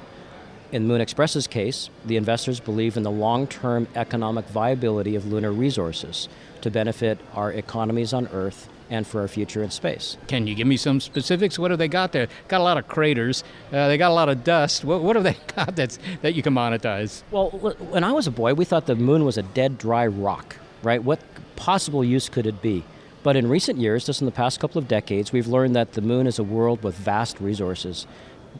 In 0.73 0.87
Moon 0.87 1.01
Express's 1.01 1.45
case, 1.45 1.91
the 2.03 2.17
investors 2.17 2.59
believe 2.59 2.97
in 2.97 3.03
the 3.03 3.11
long 3.11 3.45
term 3.45 3.87
economic 3.93 4.47
viability 4.47 5.15
of 5.15 5.23
lunar 5.23 5.51
resources 5.51 6.27
to 6.61 6.71
benefit 6.71 7.19
our 7.35 7.51
economies 7.51 8.11
on 8.11 8.27
Earth 8.29 8.69
and 8.89 9.05
for 9.05 9.21
our 9.21 9.27
future 9.27 9.61
in 9.61 9.69
space. 9.69 10.17
Can 10.25 10.47
you 10.47 10.55
give 10.55 10.65
me 10.65 10.77
some 10.77 10.99
specifics? 10.99 11.59
What 11.59 11.69
have 11.69 11.77
they 11.77 11.87
got 11.87 12.11
there? 12.11 12.27
Got 12.47 12.61
a 12.61 12.63
lot 12.63 12.79
of 12.79 12.87
craters. 12.87 13.43
Uh, 13.71 13.87
they 13.87 13.99
got 13.99 14.09
a 14.09 14.15
lot 14.15 14.29
of 14.29 14.43
dust. 14.43 14.83
What, 14.83 15.03
what 15.03 15.15
have 15.15 15.23
they 15.23 15.37
got 15.55 15.75
that's 15.75 15.99
that 16.23 16.33
you 16.33 16.41
can 16.41 16.55
monetize? 16.55 17.21
Well, 17.29 17.51
when 17.51 18.03
I 18.03 18.11
was 18.11 18.25
a 18.25 18.31
boy, 18.31 18.55
we 18.55 18.65
thought 18.65 18.87
the 18.87 18.95
moon 18.95 19.25
was 19.25 19.37
a 19.37 19.43
dead, 19.43 19.77
dry 19.77 20.07
rock. 20.07 20.55
Right? 20.81 21.03
What 21.03 21.19
possible 21.55 22.03
use 22.03 22.29
could 22.29 22.47
it 22.47 22.63
be? 22.63 22.83
But 23.21 23.35
in 23.35 23.47
recent 23.47 23.77
years, 23.77 24.07
just 24.07 24.21
in 24.21 24.25
the 24.25 24.31
past 24.31 24.59
couple 24.59 24.79
of 24.79 24.87
decades, 24.87 25.31
we've 25.31 25.47
learned 25.47 25.75
that 25.75 25.91
the 25.93 26.01
moon 26.01 26.25
is 26.25 26.39
a 26.39 26.43
world 26.43 26.81
with 26.81 26.95
vast 26.95 27.39
resources, 27.39 28.07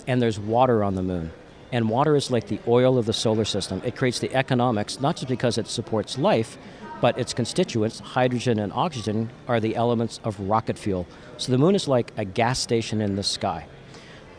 and 0.06 0.22
there's 0.22 0.40
water 0.40 0.84
on 0.84 0.94
the 0.94 1.02
moon. 1.02 1.32
And 1.74 1.90
water 1.90 2.16
is 2.16 2.30
like 2.30 2.48
the 2.48 2.60
oil 2.68 3.00
of 3.00 3.08
the 3.08 3.14
solar 3.14 3.46
system. 3.46 3.82
It 3.84 3.96
creates 3.96 4.20
the 4.20 4.34
economics, 4.36 5.02
not 5.02 5.16
just 5.16 5.28
because 5.28 5.58
it 5.58 5.68
supports 5.68 6.20
life, 6.20 6.60
but 7.02 7.18
its 7.18 7.34
constituents, 7.34 8.00
hydrogen 8.00 8.60
and 8.60 8.72
oxygen, 8.74 9.32
are 9.48 9.60
the 9.60 9.76
elements 9.76 10.20
of 10.24 10.40
rocket 10.40 10.78
fuel. 10.78 11.08
So 11.38 11.52
the 11.52 11.58
moon 11.58 11.74
is 11.74 11.88
like 11.88 12.14
a 12.16 12.26
gas 12.26 12.60
station 12.60 13.02
in 13.02 13.16
the 13.16 13.24
sky. 13.24 13.66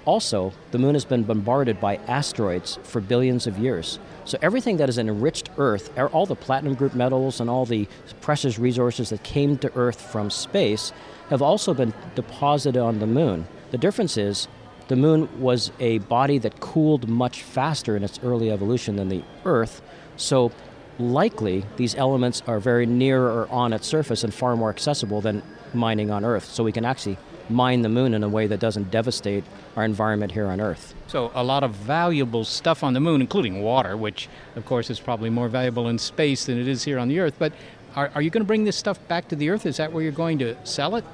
Also, 0.05 0.53
the 0.71 0.79
moon 0.79 0.95
has 0.95 1.05
been 1.05 1.25
bombarded 1.25 1.81
by 1.81 1.97
asteroids 2.07 2.79
for 2.85 3.01
billions 3.01 3.49
of 3.49 3.59
years. 3.59 3.99
So 4.25 4.39
everything 4.41 4.77
that 4.77 4.89
is 4.89 4.99
enriched 4.99 5.51
Earth, 5.59 5.91
er, 5.99 6.09
all 6.11 6.27
the 6.27 6.37
platinum 6.37 6.75
group 6.75 6.95
metals 6.95 7.41
and 7.41 7.51
all 7.51 7.67
the 7.67 7.89
precious 8.21 8.61
resources 8.61 9.11
that 9.11 9.25
came 9.25 9.59
to 9.59 9.77
Earth 9.77 10.01
from 10.01 10.31
space, 10.31 10.93
have 11.31 11.43
also 11.43 11.75
been 11.75 11.95
deposited 12.15 12.81
on 12.81 13.01
the 13.01 13.09
moon. 13.09 13.49
The 13.73 13.79
difference 13.79 14.17
is 14.17 14.47
the 14.89 14.97
moon 14.97 15.41
was 15.41 15.71
a 15.81 15.99
body 15.99 16.39
that 16.39 16.61
cooled 16.61 17.09
much 17.09 17.43
faster 17.43 17.97
in 17.97 18.05
its 18.05 18.21
early 18.23 18.51
evolution 18.51 18.97
than 18.97 19.09
the 19.09 19.23
Earth. 19.45 19.83
So 20.17 20.53
likely 20.99 21.65
these 21.77 21.95
elements 21.95 22.43
are 22.47 22.61
very 22.61 22.87
near 22.87 23.23
or 23.23 23.49
on 23.51 23.73
its 23.73 23.87
surface 23.87 24.25
and 24.25 24.33
far 24.33 24.57
more 24.57 24.71
accessible 24.71 25.21
than 25.21 25.43
mining 25.73 26.11
on 26.11 26.25
Earth. 26.25 26.45
So 26.45 26.63
we 26.63 26.73
can 26.73 26.85
actually 26.85 27.19
mine 27.51 27.83
the 27.83 27.89
moon 27.89 28.15
in 28.15 28.23
a 28.23 28.29
way 28.29 28.47
that 28.47 28.61
doesn't 28.61 28.91
devastate 28.91 29.45
our 29.77 29.85
environment 29.85 30.33
here 30.33 30.47
on 30.47 30.61
Earth. 30.61 30.95
So, 31.07 31.31
a 31.35 31.45
lot 31.45 31.63
of 31.63 31.73
valuable 31.73 32.45
stuff 32.45 32.83
on 32.83 32.95
the 32.95 33.01
moon, 33.01 33.21
including 33.21 33.63
water, 33.63 33.97
which, 33.97 34.29
of 34.57 34.65
course, 34.65 34.91
is 34.91 35.01
probably 35.01 35.31
more 35.31 35.49
valuable 35.49 35.89
in 35.89 35.99
space 35.99 36.47
than 36.47 36.59
it 36.59 36.69
is 36.69 36.85
here 36.85 36.99
on 36.99 37.09
the 37.09 37.19
Earth. 37.21 37.35
But 37.39 37.53
are, 37.97 38.11
are 38.15 38.23
you 38.23 38.31
going 38.31 38.43
to 38.43 38.47
bring 38.47 38.65
this 38.65 38.77
stuff 38.77 39.07
back 39.09 39.29
to 39.29 39.37
the 39.37 39.51
Earth? 39.51 39.67
Is 39.67 39.77
that 39.77 39.93
where 39.93 40.03
you're 40.03 40.13
going 40.13 40.39
to 40.39 40.57
sell 40.65 40.97
it? 40.97 41.05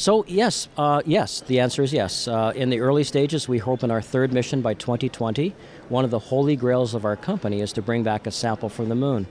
So, 0.00 0.24
yes, 0.26 0.66
uh, 0.78 1.02
yes, 1.04 1.42
the 1.42 1.60
answer 1.60 1.82
is 1.82 1.92
yes. 1.92 2.26
Uh, 2.26 2.54
in 2.56 2.70
the 2.70 2.80
early 2.80 3.04
stages, 3.04 3.46
we 3.50 3.58
hope 3.58 3.82
in 3.82 3.90
our 3.90 4.00
third 4.00 4.32
mission 4.32 4.62
by 4.62 4.72
2020, 4.72 5.54
one 5.90 6.06
of 6.06 6.10
the 6.10 6.18
holy 6.18 6.56
grails 6.56 6.94
of 6.94 7.04
our 7.04 7.16
company 7.16 7.60
is 7.60 7.70
to 7.74 7.82
bring 7.82 8.02
back 8.02 8.26
a 8.26 8.30
sample 8.30 8.70
from 8.70 8.88
the 8.88 8.94
moon. 8.94 9.26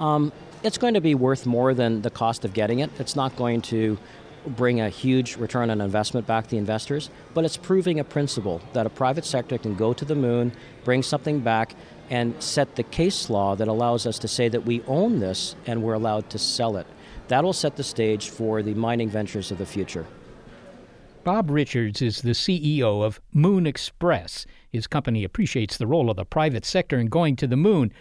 Um, 0.00 0.32
it's 0.64 0.76
going 0.76 0.94
to 0.94 1.00
be 1.00 1.14
worth 1.14 1.46
more 1.46 1.72
than 1.72 2.02
the 2.02 2.10
cost 2.10 2.44
of 2.44 2.52
getting 2.52 2.80
it. 2.80 2.90
It's 2.98 3.14
not 3.14 3.36
going 3.36 3.62
to 3.70 3.96
bring 4.44 4.80
a 4.80 4.88
huge 4.88 5.36
return 5.36 5.70
on 5.70 5.80
investment 5.80 6.26
back 6.26 6.46
to 6.46 6.50
the 6.50 6.58
investors, 6.58 7.10
but 7.32 7.44
it's 7.44 7.56
proving 7.56 8.00
a 8.00 8.04
principle 8.04 8.60
that 8.72 8.86
a 8.86 8.90
private 8.90 9.24
sector 9.24 9.56
can 9.56 9.76
go 9.76 9.92
to 9.92 10.04
the 10.04 10.16
moon, 10.16 10.50
bring 10.82 11.04
something 11.04 11.38
back, 11.38 11.76
and 12.10 12.34
set 12.42 12.74
the 12.74 12.82
case 12.82 13.30
law 13.30 13.54
that 13.54 13.68
allows 13.68 14.04
us 14.04 14.18
to 14.18 14.26
say 14.26 14.48
that 14.48 14.64
we 14.64 14.82
own 14.88 15.20
this 15.20 15.54
and 15.64 15.80
we're 15.80 15.94
allowed 15.94 16.28
to 16.30 16.40
sell 16.40 16.76
it. 16.76 16.88
That'll 17.28 17.52
set 17.52 17.76
the 17.76 17.84
stage 17.84 18.30
for 18.30 18.62
the 18.62 18.74
mining 18.74 19.08
ventures 19.08 19.50
of 19.50 19.58
the 19.58 19.66
future. 19.66 20.06
Bob 21.24 21.50
Richards 21.50 22.00
is 22.00 22.22
the 22.22 22.30
CEO 22.30 23.04
of 23.04 23.20
Moon 23.32 23.66
Express. 23.66 24.46
His 24.70 24.86
company 24.86 25.24
appreciates 25.24 25.76
the 25.76 25.86
role 25.86 26.10
of 26.10 26.16
the 26.16 26.24
private 26.24 26.64
sector 26.64 26.98
in 26.98 27.08
going 27.08 27.36
to 27.36 27.46
the 27.46 27.56
moon. 27.56 27.92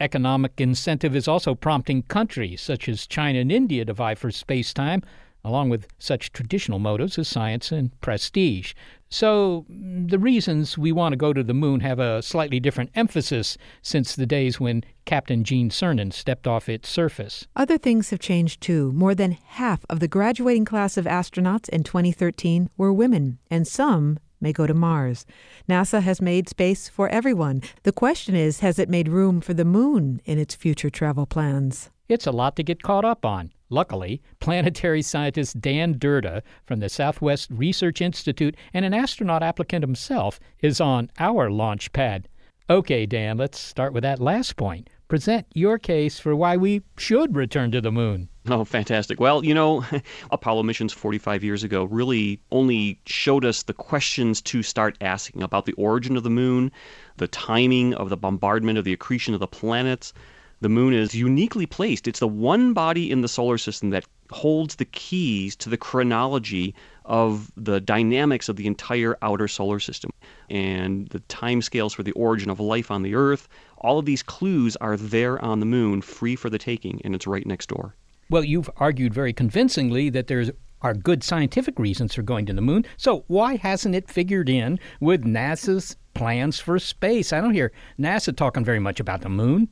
Economic 0.00 0.60
incentive 0.60 1.14
is 1.14 1.28
also 1.28 1.54
prompting 1.54 2.02
countries 2.02 2.60
such 2.60 2.88
as 2.88 3.06
China 3.06 3.38
and 3.38 3.52
India 3.52 3.84
to 3.84 3.92
vie 3.92 4.16
for 4.16 4.32
space 4.32 4.74
time, 4.74 5.02
along 5.44 5.68
with 5.68 5.86
such 5.98 6.32
traditional 6.32 6.78
motives 6.78 7.18
as 7.18 7.28
science 7.28 7.70
and 7.70 7.98
prestige. 8.00 8.72
So, 9.10 9.66
mm, 9.70 10.10
the 10.10 10.18
reasons 10.18 10.76
we 10.76 10.90
want 10.90 11.12
to 11.12 11.16
go 11.16 11.32
to 11.32 11.42
the 11.42 11.54
moon 11.54 11.80
have 11.80 11.98
a 11.98 12.22
slightly 12.22 12.58
different 12.58 12.90
emphasis 12.94 13.56
since 13.82 14.16
the 14.16 14.26
days 14.26 14.58
when 14.58 14.82
Captain 15.04 15.44
Gene 15.44 15.70
Cernan 15.70 16.12
stepped 16.12 16.46
off 16.46 16.68
its 16.68 16.88
surface. 16.88 17.46
Other 17.54 17.78
things 17.78 18.10
have 18.10 18.18
changed 18.18 18.60
too. 18.60 18.90
More 18.92 19.14
than 19.14 19.32
half 19.32 19.84
of 19.88 20.00
the 20.00 20.08
graduating 20.08 20.64
class 20.64 20.96
of 20.96 21.04
astronauts 21.04 21.68
in 21.68 21.84
2013 21.84 22.70
were 22.76 22.92
women, 22.92 23.38
and 23.50 23.68
some 23.68 24.18
may 24.40 24.52
go 24.52 24.66
to 24.66 24.74
Mars. 24.74 25.26
NASA 25.68 26.02
has 26.02 26.20
made 26.20 26.48
space 26.48 26.88
for 26.88 27.08
everyone. 27.08 27.62
The 27.82 27.92
question 27.92 28.34
is 28.34 28.60
has 28.60 28.78
it 28.78 28.88
made 28.88 29.08
room 29.08 29.40
for 29.40 29.54
the 29.54 29.64
moon 29.64 30.20
in 30.24 30.38
its 30.38 30.54
future 30.54 30.90
travel 30.90 31.26
plans? 31.26 31.90
It's 32.08 32.26
a 32.26 32.32
lot 32.32 32.56
to 32.56 32.62
get 32.62 32.82
caught 32.82 33.04
up 33.04 33.24
on. 33.24 33.52
Luckily, 33.74 34.22
planetary 34.38 35.02
scientist 35.02 35.60
Dan 35.60 35.94
Durda 35.98 36.44
from 36.64 36.78
the 36.78 36.88
Southwest 36.88 37.50
Research 37.50 38.00
Institute 38.00 38.56
and 38.72 38.84
an 38.84 38.94
astronaut 38.94 39.42
applicant 39.42 39.82
himself 39.82 40.38
is 40.60 40.80
on 40.80 41.10
our 41.18 41.50
launch 41.50 41.92
pad. 41.92 42.28
Okay, 42.70 43.04
Dan, 43.04 43.36
let's 43.36 43.58
start 43.58 43.92
with 43.92 44.04
that 44.04 44.20
last 44.20 44.54
point. 44.54 44.88
Present 45.08 45.48
your 45.54 45.80
case 45.80 46.20
for 46.20 46.36
why 46.36 46.56
we 46.56 46.82
should 46.96 47.34
return 47.34 47.72
to 47.72 47.80
the 47.80 47.90
moon. 47.90 48.28
Oh, 48.48 48.64
fantastic. 48.64 49.18
Well, 49.18 49.44
you 49.44 49.54
know, 49.54 49.84
Apollo 50.30 50.62
missions 50.62 50.92
45 50.92 51.42
years 51.42 51.64
ago 51.64 51.82
really 51.82 52.40
only 52.52 53.00
showed 53.06 53.44
us 53.44 53.64
the 53.64 53.74
questions 53.74 54.40
to 54.42 54.62
start 54.62 54.96
asking 55.00 55.42
about 55.42 55.66
the 55.66 55.72
origin 55.72 56.16
of 56.16 56.22
the 56.22 56.30
moon, 56.30 56.70
the 57.16 57.26
timing 57.26 57.92
of 57.94 58.08
the 58.08 58.16
bombardment 58.16 58.78
of 58.78 58.84
the 58.84 58.92
accretion 58.92 59.34
of 59.34 59.40
the 59.40 59.48
planets, 59.48 60.12
the 60.64 60.70
moon 60.70 60.94
is 60.94 61.14
uniquely 61.14 61.66
placed. 61.66 62.08
It's 62.08 62.20
the 62.20 62.26
one 62.26 62.72
body 62.72 63.10
in 63.10 63.20
the 63.20 63.28
solar 63.28 63.58
system 63.58 63.90
that 63.90 64.06
holds 64.30 64.76
the 64.76 64.86
keys 64.86 65.54
to 65.56 65.68
the 65.68 65.76
chronology 65.76 66.74
of 67.04 67.52
the 67.54 67.82
dynamics 67.82 68.48
of 68.48 68.56
the 68.56 68.66
entire 68.66 69.18
outer 69.20 69.46
solar 69.46 69.78
system. 69.78 70.10
And 70.48 71.06
the 71.08 71.20
timescales 71.20 71.94
for 71.94 72.02
the 72.02 72.12
origin 72.12 72.48
of 72.48 72.60
life 72.60 72.90
on 72.90 73.02
the 73.02 73.14
earth 73.14 73.46
all 73.76 73.98
of 73.98 74.06
these 74.06 74.22
clues 74.22 74.74
are 74.76 74.96
there 74.96 75.38
on 75.44 75.60
the 75.60 75.66
moon 75.66 76.00
free 76.00 76.34
for 76.34 76.48
the 76.48 76.56
taking 76.56 76.98
and 77.04 77.14
it's 77.14 77.26
right 77.26 77.46
next 77.46 77.68
door. 77.68 77.94
Well 78.30 78.42
you've 78.42 78.70
argued 78.78 79.12
very 79.12 79.34
convincingly 79.34 80.08
that 80.08 80.28
there's 80.28 80.50
are 80.80 80.94
good 80.94 81.22
scientific 81.22 81.78
reasons 81.78 82.14
for 82.14 82.22
going 82.22 82.46
to 82.46 82.54
the 82.54 82.62
moon. 82.62 82.86
So 82.96 83.24
why 83.26 83.56
hasn't 83.56 83.94
it 83.94 84.10
figured 84.10 84.48
in 84.48 84.80
with 84.98 85.24
NASA's 85.24 85.96
plans 86.14 86.58
for 86.58 86.78
space? 86.78 87.34
I 87.34 87.42
don't 87.42 87.52
hear 87.52 87.70
NASA 87.98 88.34
talking 88.34 88.64
very 88.64 88.80
much 88.80 88.98
about 88.98 89.20
the 89.20 89.28
moon 89.28 89.68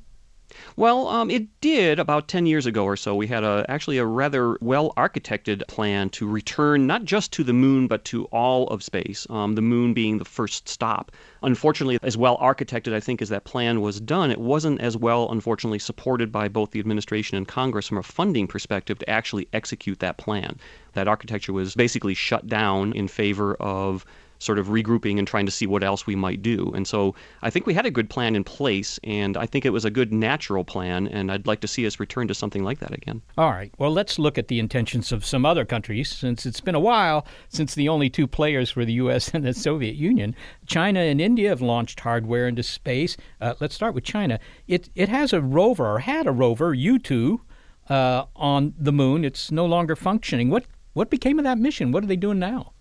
well, 0.77 1.09
um, 1.09 1.31
it 1.31 1.49
did 1.61 1.99
about 1.99 2.29
10 2.29 2.47
years 2.47 2.67
ago 2.67 2.85
or 2.85 2.97
so. 2.97 3.15
We 3.15 3.27
had 3.27 3.45
a, 3.45 3.65
actually 3.69 3.99
a 3.99 4.05
rather 4.05 4.57
well 4.61 4.93
architected 4.97 5.67
plan 5.69 6.11
to 6.11 6.27
return 6.29 6.87
not 6.87 7.05
just 7.05 7.33
to 7.33 7.45
the 7.45 7.53
moon, 7.53 7.87
but 7.87 8.05
to 8.07 8.25
all 8.27 8.67
of 8.69 8.83
space, 8.83 9.27
um, 9.31 9.55
the 9.55 9.63
moon 9.63 9.95
being 9.95 10.19
the 10.19 10.25
first 10.25 10.69
stop. 10.69 11.13
Unfortunately, 11.43 11.99
as 12.03 12.17
well 12.17 12.39
architected, 12.39 12.93
I 12.93 13.01
think, 13.01 13.21
as 13.21 13.29
that 13.29 13.45
plan 13.45 13.81
was 13.81 14.01
done, 14.01 14.31
it 14.31 14.41
wasn't 14.41 14.81
as 14.81 14.97
well, 14.97 15.31
unfortunately, 15.31 15.79
supported 15.79 16.31
by 16.31 16.49
both 16.49 16.71
the 16.71 16.81
administration 16.81 17.37
and 17.37 17.49
Congress 17.49 17.89
from 17.89 17.99
a 17.99 18.03
funding 18.03 18.47
perspective 18.47 18.99
to 18.99 19.11
actually 19.11 19.49
execute 19.53 19.99
that 20.01 20.19
plan. 20.19 20.59
That 20.93 21.09
architecture 21.09 21.53
was 21.53 21.75
basically 21.75 22.15
shut 22.15 22.47
down 22.47 22.93
in 22.93 23.09
favor 23.09 23.55
of 23.55 24.05
sort 24.43 24.59
of 24.59 24.67
regrouping 24.69 25.19
and 25.19 25.27
trying 25.27 25.47
to 25.47 25.53
see 25.53 25.67
what 25.67 25.85
else 25.85 26.07
we 26.07 26.17
might 26.17 26.43
do. 26.43 26.73
And 26.75 26.87
so 26.87 27.15
I 27.43 27.51
think 27.51 27.67
we 27.67 27.75
had 27.75 27.87
a 27.87 27.91
good 27.91 28.11
plan 28.11 28.35
in 28.35 28.43
place, 28.43 28.99
and 29.05 29.37
I 29.37 29.47
think 29.47 29.65
it 29.65 29.71
was 29.71 29.85
a 29.85 29.91
good 29.91 30.13
natural 30.13 30.65
plan, 30.65 31.07
and 31.07 31.31
I'd 31.31 31.47
like 31.47 31.61
to 31.61 31.69
see 31.69 31.87
us 31.87 32.01
return 32.01 32.27
to 32.29 32.35
something 32.35 32.65
like 32.65 32.81
that 32.81 32.93
again. 32.93 33.23
All 33.39 33.51
right. 33.51 33.73
Well, 33.79 33.93
let's 33.93 34.19
look 34.19 34.39
at 34.39 34.49
the 34.49 34.59
intentions 34.59 35.13
of 35.13 35.25
some 35.25 35.47
other 35.47 35.65
countries, 35.65 36.11
since 36.11 36.45
it's 36.45 36.61
been 36.61 36.75
a 36.75 36.81
while 36.81 37.25
since 37.49 37.75
the 37.75 37.89
only 37.89 38.11
two 38.11 38.27
players 38.27 38.75
were 38.75 38.85
the 38.85 38.95
U.S. 38.95 39.29
and 39.35 39.45
the 39.45 39.55
Soviet 39.55 39.95
Union. 39.95 40.35
China 40.67 41.01
and 41.01 41.21
India 41.21 41.49
have 41.49 41.63
launched 41.63 42.01
hardware 42.01 42.49
into 42.49 42.63
space. 42.63 43.17
Uh, 43.41 43.55
let's 43.61 43.75
start 43.75 43.95
with 43.95 44.05
China. 44.05 44.41
It, 44.67 44.89
it 44.95 45.09
has 45.09 45.33
a 45.33 45.41
rover, 45.41 45.87
or 45.87 45.99
had 46.01 46.27
a 46.27 46.33
rover, 46.33 46.75
Yutu, 46.75 47.41
uh, 47.89 48.25
on 48.35 48.75
the 48.79 48.93
moon. 48.93 49.25
It's 49.25 49.53
no 49.53 49.67
longer 49.67 49.95
functioning. 49.95 50.51
What, 50.51 50.65
what 50.95 51.11
became 51.11 51.39
of 51.39 51.45
that 51.45 51.59
mission? 51.59 51.93
What 51.93 52.03
are 52.03 52.09
they 52.09 52.17
doing 52.17 52.39
now? 52.39 52.73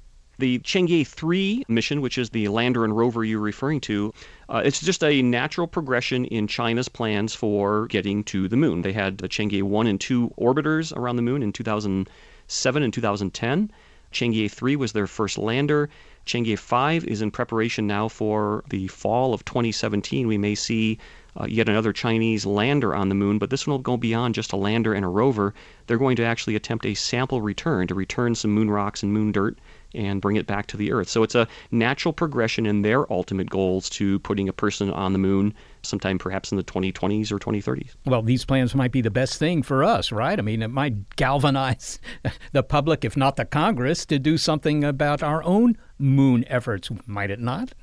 The 0.41 0.57
Chang'e 0.57 1.05
3 1.05 1.65
mission, 1.67 2.01
which 2.01 2.17
is 2.17 2.31
the 2.31 2.47
lander 2.47 2.83
and 2.83 2.97
rover 2.97 3.23
you're 3.23 3.39
referring 3.39 3.79
to, 3.81 4.11
uh, 4.49 4.63
it's 4.65 4.81
just 4.81 5.03
a 5.03 5.21
natural 5.21 5.67
progression 5.67 6.25
in 6.25 6.47
China's 6.47 6.89
plans 6.89 7.35
for 7.35 7.85
getting 7.85 8.23
to 8.23 8.47
the 8.47 8.57
moon. 8.57 8.81
They 8.81 8.91
had 8.91 9.19
the 9.19 9.29
Chang'e 9.29 9.61
1 9.61 9.85
and 9.85 10.01
2 10.01 10.33
orbiters 10.39 10.97
around 10.97 11.17
the 11.17 11.21
moon 11.21 11.43
in 11.43 11.53
2007 11.53 12.81
and 12.81 12.91
2010. 12.91 13.71
Chang'e 14.11 14.49
3 14.49 14.75
was 14.75 14.93
their 14.93 15.05
first 15.05 15.37
lander. 15.37 15.91
Chang'e 16.25 16.57
5 16.57 17.05
is 17.05 17.21
in 17.21 17.29
preparation 17.29 17.85
now 17.85 18.07
for 18.07 18.63
the 18.71 18.87
fall 18.87 19.35
of 19.35 19.45
2017. 19.45 20.27
We 20.27 20.39
may 20.39 20.55
see 20.55 20.97
uh, 21.39 21.45
yet 21.45 21.69
another 21.69 21.93
Chinese 21.93 22.47
lander 22.47 22.95
on 22.95 23.09
the 23.09 23.15
moon, 23.15 23.37
but 23.37 23.51
this 23.51 23.67
one 23.67 23.73
will 23.73 23.83
go 23.83 23.95
beyond 23.95 24.33
just 24.33 24.53
a 24.53 24.57
lander 24.57 24.95
and 24.95 25.05
a 25.05 25.07
rover. 25.07 25.53
They're 25.85 25.99
going 25.99 26.15
to 26.15 26.25
actually 26.25 26.55
attempt 26.55 26.87
a 26.87 26.95
sample 26.95 27.43
return 27.43 27.85
to 27.85 27.93
return 27.93 28.33
some 28.33 28.49
moon 28.49 28.71
rocks 28.71 29.03
and 29.03 29.13
moon 29.13 29.31
dirt 29.31 29.59
and 29.93 30.21
bring 30.21 30.35
it 30.35 30.47
back 30.47 30.67
to 30.67 30.77
the 30.77 30.91
Earth. 30.91 31.09
So 31.09 31.23
it's 31.23 31.35
a 31.35 31.47
natural 31.71 32.13
progression 32.13 32.65
in 32.65 32.81
their 32.81 33.11
ultimate 33.11 33.49
goals 33.49 33.89
to 33.91 34.19
putting 34.19 34.49
a 34.49 34.53
person 34.53 34.91
on 34.91 35.13
the 35.13 35.19
moon 35.19 35.53
sometime 35.83 36.17
perhaps 36.17 36.51
in 36.51 36.57
the 36.57 36.63
2020s 36.63 37.31
or 37.31 37.39
2030s. 37.39 37.91
Well, 38.05 38.21
these 38.21 38.45
plans 38.45 38.75
might 38.75 38.91
be 38.91 39.01
the 39.01 39.11
best 39.11 39.37
thing 39.37 39.63
for 39.63 39.83
us, 39.83 40.11
right? 40.11 40.37
I 40.37 40.41
mean, 40.41 40.61
it 40.61 40.69
might 40.69 41.15
galvanize 41.15 41.99
the 42.51 42.63
public, 42.63 43.03
if 43.03 43.17
not 43.17 43.35
the 43.35 43.45
Congress, 43.45 44.05
to 44.07 44.19
do 44.19 44.37
something 44.37 44.83
about 44.83 45.23
our 45.23 45.43
own 45.43 45.77
moon 45.97 46.45
efforts, 46.47 46.89
might 47.05 47.31
it 47.31 47.39
not? 47.39 47.73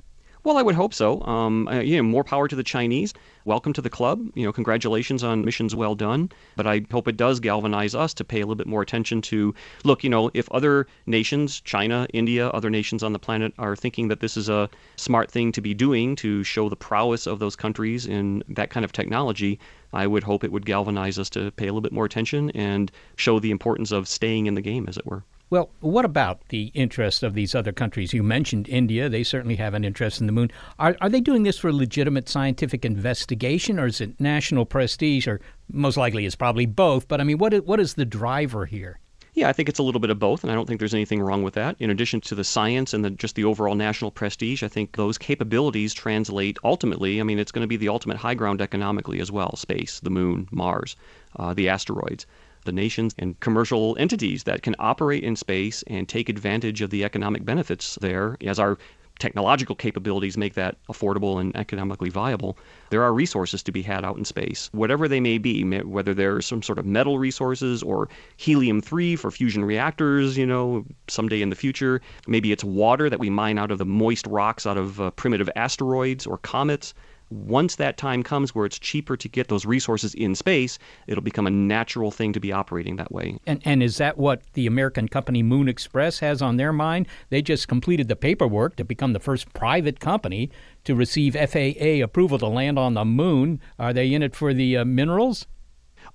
Well, 0.45 0.57
I 0.57 0.63
would 0.63 0.77
hope 0.77 0.95
so. 0.95 1.21
Um, 1.23 1.67
uh, 1.67 1.81
you 1.81 1.97
know, 1.97 2.05
more 2.05 2.23
power 2.23 2.47
to 2.47 2.55
the 2.55 2.63
Chinese. 2.63 3.13
Welcome 3.45 3.73
to 3.73 3.83
the 3.83 3.91
club. 3.91 4.25
You 4.35 4.45
know, 4.45 4.53
congratulations 4.53 5.25
on 5.25 5.45
missions 5.45 5.75
well 5.75 5.97
done. 5.97 6.31
But 6.55 6.67
I 6.67 6.83
hope 6.93 7.09
it 7.09 7.17
does 7.17 7.41
galvanize 7.41 7.95
us 7.95 8.15
to 8.15 8.25
pay 8.25 8.39
a 8.39 8.43
little 8.43 8.55
bit 8.55 8.69
more 8.69 8.81
attention 8.81 9.21
to 9.23 9.53
look. 9.85 10.05
You 10.05 10.11
know, 10.11 10.31
if 10.35 10.49
other 10.53 10.87
nations, 11.07 11.61
China, 11.61 12.07
India, 12.13 12.49
other 12.51 12.71
nations 12.71 13.03
on 13.03 13.13
the 13.13 13.19
planet 13.19 13.53
are 13.59 13.75
thinking 13.75 14.09
that 14.09 14.21
this 14.21 14.37
is 14.37 14.49
a 14.49 14.71
smart 14.97 15.29
thing 15.31 15.51
to 15.53 15.61
be 15.61 15.75
doing 15.75 16.15
to 16.17 16.45
show 16.45 16.69
the 16.69 16.77
prowess 16.77 17.27
of 17.27 17.41
those 17.41 17.57
countries 17.57 18.07
in 18.07 18.45
that 18.49 18.71
kind 18.71 18.85
of 18.85 18.93
technology, 18.93 19.59
I 19.93 20.07
would 20.07 20.23
hope 20.23 20.45
it 20.45 20.53
would 20.53 20.67
galvanize 20.67 21.19
us 21.19 21.31
to 21.31 21.51
pay 21.53 21.65
a 21.65 21.73
little 21.73 21.81
bit 21.81 21.93
more 21.93 22.05
attention 22.05 22.51
and 22.51 22.93
show 23.17 23.41
the 23.41 23.51
importance 23.51 23.91
of 23.91 24.07
staying 24.07 24.47
in 24.47 24.55
the 24.55 24.63
game, 24.63 24.87
as 24.89 24.97
it 24.97 25.07
were. 25.07 25.25
Well, 25.51 25.71
what 25.81 26.05
about 26.05 26.47
the 26.49 26.65
interest 26.75 27.23
of 27.23 27.33
these 27.33 27.55
other 27.55 27.73
countries? 27.73 28.13
You 28.13 28.23
mentioned 28.23 28.69
India. 28.69 29.09
They 29.09 29.25
certainly 29.25 29.57
have 29.57 29.73
an 29.73 29.83
interest 29.83 30.21
in 30.21 30.27
the 30.27 30.33
moon. 30.33 30.51
Are, 30.79 30.95
are 31.01 31.09
they 31.09 31.23
doing 31.23 31.43
this 31.43 31.57
for 31.57 31.73
legitimate 31.73 32.29
scientific 32.29 32.85
investigation 32.85 33.81
or 33.81 33.87
is 33.87 34.03
it 34.03 34.21
national 34.21 34.67
prestige? 34.67 35.27
Or 35.27 35.41
most 35.73 35.97
likely 35.97 36.27
it's 36.27 36.37
probably 36.37 36.67
both. 36.67 37.09
But 37.09 37.23
I 37.23 37.25
mean, 37.25 37.39
what 37.39 37.55
is, 37.55 37.63
what 37.63 37.81
is 37.81 37.95
the 37.95 38.05
driver 38.05 38.67
here? 38.67 39.01
Yeah, 39.33 39.49
I 39.49 39.55
think 39.55 39.71
it's 39.71 39.79
a 39.79 39.83
little 39.83 40.01
bit 40.01 40.11
of 40.11 40.19
both, 40.19 40.43
and 40.43 40.51
I 40.51 40.55
don't 40.55 40.67
think 40.67 40.81
there's 40.81 40.95
anything 40.95 41.23
wrong 41.23 41.43
with 41.43 41.55
that. 41.55 41.77
In 41.79 41.91
addition 41.91 42.21
to 42.23 42.35
the 42.35 42.45
science 42.45 42.93
and 42.93 43.05
the, 43.05 43.11
just 43.11 43.35
the 43.35 43.45
overall 43.45 43.77
national 43.77 44.11
prestige, 44.11 44.63
I 44.63 44.69
think 44.69 44.97
those 44.97 45.17
capabilities 45.17 45.95
translate 45.95 46.59
ultimately. 46.65 47.21
I 47.21 47.23
mean, 47.23 47.39
it's 47.39 47.53
going 47.53 47.63
to 47.63 47.69
be 47.69 47.77
the 47.77 47.89
ultimate 47.89 48.17
high 48.17 48.35
ground 48.35 48.61
economically 48.61 49.21
as 49.21 49.31
well 49.31 49.55
space, 49.57 50.01
the 50.01 50.11
moon, 50.11 50.49
Mars, 50.51 50.97
uh, 51.37 51.55
the 51.55 51.69
asteroids 51.69 52.27
the 52.69 52.73
nations 52.73 53.15
and 53.19 53.41
commercial 53.41 53.97
entities 53.99 54.45
that 54.45 54.63
can 54.63 54.77
operate 54.79 55.25
in 55.25 55.35
space 55.35 55.83
and 55.87 56.07
take 56.07 56.29
advantage 56.29 56.83
of 56.83 56.91
the 56.91 57.03
economic 57.03 57.43
benefits 57.43 57.97
there 58.03 58.37
as 58.43 58.59
our 58.59 58.77
technological 59.19 59.75
capabilities 59.75 60.37
make 60.37 60.55
that 60.55 60.77
affordable 60.89 61.41
and 61.41 61.57
economically 61.57 62.11
viable, 62.11 62.57
there 62.91 63.03
are 63.03 63.13
resources 63.13 63.63
to 63.63 63.73
be 63.73 63.83
had 63.83 64.05
out 64.05 64.17
in 64.17 64.25
space, 64.25 64.69
whatever 64.73 65.09
they 65.09 65.19
may 65.19 65.39
be, 65.39 65.65
whether 65.81 66.15
they're 66.15 66.41
some 66.41 66.63
sort 66.63 66.79
of 66.79 66.87
metal 66.87 67.19
resources 67.19 67.83
or 67.83 68.09
helium 68.37 68.81
3 68.81 69.17
for 69.17 69.31
fusion 69.31 69.65
reactors, 69.65 70.37
you 70.37 70.47
know, 70.47 70.85
someday 71.09 71.43
in 71.43 71.51
the 71.51 71.57
future. 71.57 72.01
Maybe 72.27 72.53
it's 72.53 72.65
water 72.65 73.11
that 73.11 73.19
we 73.19 73.31
mine 73.31 73.59
out 73.59 73.71
of 73.71 73.79
the 73.79 73.87
moist 73.87 74.27
rocks 74.27 74.67
out 74.67 74.77
of 74.77 75.01
uh, 75.01 75.11
primitive 75.13 75.51
asteroids 75.57 76.27
or 76.27 76.39
comets 76.39 76.95
once 77.31 77.77
that 77.77 77.97
time 77.97 78.23
comes 78.23 78.55
where 78.55 78.67
it's 78.67 78.79
cheaper 78.79 79.17
to 79.17 79.29
get 79.29 79.49
those 79.49 79.67
resources 79.67 80.15
in 80.15 80.35
space, 80.35 80.79
it'll 81.07 81.23
become 81.23 81.47
a 81.47 81.51
natural 81.51 82.11
thing 82.11 82.33
to 82.33 82.41
be 82.41 82.53
operating 82.53 82.97
that 82.97 83.13
way. 83.13 83.39
And, 83.47 83.61
and 83.65 83.83
is 83.83 83.99
that 83.99 84.19
what 84.19 84.43
the 84.55 84.67
American 84.67 85.09
company 85.09 85.43
Moon 85.43 85.69
Express 85.69 86.19
has 86.21 86.41
on 86.41 86.57
their 86.57 86.73
mind? 86.73 87.07
They 87.31 87.43
just 87.43 87.69
completed 87.69 88.09
the 88.09 88.17
paperwork 88.17 88.77
to 88.77 88.85
become 88.85 89.13
the 89.13 89.21
first 89.21 89.53
private 89.53 90.01
company 90.01 90.51
to 90.85 90.95
receive 90.95 91.35
FAA 91.35 92.03
approval 92.03 92.39
to 92.39 92.47
land 92.47 92.79
on 92.79 92.95
the 92.95 93.05
moon. 93.05 93.61
Are 93.79 93.93
they 93.93 94.13
in 94.13 94.23
it 94.23 94.35
for 94.35 94.55
the 94.55 94.79
uh, 94.79 94.85
minerals? 94.85 95.47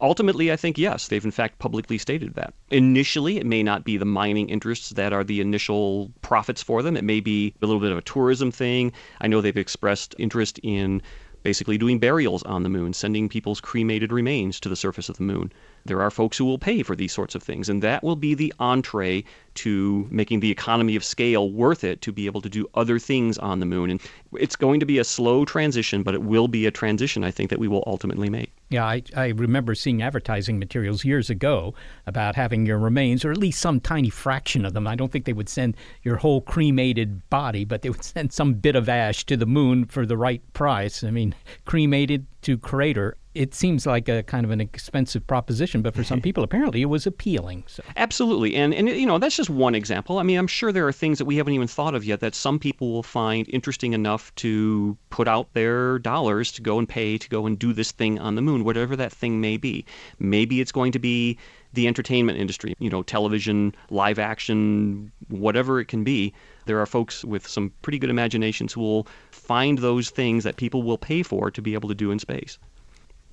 Ultimately, 0.04 0.52
I 0.52 0.58
think 0.58 0.78
yes. 0.78 1.08
They've 1.08 1.24
in 1.24 1.32
fact 1.32 1.60
publicly 1.60 1.98
stated 1.98 2.36
that. 2.36 2.54
Initially, 2.70 3.38
it 3.38 3.46
may 3.46 3.64
not 3.64 3.86
be 3.86 3.96
the 3.96 4.04
mining 4.04 4.50
interests 4.50 4.90
that 4.90 5.14
are 5.14 5.24
the 5.24 5.40
initial 5.40 6.12
profits 6.22 6.62
for 6.62 6.84
them. 6.84 6.98
It 6.98 7.06
may 7.06 7.22
be 7.22 7.54
a 7.62 7.66
little 7.66 7.80
bit 7.80 7.94
of 7.94 7.98
a 7.98 8.02
tourism 8.02 8.52
thing. 8.52 8.92
I 9.22 9.28
know 9.28 9.40
they've 9.40 9.56
expressed 9.56 10.14
interest 10.20 10.60
in 10.62 11.02
basically 11.42 11.78
doing 11.78 12.00
burials 12.00 12.44
on 12.44 12.64
the 12.64 12.70
moon, 12.70 12.92
sending 12.92 13.30
people's 13.30 13.62
cremated 13.62 14.12
remains 14.12 14.60
to 14.60 14.70
the 14.70 14.76
surface 14.76 15.08
of 15.08 15.16
the 15.16 15.24
moon. 15.24 15.54
There 15.86 16.02
are 16.02 16.12
folks 16.12 16.38
who 16.38 16.46
will 16.46 16.58
pay 16.58 16.82
for 16.82 16.96
these 16.96 17.12
sorts 17.12 17.36
of 17.36 17.44
things, 17.44 17.68
and 17.68 17.82
that 17.84 18.04
will 18.04 18.16
be 18.16 18.34
the 18.34 18.54
entree 18.60 19.26
to 19.56 20.08
making 20.10 20.40
the 20.40 20.50
economy 20.50 20.96
of 20.96 21.04
scale 21.04 21.52
worth 21.52 21.84
it 21.84 22.02
to 22.02 22.12
be 22.12 22.26
able 22.26 22.42
to 22.42 22.50
do 22.50 22.68
other 22.74 22.98
things 23.00 23.38
on 23.38 23.60
the 23.60 23.66
moon. 23.66 23.90
And 23.90 24.02
it's 24.34 24.56
going 24.56 24.80
to 24.80 24.86
be 24.86 24.98
a 24.98 25.04
slow 25.04 25.46
transition, 25.46 26.02
but 26.02 26.14
it 26.14 26.24
will 26.24 26.48
be 26.48 26.66
a 26.66 26.72
transition 26.72 27.24
I 27.24 27.32
think 27.32 27.50
that 27.50 27.60
we 27.60 27.68
will 27.68 27.84
ultimately 27.86 28.30
make. 28.30 28.54
Yeah, 28.70 28.86
I, 28.86 29.04
I 29.16 29.28
remember 29.28 29.76
seeing 29.76 30.02
advertising 30.02 30.58
materials 30.58 31.06
years 31.06 31.30
ago 31.30 31.76
about 32.08 32.36
having 32.36 32.66
your 32.66 32.80
remains, 32.80 33.24
or 33.24 33.32
at 33.32 33.38
least 33.38 33.60
some 33.60 33.80
tiny 33.80 34.10
fraction 34.10 34.66
of 34.66 34.74
them. 34.74 34.88
I 34.88 34.96
don't 34.96 35.12
think 35.12 35.26
they 35.26 35.34
would 35.34 35.50
send 35.50 35.76
your 36.02 36.16
whole 36.16 36.42
cremated 36.42 37.30
body, 37.30 37.66
but 37.66 37.82
they 37.82 37.90
would 37.90 38.04
send 38.04 38.32
some 38.32 38.56
bit 38.56 38.76
of 38.76 38.90
ash 38.90 39.26
to 39.26 39.38
the 39.38 39.46
moon 39.46 39.86
for 39.86 40.06
the 40.06 40.18
right 40.18 40.42
price. 40.54 41.04
I 41.04 41.12
mean, 41.12 41.36
cremated 41.66 42.26
to 42.44 42.58
crater 42.58 43.18
it 43.36 43.54
seems 43.54 43.86
like 43.86 44.08
a 44.08 44.24
kind 44.24 44.46
of 44.46 44.52
an 44.52 44.62
expensive 44.62 45.26
proposition, 45.26 45.82
but 45.82 45.96
for 45.96 46.04
some 46.04 46.18
mm-hmm. 46.18 46.24
people, 46.24 46.44
apparently, 46.44 46.82
it 46.82 46.86
was 46.86 47.08
appealing. 47.08 47.64
So. 47.68 47.84
Absolutely, 47.98 48.56
and 48.56 48.74
and 48.74 48.88
you 48.90 49.06
know 49.06 49.18
that's 49.18 49.36
just 49.36 49.50
one 49.50 49.76
example. 49.76 50.20
I 50.20 50.24
mean, 50.24 50.38
I'm 50.38 50.48
sure 50.48 50.72
there 50.72 50.88
are 50.88 50.92
things 50.92 51.18
that 51.18 51.26
we 51.26 51.38
haven't 51.38 51.54
even 51.54 51.68
thought 51.68 51.96
of 51.96 52.06
yet 52.06 52.20
that 52.20 52.36
some 52.36 52.60
people 52.60 52.92
will 52.92 53.04
find 53.04 53.48
interesting 53.50 53.94
enough 53.94 54.34
to 54.36 54.98
put 55.10 55.28
out 55.28 55.54
their 55.54 56.00
dollars 56.00 56.52
to 56.54 56.62
go 56.62 56.78
and 56.78 56.88
pay 56.88 57.18
to 57.18 57.30
go 57.30 57.46
and 57.46 57.58
do 57.58 57.74
this 57.74 57.92
thing 57.92 58.20
on 58.20 58.36
the 58.36 58.42
moon, 58.42 58.64
whatever 58.64 58.96
that 58.96 59.12
thing 59.12 59.42
may 59.42 59.58
be. 59.58 59.86
Maybe 60.20 60.62
it's 60.62 60.72
going 60.72 60.92
to 60.92 61.00
be 61.00 61.38
the 61.74 61.88
entertainment 61.88 62.38
industry, 62.38 62.76
you 62.78 62.90
know, 62.90 63.02
television, 63.02 63.74
live 63.90 64.20
action, 64.20 65.12
whatever 65.30 65.80
it 65.80 65.88
can 65.88 66.04
be. 66.04 66.34
There 66.66 66.80
are 66.80 66.86
folks 66.86 67.26
with 67.26 67.48
some 67.48 67.72
pretty 67.82 67.98
good 67.98 68.12
imaginations 68.12 68.74
who 68.74 68.82
will 68.82 69.08
find 69.32 69.80
those 69.80 70.12
things 70.12 70.44
that 70.44 70.58
people 70.58 70.84
will 70.84 71.00
pay 71.00 71.24
for 71.24 71.50
to 71.50 71.62
be 71.62 71.74
able 71.74 71.90
to 71.90 71.96
do 71.96 72.12
in 72.12 72.20
space. 72.20 72.60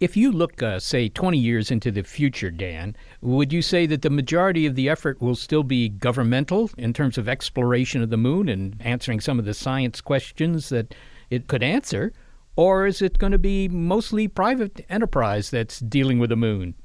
If 0.01 0.16
you 0.16 0.32
look, 0.32 0.62
uh, 0.62 0.80
say, 0.80 1.11
20 1.11 1.36
years 1.36 1.70
into 1.70 1.90
the 1.90 2.03
future, 2.03 2.51
Dan, 2.51 2.96
would 3.20 3.53
you 3.53 3.61
say 3.61 3.84
that 3.84 4.01
the 4.01 4.09
majority 4.09 4.64
of 4.64 4.74
the 4.74 4.88
effort 4.88 5.20
will 5.20 5.34
still 5.34 5.62
be 5.62 5.90
governmental 5.90 6.70
in 6.78 6.94
terms 6.94 7.18
of 7.18 7.28
exploration 7.28 8.01
of 8.01 8.09
the 8.09 8.16
moon 8.16 8.48
and 8.48 8.80
answering 8.80 9.20
some 9.20 9.38
of 9.38 9.44
the 9.44 9.53
science 9.53 10.01
questions 10.01 10.70
that 10.70 10.94
it 11.28 11.48
could 11.48 11.62
answer? 11.62 12.14
Or 12.57 12.86
is 12.86 13.03
it 13.03 13.18
going 13.18 13.32
to 13.32 13.38
be 13.38 13.68
mostly 13.68 14.26
private 14.26 14.86
enterprise 14.88 15.51
that's 15.51 15.80
dealing 15.80 16.18
with 16.18 16.30
the 16.30 16.36
moon? 16.36 16.76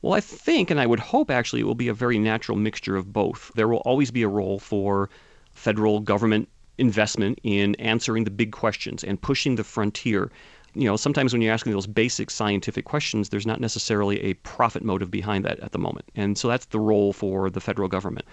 Well, 0.00 0.14
I 0.14 0.20
think, 0.20 0.70
and 0.70 0.78
I 0.78 0.86
would 0.86 1.00
hope 1.00 1.32
actually, 1.32 1.62
it 1.62 1.66
will 1.66 1.74
be 1.74 1.88
a 1.88 1.94
very 1.94 2.20
natural 2.20 2.56
mixture 2.56 2.94
of 2.94 3.12
both. 3.12 3.50
There 3.56 3.66
will 3.66 3.78
always 3.78 4.12
be 4.12 4.22
a 4.22 4.28
role 4.28 4.60
for 4.60 5.10
federal 5.50 5.98
government 5.98 6.48
investment 6.78 7.40
in 7.42 7.74
answering 7.76 8.22
the 8.22 8.30
big 8.30 8.52
questions 8.52 9.02
and 9.02 9.20
pushing 9.20 9.56
the 9.56 9.64
frontier 9.64 10.30
you 10.74 10.84
know, 10.84 10.96
sometimes 10.96 11.32
when 11.32 11.42
you're 11.42 11.52
asking 11.52 11.72
those 11.72 11.86
basic 11.86 12.30
scientific 12.30 12.84
questions, 12.84 13.28
there's 13.28 13.46
not 13.46 13.60
necessarily 13.60 14.22
a 14.22 14.34
profit 14.34 14.82
motive 14.82 15.10
behind 15.10 15.44
that 15.44 15.60
at 15.60 15.72
the 15.72 15.78
moment. 15.78 16.06
And 16.14 16.38
so 16.38 16.48
that's 16.48 16.66
the 16.66 16.80
role 16.80 17.12
for 17.12 17.50
the 17.50 17.60
federal 17.60 17.88
government. 17.88 18.26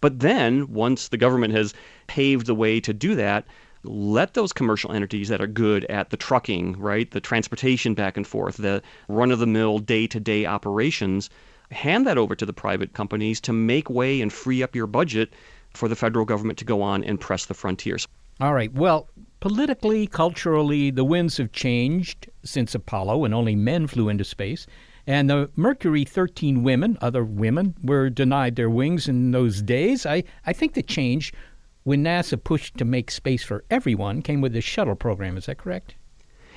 But 0.00 0.20
then, 0.20 0.72
once 0.72 1.08
the 1.08 1.16
government 1.16 1.54
has 1.54 1.72
paved 2.08 2.46
the 2.46 2.54
way 2.54 2.80
to 2.80 2.92
do 2.92 3.14
that, 3.14 3.46
let 3.84 4.34
those 4.34 4.52
commercial 4.52 4.92
entities 4.92 5.28
that 5.28 5.40
are 5.40 5.46
good 5.46 5.84
at 5.86 6.10
the 6.10 6.16
trucking, 6.16 6.78
right, 6.78 7.10
the 7.10 7.20
transportation 7.20 7.94
back 7.94 8.16
and 8.16 8.26
forth, 8.26 8.56
the 8.56 8.82
run 9.08 9.30
of 9.30 9.38
the 9.38 9.46
mill 9.46 9.78
day 9.78 10.06
to 10.06 10.18
day 10.18 10.46
operations, 10.46 11.30
hand 11.70 12.06
that 12.06 12.18
over 12.18 12.34
to 12.34 12.46
the 12.46 12.52
private 12.52 12.92
companies 12.94 13.40
to 13.42 13.52
make 13.52 13.88
way 13.90 14.20
and 14.20 14.32
free 14.32 14.62
up 14.62 14.74
your 14.74 14.86
budget 14.86 15.32
for 15.74 15.88
the 15.88 15.96
federal 15.96 16.24
government 16.24 16.58
to 16.58 16.64
go 16.64 16.82
on 16.82 17.04
and 17.04 17.20
press 17.20 17.46
the 17.46 17.54
frontiers. 17.54 18.08
All 18.40 18.54
right. 18.54 18.72
Well, 18.72 19.08
politically, 19.44 20.06
culturally, 20.06 20.90
the 20.90 21.04
winds 21.04 21.36
have 21.36 21.52
changed 21.52 22.30
since 22.44 22.74
Apollo, 22.74 23.26
and 23.26 23.34
only 23.34 23.54
men 23.54 23.86
flew 23.86 24.08
into 24.08 24.24
space. 24.24 24.66
And 25.06 25.28
the 25.28 25.50
Mercury 25.54 26.02
13 26.02 26.62
women, 26.62 26.96
other 27.02 27.22
women, 27.22 27.74
were 27.82 28.08
denied 28.08 28.56
their 28.56 28.70
wings 28.70 29.06
in 29.06 29.32
those 29.32 29.60
days. 29.60 30.06
I, 30.06 30.24
I 30.46 30.54
think 30.54 30.72
the 30.72 30.82
change 30.82 31.34
when 31.82 32.02
NASA 32.02 32.42
pushed 32.42 32.78
to 32.78 32.86
make 32.86 33.10
space 33.10 33.44
for 33.44 33.64
everyone 33.70 34.22
came 34.22 34.40
with 34.40 34.54
the 34.54 34.62
shuttle 34.62 34.94
program. 34.94 35.36
Is 35.36 35.44
that 35.44 35.58
correct? 35.58 35.94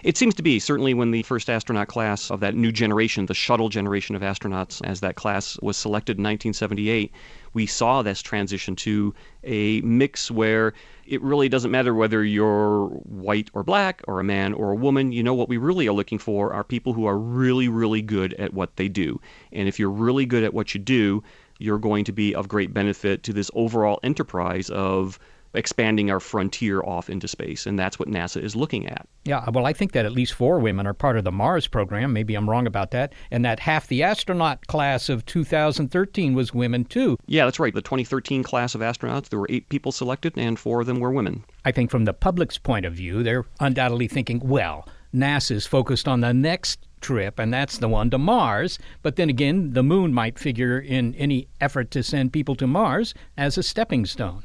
It 0.04 0.16
seems 0.16 0.36
to 0.36 0.44
be, 0.44 0.58
certainly 0.58 0.94
when 0.94 1.12
the 1.12 1.24
first 1.24 1.50
astronaut 1.50 1.90
class 1.90 2.32
of 2.32 2.40
that 2.40 2.56
new 2.56 2.72
generation, 2.72 3.26
the 3.26 3.34
shuttle 3.34 3.68
generation 3.68 4.16
of 4.16 4.22
astronauts, 4.22 4.80
as 4.86 5.02
that 5.02 5.16
class 5.16 5.60
was 5.62 5.76
selected 5.76 6.20
in 6.20 6.24
1978, 6.24 7.12
we 7.58 7.66
saw 7.66 8.04
this 8.04 8.22
transition 8.22 8.76
to 8.76 9.16
a 9.44 9.82
mix 9.82 10.30
where 10.30 10.76
it 11.08 11.20
really 11.24 11.50
doesn't 11.50 11.72
matter 11.72 11.92
whether 11.92 12.24
you're 12.24 12.86
white 12.86 13.50
or 13.56 13.64
black 13.64 14.04
or 14.08 14.20
a 14.20 14.24
man 14.24 14.54
or 14.54 14.72
a 14.72 14.76
woman. 14.76 15.12
You 15.12 15.24
know, 15.24 15.34
what 15.34 15.50
we 15.50 15.58
really 15.58 15.88
are 15.88 15.92
looking 15.92 16.20
for 16.20 16.54
are 16.54 16.64
people 16.64 16.94
who 16.94 17.08
are 17.08 17.18
really, 17.18 17.68
really 17.68 18.04
good 18.04 18.36
at 18.36 18.54
what 18.54 18.76
they 18.76 18.88
do. 18.88 19.20
And 19.52 19.68
if 19.68 19.80
you're 19.80 19.90
really 19.90 20.28
good 20.28 20.44
at 20.44 20.54
what 20.54 20.76
you 20.76 20.80
do, 20.80 21.24
you're 21.58 21.80
going 21.80 22.06
to 22.06 22.12
be 22.12 22.36
of 22.36 22.48
great 22.48 22.76
benefit 22.76 23.24
to 23.24 23.34
this 23.34 23.50
overall 23.56 24.00
enterprise 24.04 24.70
of 24.70 25.18
expanding 25.54 26.12
our 26.12 26.20
frontier 26.20 26.82
off 26.82 27.10
into 27.10 27.28
space. 27.28 27.66
And 27.66 27.78
that's 27.78 28.00
what 28.00 28.08
NASA 28.08 28.42
is 28.42 28.56
looking 28.56 28.88
at. 28.88 29.08
Yeah, 29.26 29.50
well, 29.50 29.66
I 29.66 29.74
think 29.74 29.92
that 29.92 30.06
at 30.06 30.12
least 30.12 30.34
four 30.34 30.60
women 30.60 30.88
are 30.88 30.94
part 30.94 31.18
of 31.18 31.24
the 31.24 31.32
Mars 31.32 31.68
program. 31.68 32.14
Maybe 32.14 32.36
I'm 32.36 32.50
wrong 32.50 32.68
about 32.68 32.92
that. 32.92 33.14
And 33.32 33.44
that 33.46 33.60
half 33.60 33.88
the 33.88 34.04
astronaut 34.04 34.68
class 34.68 35.10
of 35.10 35.26
2013 35.26 36.34
was 36.34 36.54
women, 36.54 36.86
too. 36.86 37.18
Yeah, 37.26 37.46
that's 37.46 37.60
right. 37.60 37.74
The 37.74 37.82
2013 37.82 38.44
class 38.44 38.76
of 38.76 38.82
astronauts, 38.82 39.30
there 39.30 39.40
were 39.40 39.48
eight 39.50 39.70
people 39.70 39.92
selected, 39.92 40.34
and 40.38 40.58
four 40.58 40.82
of 40.82 40.88
them 40.88 41.00
were 41.00 41.12
women. 41.12 41.44
I 41.66 41.72
think 41.72 41.92
from 41.92 42.06
the 42.06 42.14
public's 42.14 42.58
point 42.58 42.86
of 42.86 42.94
view, 42.94 43.24
they're 43.24 43.46
undoubtedly 43.60 44.08
thinking, 44.08 44.40
well, 44.40 44.88
NASA's 45.14 45.66
focused 45.66 46.08
on 46.08 46.22
the 46.22 46.34
next 46.34 46.80
trip, 47.02 47.40
and 47.40 47.54
that's 47.54 47.78
the 47.78 47.88
one 47.88 48.10
to 48.10 48.18
Mars. 48.18 48.80
But 49.02 49.16
then 49.16 49.30
again, 49.30 49.74
the 49.74 49.84
moon 49.84 50.14
might 50.14 50.40
figure 50.40 50.80
in 50.80 51.16
any 51.16 51.48
effort 51.62 51.92
to 51.92 52.04
send 52.04 52.34
people 52.34 52.56
to 52.56 52.68
Mars 52.68 53.14
as 53.38 53.58
a 53.58 53.64
stepping 53.64 54.06
stone. 54.06 54.44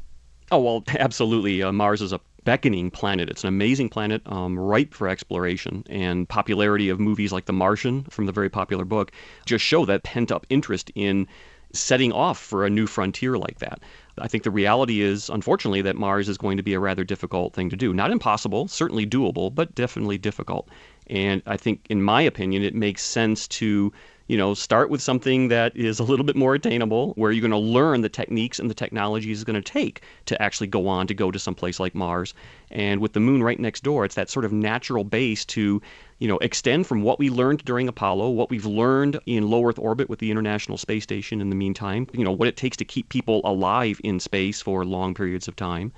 Oh, 0.53 0.59
well, 0.59 0.83
absolutely. 0.99 1.63
Uh, 1.63 1.71
Mars 1.71 1.99
is 1.99 2.13
a 2.13 2.21
beckoning 2.43 2.91
planet. 2.91 3.27
It's 3.27 3.43
an 3.43 3.47
amazing 3.47 3.89
planet, 3.89 4.21
um, 4.27 4.59
ripe 4.59 4.93
for 4.93 5.09
exploration. 5.09 5.83
And 5.89 6.29
popularity 6.29 6.89
of 6.89 6.99
movies 6.99 7.31
like 7.33 7.45
The 7.45 7.53
Martian 7.53 8.03
from 8.03 8.27
the 8.27 8.31
very 8.31 8.49
popular 8.49 8.85
book 8.85 9.11
just 9.47 9.65
show 9.65 9.83
that 9.85 10.03
pent 10.03 10.31
up 10.31 10.45
interest 10.51 10.91
in 10.93 11.27
setting 11.73 12.11
off 12.11 12.37
for 12.37 12.63
a 12.65 12.69
new 12.69 12.85
frontier 12.85 13.35
like 13.35 13.57
that. 13.59 13.79
I 14.19 14.27
think 14.27 14.43
the 14.43 14.51
reality 14.51 15.01
is, 15.01 15.27
unfortunately, 15.27 15.81
that 15.81 15.95
Mars 15.95 16.29
is 16.29 16.37
going 16.37 16.57
to 16.57 16.63
be 16.63 16.75
a 16.75 16.79
rather 16.79 17.03
difficult 17.03 17.55
thing 17.55 17.71
to 17.71 17.75
do. 17.75 17.91
Not 17.91 18.11
impossible, 18.11 18.67
certainly 18.67 19.07
doable, 19.07 19.53
but 19.53 19.73
definitely 19.73 20.19
difficult. 20.19 20.69
And 21.07 21.41
I 21.47 21.57
think, 21.57 21.87
in 21.89 22.03
my 22.03 22.21
opinion, 22.21 22.61
it 22.61 22.75
makes 22.75 23.01
sense 23.01 23.47
to 23.47 23.91
you 24.33 24.37
know, 24.39 24.55
start 24.55 24.89
with 24.89 24.99
something 24.99 25.49
that 25.49 25.77
is 25.77 25.99
a 25.99 26.03
little 26.03 26.25
bit 26.25 26.35
more 26.35 26.55
attainable, 26.55 27.13
where 27.17 27.31
you're 27.31 27.47
going 27.47 27.51
to 27.51 27.57
learn 27.57 28.01
the 28.01 28.09
techniques 28.09 28.57
and 28.57 28.67
the 28.67 28.73
technologies 28.73 29.39
it's 29.39 29.43
going 29.43 29.61
to 29.61 29.71
take 29.71 30.01
to 30.25 30.41
actually 30.41 30.65
go 30.65 30.87
on 30.87 31.05
to 31.05 31.13
go 31.13 31.29
to 31.29 31.37
some 31.37 31.53
place 31.53 31.79
like 31.79 31.93
Mars. 31.93 32.33
And 32.71 32.99
with 32.99 33.13
the 33.13 33.19
moon 33.19 33.43
right 33.43 33.59
next 33.59 33.83
door, 33.83 34.05
it's 34.05 34.15
that 34.15 34.31
sort 34.31 34.43
of 34.43 34.51
natural 34.51 35.03
base 35.03 35.45
to, 35.45 35.79
you 36.17 36.27
know, 36.27 36.39
extend 36.39 36.87
from 36.87 37.03
what 37.03 37.19
we 37.19 37.29
learned 37.29 37.63
during 37.63 37.87
Apollo, 37.87 38.31
what 38.31 38.49
we've 38.49 38.65
learned 38.65 39.19
in 39.27 39.51
low 39.51 39.67
Earth 39.67 39.77
orbit 39.77 40.09
with 40.09 40.17
the 40.17 40.31
International 40.31 40.79
Space 40.79 41.03
Station 41.03 41.39
in 41.39 41.51
the 41.51 41.55
meantime, 41.55 42.07
you 42.11 42.23
know, 42.23 42.31
what 42.31 42.47
it 42.47 42.57
takes 42.57 42.77
to 42.77 42.85
keep 42.85 43.09
people 43.09 43.39
alive 43.43 44.01
in 44.03 44.19
space 44.19 44.63
for 44.63 44.83
long 44.83 45.13
periods 45.13 45.47
of 45.47 45.55
time. 45.55 45.91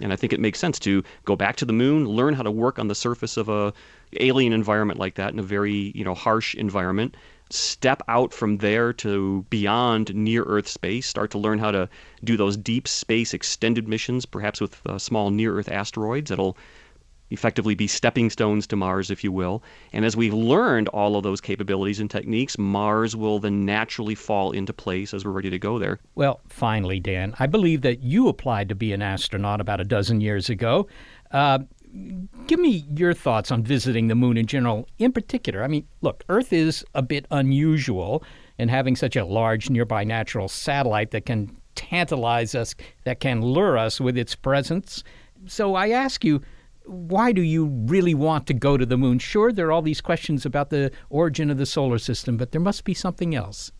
And 0.00 0.12
I 0.12 0.16
think 0.16 0.32
it 0.32 0.38
makes 0.38 0.60
sense 0.60 0.78
to 0.78 1.02
go 1.24 1.34
back 1.34 1.56
to 1.56 1.64
the 1.64 1.72
moon, 1.72 2.06
learn 2.06 2.34
how 2.34 2.44
to 2.44 2.52
work 2.52 2.78
on 2.78 2.86
the 2.86 2.94
surface 2.94 3.36
of 3.36 3.48
a 3.48 3.72
alien 4.20 4.52
environment 4.52 5.00
like 5.00 5.16
that 5.16 5.32
in 5.32 5.40
a 5.40 5.42
very, 5.42 5.90
you 5.96 6.04
know, 6.04 6.14
harsh 6.14 6.54
environment 6.54 7.16
step 7.52 8.02
out 8.08 8.32
from 8.32 8.58
there 8.58 8.92
to 8.94 9.44
beyond 9.50 10.14
near 10.14 10.42
Earth 10.44 10.68
space, 10.68 11.06
start 11.06 11.30
to 11.32 11.38
learn 11.38 11.58
how 11.58 11.70
to 11.70 11.88
do 12.24 12.36
those 12.36 12.56
deep 12.56 12.86
space 12.86 13.34
extended 13.34 13.88
missions, 13.88 14.26
perhaps 14.26 14.60
with 14.60 14.80
uh, 14.86 14.98
small 14.98 15.30
near 15.30 15.58
Earth 15.58 15.68
asteroids 15.68 16.30
that'll 16.30 16.56
effectively 17.30 17.74
be 17.74 17.86
stepping 17.86 18.28
stones 18.28 18.66
to 18.66 18.76
Mars, 18.76 19.10
if 19.10 19.22
you 19.22 19.32
will. 19.32 19.62
And 19.92 20.04
as 20.04 20.16
we've 20.16 20.34
learned 20.34 20.88
all 20.88 21.16
of 21.16 21.22
those 21.22 21.40
capabilities 21.40 22.00
and 22.00 22.10
techniques, 22.10 22.58
Mars 22.58 23.14
will 23.16 23.38
then 23.38 23.64
naturally 23.64 24.14
fall 24.14 24.50
into 24.52 24.72
place 24.72 25.14
as 25.14 25.24
we're 25.24 25.30
ready 25.30 25.50
to 25.50 25.58
go 25.58 25.78
there. 25.78 26.00
Well, 26.16 26.40
finally, 26.48 27.00
Dan, 27.00 27.34
I 27.38 27.46
believe 27.46 27.82
that 27.82 28.02
you 28.02 28.28
applied 28.28 28.68
to 28.68 28.74
be 28.74 28.92
an 28.92 29.02
astronaut 29.02 29.60
about 29.60 29.80
a 29.80 29.84
dozen 29.84 30.20
years 30.20 30.50
ago. 30.50 30.88
Uh, 31.30 31.60
give 32.46 32.60
me 32.60 32.84
your 32.94 33.14
thoughts 33.14 33.50
on 33.50 33.62
visiting 33.62 34.08
the 34.08 34.14
moon 34.14 34.36
in 34.36 34.46
general. 34.46 34.88
In 34.98 35.12
particular, 35.12 35.62
I 35.62 35.68
mean, 35.68 35.86
look, 36.00 36.24
Earth 36.28 36.52
is 36.52 36.84
a 36.94 37.02
bit 37.02 37.26
unusual 37.30 38.22
in 38.58 38.68
having 38.68 38.96
such 38.96 39.16
a 39.16 39.24
large 39.24 39.70
nearby 39.70 40.04
natural 40.04 40.48
satellite 40.48 41.10
that 41.12 41.26
can 41.26 41.56
tantalize 41.74 42.54
us, 42.54 42.74
that 43.04 43.20
can 43.20 43.40
lure 43.42 43.78
us 43.78 44.00
with 44.00 44.18
its 44.18 44.34
presence. 44.34 45.02
So 45.46 45.74
I 45.74 45.90
ask 45.90 46.24
you, 46.24 46.42
why 46.84 47.32
do 47.32 47.42
you 47.42 47.66
really 47.66 48.14
want 48.14 48.46
to 48.48 48.54
go 48.54 48.76
to 48.76 48.84
the 48.84 48.98
moon? 48.98 49.18
Sure, 49.18 49.52
there 49.52 49.68
are 49.68 49.72
all 49.72 49.82
these 49.82 50.00
questions 50.00 50.44
about 50.44 50.70
the 50.70 50.90
origin 51.08 51.50
of 51.50 51.58
the 51.58 51.66
solar 51.66 51.98
system, 51.98 52.36
but 52.36 52.52
there 52.52 52.60
must 52.60 52.84
be 52.84 52.94
something 52.94 53.34
else. 53.34 53.70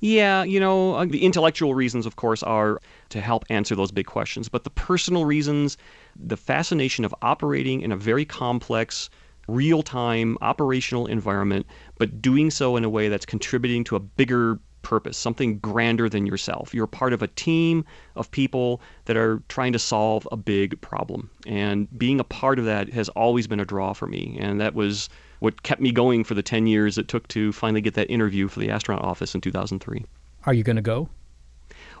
Yeah, 0.00 0.44
you 0.44 0.58
know, 0.58 0.94
uh, 0.94 1.04
the 1.04 1.22
intellectual 1.22 1.74
reasons, 1.74 2.06
of 2.06 2.16
course, 2.16 2.42
are 2.42 2.80
to 3.10 3.20
help 3.20 3.44
answer 3.50 3.74
those 3.76 3.90
big 3.90 4.06
questions. 4.06 4.48
But 4.48 4.64
the 4.64 4.70
personal 4.70 5.26
reasons, 5.26 5.76
the 6.16 6.38
fascination 6.38 7.04
of 7.04 7.14
operating 7.22 7.82
in 7.82 7.92
a 7.92 7.96
very 7.96 8.24
complex, 8.24 9.10
real 9.46 9.82
time 9.82 10.38
operational 10.40 11.06
environment, 11.06 11.66
but 11.98 12.22
doing 12.22 12.50
so 12.50 12.76
in 12.76 12.84
a 12.84 12.88
way 12.88 13.08
that's 13.08 13.26
contributing 13.26 13.84
to 13.84 13.96
a 13.96 14.00
bigger 14.00 14.58
purpose, 14.82 15.18
something 15.18 15.58
grander 15.58 16.08
than 16.08 16.24
yourself. 16.24 16.72
You're 16.72 16.86
part 16.86 17.12
of 17.12 17.22
a 17.22 17.26
team 17.26 17.84
of 18.16 18.30
people 18.30 18.80
that 19.04 19.16
are 19.16 19.42
trying 19.48 19.74
to 19.74 19.78
solve 19.78 20.26
a 20.32 20.36
big 20.36 20.80
problem. 20.80 21.28
And 21.46 21.86
being 21.98 22.20
a 22.20 22.24
part 22.24 22.58
of 22.58 22.64
that 22.64 22.88
has 22.90 23.10
always 23.10 23.46
been 23.46 23.60
a 23.60 23.66
draw 23.66 23.92
for 23.92 24.06
me. 24.06 24.38
And 24.40 24.58
that 24.60 24.74
was 24.74 25.10
what 25.40 25.62
kept 25.62 25.80
me 25.80 25.90
going 25.90 26.24
for 26.24 26.34
the 26.34 26.42
10 26.42 26.66
years 26.66 26.96
it 26.96 27.08
took 27.08 27.26
to 27.28 27.52
finally 27.52 27.80
get 27.80 27.94
that 27.94 28.10
interview 28.10 28.48
for 28.48 28.60
the 28.60 28.70
astronaut 28.70 29.04
office 29.04 29.34
in 29.34 29.40
2003. 29.40 30.04
Are 30.44 30.54
you 30.54 30.62
going 30.62 30.76
to 30.76 30.82
go? 30.82 31.08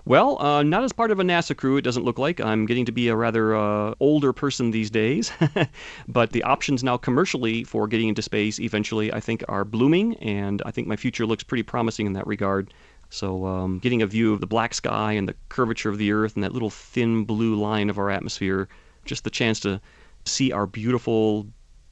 Well, 0.06 0.40
uh, 0.40 0.62
not 0.62 0.82
as 0.82 0.92
part 0.92 1.10
of 1.10 1.20
a 1.20 1.22
NASA 1.22 1.56
crew, 1.56 1.76
it 1.76 1.82
doesn't 1.82 2.04
look 2.04 2.18
like. 2.18 2.40
I'm 2.40 2.64
getting 2.64 2.86
to 2.86 2.92
be 2.92 3.08
a 3.08 3.16
rather 3.16 3.54
uh, 3.54 3.94
older 4.00 4.32
person 4.32 4.70
these 4.70 4.90
days. 4.90 5.30
but 6.08 6.32
the 6.32 6.42
options 6.42 6.82
now 6.82 6.96
commercially 6.96 7.64
for 7.64 7.86
getting 7.86 8.08
into 8.08 8.22
space 8.22 8.58
eventually, 8.58 9.12
I 9.12 9.20
think, 9.20 9.44
are 9.48 9.64
blooming, 9.64 10.16
and 10.16 10.62
I 10.64 10.70
think 10.70 10.88
my 10.88 10.96
future 10.96 11.26
looks 11.26 11.42
pretty 11.42 11.62
promising 11.62 12.06
in 12.06 12.14
that 12.14 12.26
regard. 12.26 12.72
So, 13.10 13.44
um, 13.44 13.78
getting 13.80 14.02
a 14.02 14.06
view 14.06 14.32
of 14.32 14.40
the 14.40 14.46
black 14.46 14.72
sky 14.72 15.12
and 15.12 15.28
the 15.28 15.34
curvature 15.48 15.90
of 15.90 15.98
the 15.98 16.12
Earth 16.12 16.34
and 16.34 16.44
that 16.44 16.52
little 16.52 16.70
thin 16.70 17.24
blue 17.24 17.56
line 17.56 17.90
of 17.90 17.98
our 17.98 18.08
atmosphere, 18.08 18.68
just 19.04 19.24
the 19.24 19.30
chance 19.30 19.60
to 19.60 19.80
see 20.24 20.52
our 20.52 20.66
beautiful 20.66 21.46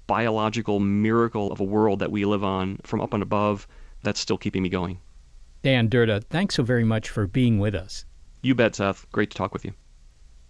biological 0.09 0.81
miracle 0.81 1.53
of 1.53 1.61
a 1.61 1.65
world 1.65 2.01
that 2.01 2.11
we 2.11 2.25
live 2.25 2.43
on 2.43 2.79
from 2.83 3.01
up 3.01 3.15
and 3.15 3.23
above, 3.23 3.69
that's 4.03 4.19
still 4.19 4.39
keeping 4.39 4.65
me 4.65 4.69
going. 4.69 4.99
Dan 5.63 5.89
Durda, 5.89 6.23
thanks 6.29 6.57
so 6.57 6.65
very 6.65 6.85
much 6.85 7.09
for 7.09 7.29
being 7.29 7.61
with 7.61 7.77
us. 7.77 8.05
You 8.43 8.57
bet, 8.57 8.75
Seth. 8.75 9.07
Great 9.13 9.31
to 9.31 9.37
talk 9.37 9.53
with 9.53 9.65
you. 9.65 9.73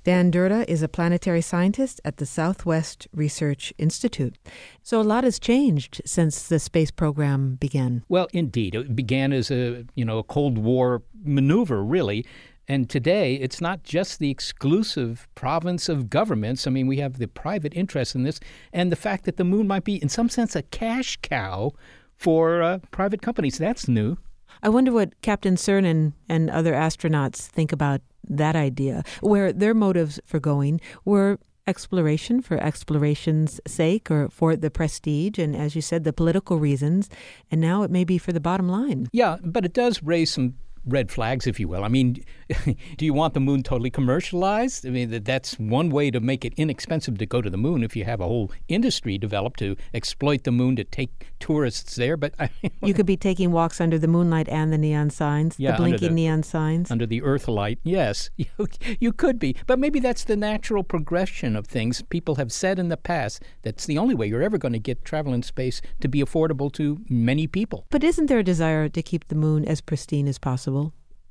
Dan 0.05 0.31
Durda 0.31 0.65
is 0.71 0.83
a 0.83 0.89
planetary 0.89 1.43
scientist 1.43 2.01
at 2.05 2.17
the 2.17 2.25
Southwest 2.25 3.07
Research 3.13 3.75
Institute. 3.77 4.39
So 4.83 5.01
a 5.01 5.03
lot 5.03 5.25
has 5.25 5.39
changed 5.39 6.01
since 6.07 6.49
the 6.49 6.59
space 6.59 6.91
program 6.91 7.57
began. 7.57 8.05
Well, 8.09 8.29
indeed, 8.33 8.75
it 8.75 8.97
began 8.97 9.35
as 9.35 9.51
a 9.51 9.85
you 9.97 10.05
know 10.05 10.19
a 10.19 10.23
Cold 10.23 10.57
War 10.57 11.03
maneuver, 11.23 11.85
really, 11.85 12.25
and 12.69 12.89
today, 12.89 13.35
it's 13.35 13.61
not 13.61 13.83
just 13.83 14.19
the 14.19 14.31
exclusive 14.31 15.27
province 15.35 15.89
of 15.89 16.11
governments. 16.11 16.67
I 16.67 16.71
mean, 16.71 16.87
we 16.87 16.99
have 16.99 17.19
the 17.19 17.27
private 17.27 17.75
interest 17.75 18.15
in 18.15 18.25
this, 18.25 18.39
and 18.73 18.93
the 18.93 18.97
fact 18.97 19.25
that 19.25 19.39
the 19.39 19.45
moon 19.45 19.67
might 19.67 19.85
be, 19.85 19.97
in 19.97 20.09
some 20.09 20.29
sense, 20.29 20.55
a 20.55 20.63
cash 20.63 21.19
cow 21.23 21.73
for 22.17 22.63
uh, 22.63 22.79
private 22.91 23.23
companies. 23.23 23.57
That's 23.57 23.89
new. 23.89 24.19
I 24.63 24.69
wonder 24.69 24.93
what 24.93 25.21
Captain 25.23 25.55
Cernan 25.57 26.13
and 26.29 26.51
other 26.51 26.75
astronauts 26.75 27.47
think 27.47 27.73
about 27.73 28.03
that 28.29 28.57
idea, 28.57 29.03
where 29.21 29.53
their 29.53 29.75
motives 29.75 30.21
for 30.27 30.39
going 30.39 30.81
were 31.05 31.39
exploration 31.67 32.41
for 32.41 32.57
exploration's 32.57 33.61
sake 33.67 34.11
or 34.11 34.29
for 34.31 34.57
the 34.57 34.71
prestige 34.71 35.39
and, 35.39 35.55
as 35.55 35.77
you 35.77 35.83
said, 35.83 36.03
the 36.03 36.13
political 36.13 36.59
reasons. 36.59 37.09
And 37.51 37.61
now 37.61 37.83
it 37.83 37.91
may 37.91 38.05
be 38.05 38.19
for 38.19 38.33
the 38.33 38.41
bottom 38.41 38.69
line. 38.69 39.09
Yeah, 39.13 39.37
but 39.45 39.65
it 39.65 39.75
does 39.75 40.03
raise 40.03 40.33
some 40.33 40.55
red 40.87 41.11
flags, 41.11 41.47
if 41.47 41.59
you 41.61 41.69
will. 41.69 41.85
I 41.85 41.89
mean, 41.89 42.25
do 42.97 43.05
you 43.05 43.15
want 43.15 43.35
the 43.35 43.41
moon 43.41 43.63
totally 43.63 43.91
commercialized? 43.91 44.87
I 44.87 44.91
mean, 44.91 45.23
that's 45.23 45.59
one 45.59 45.91
way 45.91 46.11
to 46.11 46.21
make 46.21 46.45
it 46.45 46.55
inexpensive 46.57 47.19
to 47.19 47.27
go 47.27 47.43
to 47.43 47.51
the 47.51 47.57
moon 47.57 47.83
if 47.83 47.97
you 47.97 48.05
have 48.05 48.21
a 48.21 48.25
whole 48.25 48.51
industry 48.69 49.19
developed 49.19 49.59
to 49.61 49.77
exploit 49.95 50.45
the 50.45 50.53
moon 50.53 50.77
to 50.77 50.85
take 50.85 51.33
tourists 51.41 51.97
there. 51.97 52.17
But 52.17 52.35
I 52.39 52.51
mean, 52.63 52.73
you 52.83 52.95
could 52.95 53.07
be 53.07 53.17
taking 53.17 53.53
walks 53.53 53.81
under 53.81 53.99
the 53.99 54.09
moonlight 54.09 54.49
and 54.49 54.73
the 54.73 54.79
neon 54.79 55.11
signs, 55.11 55.59
yeah, 55.59 55.73
the 55.73 55.79
blinking 55.79 56.09
the, 56.09 56.15
neon 56.15 56.43
signs. 56.43 56.91
Under 56.91 57.07
the 57.07 57.23
earth 57.23 57.49
light, 57.49 57.79
yes. 57.83 58.31
You, 58.39 58.69
you 59.01 59.13
could 59.13 59.39
be. 59.39 59.57
But 59.67 59.79
maybe 59.79 59.99
that's 60.01 60.25
the 60.25 60.37
natural 60.37 60.83
progression 60.85 61.57
of 61.57 61.67
things. 61.67 62.03
People 62.03 62.37
have 62.37 62.53
said 62.53 62.79
in 62.79 62.89
the 62.89 62.97
past 62.97 63.43
that's 63.63 63.85
the 63.85 63.99
only 63.99 64.15
way 64.15 64.27
you're 64.27 64.43
ever 64.43 64.59
going 64.59 64.73
to 64.73 64.79
get 64.79 65.05
travel 65.05 65.35
in 65.35 65.43
space 65.43 65.83
to 66.01 66.09
be 66.09 66.21
affordable 66.23 66.73
to 66.75 67.01
many 67.09 67.47
people. 67.47 67.85
But 67.91 68.05
isn't 68.05 68.27
there 68.27 68.39
a 68.39 68.45
desire 68.45 68.89
to 68.89 69.03
keep 69.03 69.29
the 69.29 69.35
moon 69.35 69.65
as 69.65 69.81
pristine 69.81 70.29
as 70.29 70.39
possible? 70.39 70.68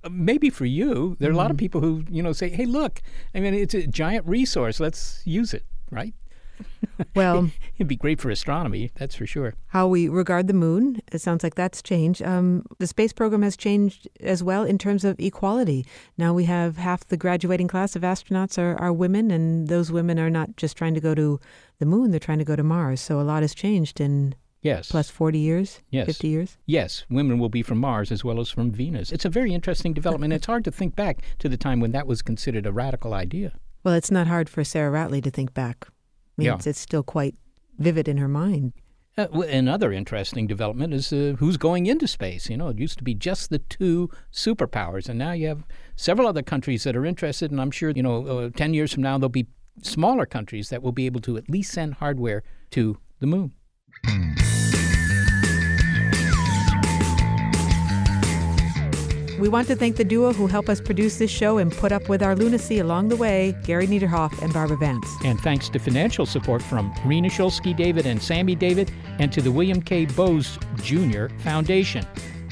Uh, 0.03 0.09
maybe 0.11 0.49
for 0.49 0.65
you. 0.65 1.15
There 1.19 1.29
are 1.29 1.33
a 1.33 1.37
lot 1.37 1.51
of 1.51 1.57
people 1.57 1.81
who, 1.81 2.03
you 2.09 2.21
know, 2.21 2.33
say, 2.33 2.49
hey, 2.49 2.65
look, 2.65 3.01
I 3.33 3.39
mean, 3.39 3.53
it's 3.53 3.73
a 3.73 3.87
giant 3.87 4.25
resource. 4.27 4.79
Let's 4.79 5.21
use 5.25 5.53
it, 5.53 5.65
right? 5.91 6.13
Well, 7.15 7.51
it'd 7.75 7.87
be 7.87 7.95
great 7.95 8.19
for 8.19 8.29
astronomy, 8.29 8.91
that's 8.95 9.15
for 9.15 9.27
sure. 9.27 9.53
How 9.67 9.87
we 9.87 10.09
regard 10.09 10.47
the 10.47 10.53
moon, 10.53 11.01
it 11.11 11.19
sounds 11.19 11.43
like 11.43 11.55
that's 11.55 11.81
changed. 11.83 12.23
Um, 12.23 12.65
the 12.79 12.87
space 12.87 13.13
program 13.13 13.43
has 13.43 13.55
changed 13.55 14.07
as 14.19 14.43
well 14.43 14.63
in 14.63 14.77
terms 14.77 15.03
of 15.03 15.19
equality. 15.19 15.85
Now 16.17 16.33
we 16.33 16.45
have 16.45 16.77
half 16.77 17.07
the 17.07 17.17
graduating 17.17 17.67
class 17.67 17.95
of 17.95 18.01
astronauts 18.01 18.57
are, 18.57 18.79
are 18.81 18.93
women, 18.93 19.29
and 19.29 19.67
those 19.67 19.91
women 19.91 20.19
are 20.19 20.29
not 20.29 20.57
just 20.57 20.75
trying 20.77 20.95
to 20.95 20.99
go 20.99 21.13
to 21.13 21.39
the 21.79 21.85
moon, 21.85 22.09
they're 22.11 22.19
trying 22.19 22.39
to 22.39 22.45
go 22.45 22.55
to 22.55 22.63
Mars. 22.63 23.01
So 23.01 23.19
a 23.19 23.21
lot 23.21 23.43
has 23.43 23.53
changed 23.53 24.01
in 24.01 24.33
Yes. 24.61 24.89
Plus 24.89 25.09
40 25.09 25.39
years? 25.39 25.81
Yes. 25.91 26.07
50 26.07 26.27
years? 26.27 26.57
Yes. 26.65 27.05
Women 27.09 27.39
will 27.39 27.49
be 27.49 27.61
from 27.61 27.77
Mars 27.77 28.11
as 28.11 28.23
well 28.23 28.39
as 28.39 28.49
from 28.49 28.71
Venus. 28.71 29.11
It's 29.11 29.25
a 29.25 29.29
very 29.29 29.53
interesting 29.53 29.93
development. 29.93 30.33
it's 30.33 30.47
hard 30.47 30.63
to 30.65 30.71
think 30.71 30.95
back 30.95 31.21
to 31.39 31.49
the 31.49 31.57
time 31.57 31.79
when 31.79 31.91
that 31.91 32.07
was 32.07 32.21
considered 32.21 32.65
a 32.65 32.71
radical 32.71 33.13
idea. 33.13 33.53
Well, 33.83 33.93
it's 33.93 34.11
not 34.11 34.27
hard 34.27 34.49
for 34.49 34.63
Sarah 34.63 34.91
Ratley 34.91 35.23
to 35.23 35.31
think 35.31 35.53
back. 35.53 35.87
I 35.87 35.91
mean, 36.37 36.45
yeah. 36.47 36.55
it's, 36.55 36.67
it's 36.67 36.79
still 36.79 37.03
quite 37.03 37.35
vivid 37.77 38.07
in 38.07 38.17
her 38.17 38.27
mind. 38.27 38.73
Uh, 39.17 39.27
another 39.41 39.91
interesting 39.91 40.45
development 40.45 40.93
is 40.93 41.11
uh, 41.11 41.35
who's 41.39 41.57
going 41.57 41.87
into 41.87 42.07
space. 42.07 42.49
You 42.49 42.57
know, 42.57 42.67
it 42.67 42.77
used 42.77 42.99
to 42.99 43.03
be 43.03 43.15
just 43.15 43.49
the 43.49 43.57
two 43.57 44.11
superpowers, 44.31 45.09
and 45.09 45.17
now 45.17 45.31
you 45.31 45.47
have 45.47 45.63
several 45.95 46.27
other 46.27 46.43
countries 46.43 46.83
that 46.83 46.95
are 46.95 47.05
interested. 47.05 47.49
And 47.49 47.59
I'm 47.59 47.71
sure, 47.71 47.89
you 47.89 48.03
know, 48.03 48.27
uh, 48.27 48.49
10 48.55 48.75
years 48.75 48.93
from 48.93 49.01
now, 49.03 49.17
there'll 49.17 49.29
be 49.29 49.47
smaller 49.81 50.27
countries 50.27 50.69
that 50.69 50.83
will 50.83 50.91
be 50.91 51.07
able 51.07 51.21
to 51.21 51.37
at 51.37 51.49
least 51.49 51.71
send 51.71 51.95
hardware 51.95 52.43
to 52.71 52.97
the 53.19 53.25
moon. 53.27 53.53
We 59.39 59.49
want 59.49 59.67
to 59.67 59.75
thank 59.75 59.97
the 59.97 60.03
duo 60.03 60.33
who 60.33 60.47
help 60.47 60.67
us 60.67 60.81
produce 60.81 61.19
this 61.19 61.29
show 61.29 61.59
and 61.59 61.71
put 61.71 61.91
up 61.91 62.09
with 62.09 62.23
our 62.23 62.35
lunacy 62.35 62.79
along 62.79 63.09
the 63.09 63.15
way, 63.15 63.55
Gary 63.63 63.85
Niederhoff 63.85 64.41
and 64.41 64.51
Barbara 64.51 64.77
Vance. 64.77 65.07
And 65.23 65.39
thanks 65.39 65.69
to 65.69 65.79
financial 65.79 66.25
support 66.25 66.61
from 66.63 66.91
Rena 67.05 67.29
Shulsky 67.29 67.75
David 67.75 68.07
and 68.07 68.21
Sammy 68.21 68.55
David, 68.55 68.91
and 69.19 69.31
to 69.31 69.41
the 69.41 69.51
William 69.51 69.81
K. 69.81 70.05
Bowes 70.05 70.57
Jr. 70.81 71.27
Foundation. 71.43 72.05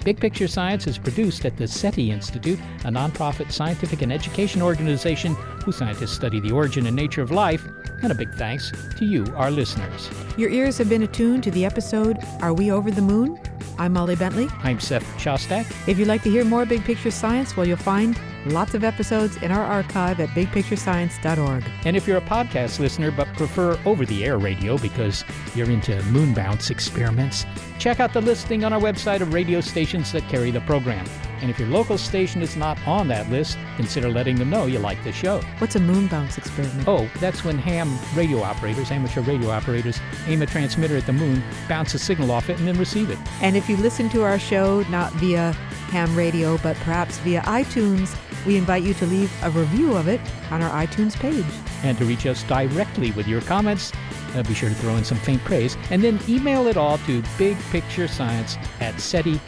Big 0.05 0.19
Picture 0.19 0.47
Science 0.47 0.85
is 0.85 0.99
produced 0.99 1.45
at 1.45 1.57
the 1.57 1.67
SETI 1.67 2.11
Institute, 2.11 2.59
a 2.83 2.89
nonprofit 2.89 3.51
scientific 3.51 4.03
and 4.03 4.13
education 4.13 4.61
organization 4.61 5.33
whose 5.63 5.77
scientists 5.77 6.11
study 6.11 6.39
the 6.39 6.51
origin 6.51 6.85
and 6.85 6.95
nature 6.95 7.23
of 7.23 7.31
life. 7.31 7.67
And 8.03 8.11
a 8.11 8.15
big 8.15 8.31
thanks 8.35 8.71
to 8.99 9.03
you, 9.05 9.25
our 9.35 9.49
listeners. 9.49 10.07
Your 10.37 10.51
ears 10.51 10.77
have 10.77 10.89
been 10.89 11.01
attuned 11.01 11.43
to 11.45 11.49
the 11.49 11.65
episode 11.65 12.19
Are 12.41 12.53
We 12.53 12.69
Over 12.69 12.91
the 12.91 13.01
Moon? 13.01 13.39
I'm 13.79 13.93
Molly 13.93 14.15
Bentley. 14.15 14.47
I'm 14.61 14.79
Seth 14.79 15.03
Shostak. 15.17 15.65
If 15.87 15.97
you'd 15.97 16.07
like 16.07 16.21
to 16.21 16.29
hear 16.29 16.45
more 16.45 16.67
Big 16.67 16.83
Picture 16.83 17.09
Science, 17.09 17.57
well, 17.57 17.67
you'll 17.67 17.77
find 17.77 18.15
lots 18.45 18.73
of 18.73 18.83
episodes 18.83 19.37
in 19.37 19.51
our 19.51 19.63
archive 19.63 20.19
at 20.19 20.29
bigpicturescience.org. 20.29 21.63
And 21.85 21.95
if 21.95 22.07
you're 22.07 22.17
a 22.17 22.21
podcast 22.21 22.79
listener 22.79 23.11
but 23.11 23.27
prefer 23.33 23.79
over 23.85 24.05
the 24.05 24.25
air 24.25 24.37
radio 24.37 24.77
because 24.77 25.23
you're 25.55 25.69
into 25.69 26.01
moon 26.03 26.33
bounce 26.33 26.69
experiments, 26.69 27.45
check 27.79 27.99
out 27.99 28.13
the 28.13 28.21
listing 28.21 28.63
on 28.63 28.73
our 28.73 28.79
website 28.79 29.21
of 29.21 29.33
radio 29.33 29.61
stations 29.61 30.11
that 30.11 30.27
carry 30.29 30.51
the 30.51 30.61
program. 30.61 31.05
And 31.41 31.49
if 31.49 31.59
your 31.59 31.67
local 31.69 31.97
station 31.97 32.41
is 32.41 32.55
not 32.55 32.77
on 32.87 33.07
that 33.09 33.29
list, 33.29 33.57
consider 33.75 34.09
letting 34.09 34.37
them 34.37 34.49
know 34.49 34.65
you 34.65 34.79
like 34.79 35.03
the 35.03 35.11
show. 35.11 35.41
What's 35.59 35.75
a 35.75 35.79
moon 35.79 36.07
bounce 36.07 36.37
experiment? 36.37 36.87
Oh, 36.87 37.09
that's 37.19 37.43
when 37.43 37.57
ham 37.57 37.97
radio 38.15 38.41
operators, 38.41 38.91
amateur 38.91 39.21
radio 39.21 39.49
operators, 39.49 39.99
aim 40.27 40.41
a 40.41 40.45
transmitter 40.45 40.97
at 40.97 41.05
the 41.05 41.13
moon, 41.13 41.43
bounce 41.67 41.93
a 41.93 41.99
signal 41.99 42.31
off 42.31 42.49
it, 42.49 42.57
and 42.57 42.67
then 42.67 42.77
receive 42.77 43.09
it. 43.09 43.19
And 43.41 43.55
if 43.55 43.69
you 43.69 43.77
listen 43.77 44.09
to 44.09 44.23
our 44.23 44.39
show 44.39 44.81
not 44.89 45.11
via 45.13 45.51
ham 45.91 46.15
radio, 46.15 46.57
but 46.57 46.75
perhaps 46.77 47.17
via 47.19 47.41
iTunes, 47.41 48.15
we 48.45 48.57
invite 48.57 48.83
you 48.83 48.93
to 48.95 49.05
leave 49.05 49.31
a 49.43 49.49
review 49.49 49.95
of 49.95 50.07
it 50.07 50.21
on 50.51 50.61
our 50.61 50.85
iTunes 50.85 51.15
page. 51.15 51.45
And 51.83 51.97
to 51.97 52.05
reach 52.05 52.25
us 52.25 52.43
directly 52.43 53.11
with 53.11 53.27
your 53.27 53.41
comments, 53.41 53.91
uh, 54.35 54.43
be 54.43 54.53
sure 54.53 54.69
to 54.69 54.75
throw 54.75 54.95
in 54.97 55.03
some 55.03 55.17
faint 55.17 55.43
praise, 55.43 55.77
and 55.89 56.03
then 56.03 56.19
email 56.27 56.67
it 56.67 56.77
all 56.77 56.97
to 56.99 57.21
bigpicturescience 57.37 58.57
at 58.81 58.99
seti.org. 58.99 59.47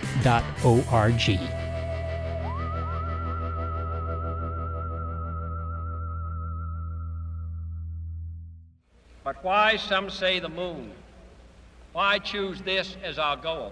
But 9.37 9.49
why, 9.49 9.77
some 9.77 10.09
say, 10.09 10.39
the 10.39 10.49
moon? 10.49 10.91
Why 11.93 12.17
choose 12.17 12.59
this 12.61 12.97
as 13.03 13.19
our 13.19 13.37
goal? 13.37 13.71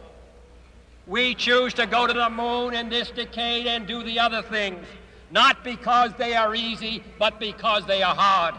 We 1.07 1.33
choose 1.33 1.73
to 1.75 1.87
go 1.87 2.05
to 2.05 2.13
the 2.13 2.29
moon 2.29 2.75
in 2.75 2.89
this 2.89 3.09
decade 3.09 3.65
and 3.65 3.87
do 3.87 4.03
the 4.03 4.19
other 4.19 4.43
things, 4.43 4.85
not 5.31 5.63
because 5.63 6.11
they 6.17 6.35
are 6.35 6.53
easy, 6.53 7.03
but 7.17 7.39
because 7.39 7.85
they 7.87 8.03
are 8.03 8.13
hard. 8.13 8.55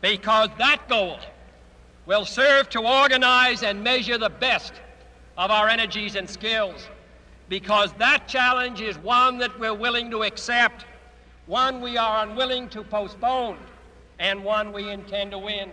Because 0.00 0.48
that 0.58 0.88
goal 0.88 1.18
will 2.06 2.24
serve 2.24 2.68
to 2.70 2.80
organize 2.80 3.62
and 3.62 3.84
measure 3.84 4.18
the 4.18 4.30
best 4.30 4.72
of 5.38 5.52
our 5.52 5.68
energies 5.68 6.16
and 6.16 6.28
skills. 6.28 6.88
Because 7.48 7.92
that 7.94 8.26
challenge 8.26 8.80
is 8.80 8.98
one 8.98 9.38
that 9.38 9.58
we're 9.60 9.74
willing 9.74 10.10
to 10.10 10.24
accept, 10.24 10.84
one 11.46 11.80
we 11.80 11.96
are 11.96 12.26
unwilling 12.26 12.68
to 12.70 12.82
postpone, 12.82 13.58
and 14.18 14.42
one 14.42 14.72
we 14.72 14.90
intend 14.90 15.30
to 15.30 15.38
win. 15.38 15.70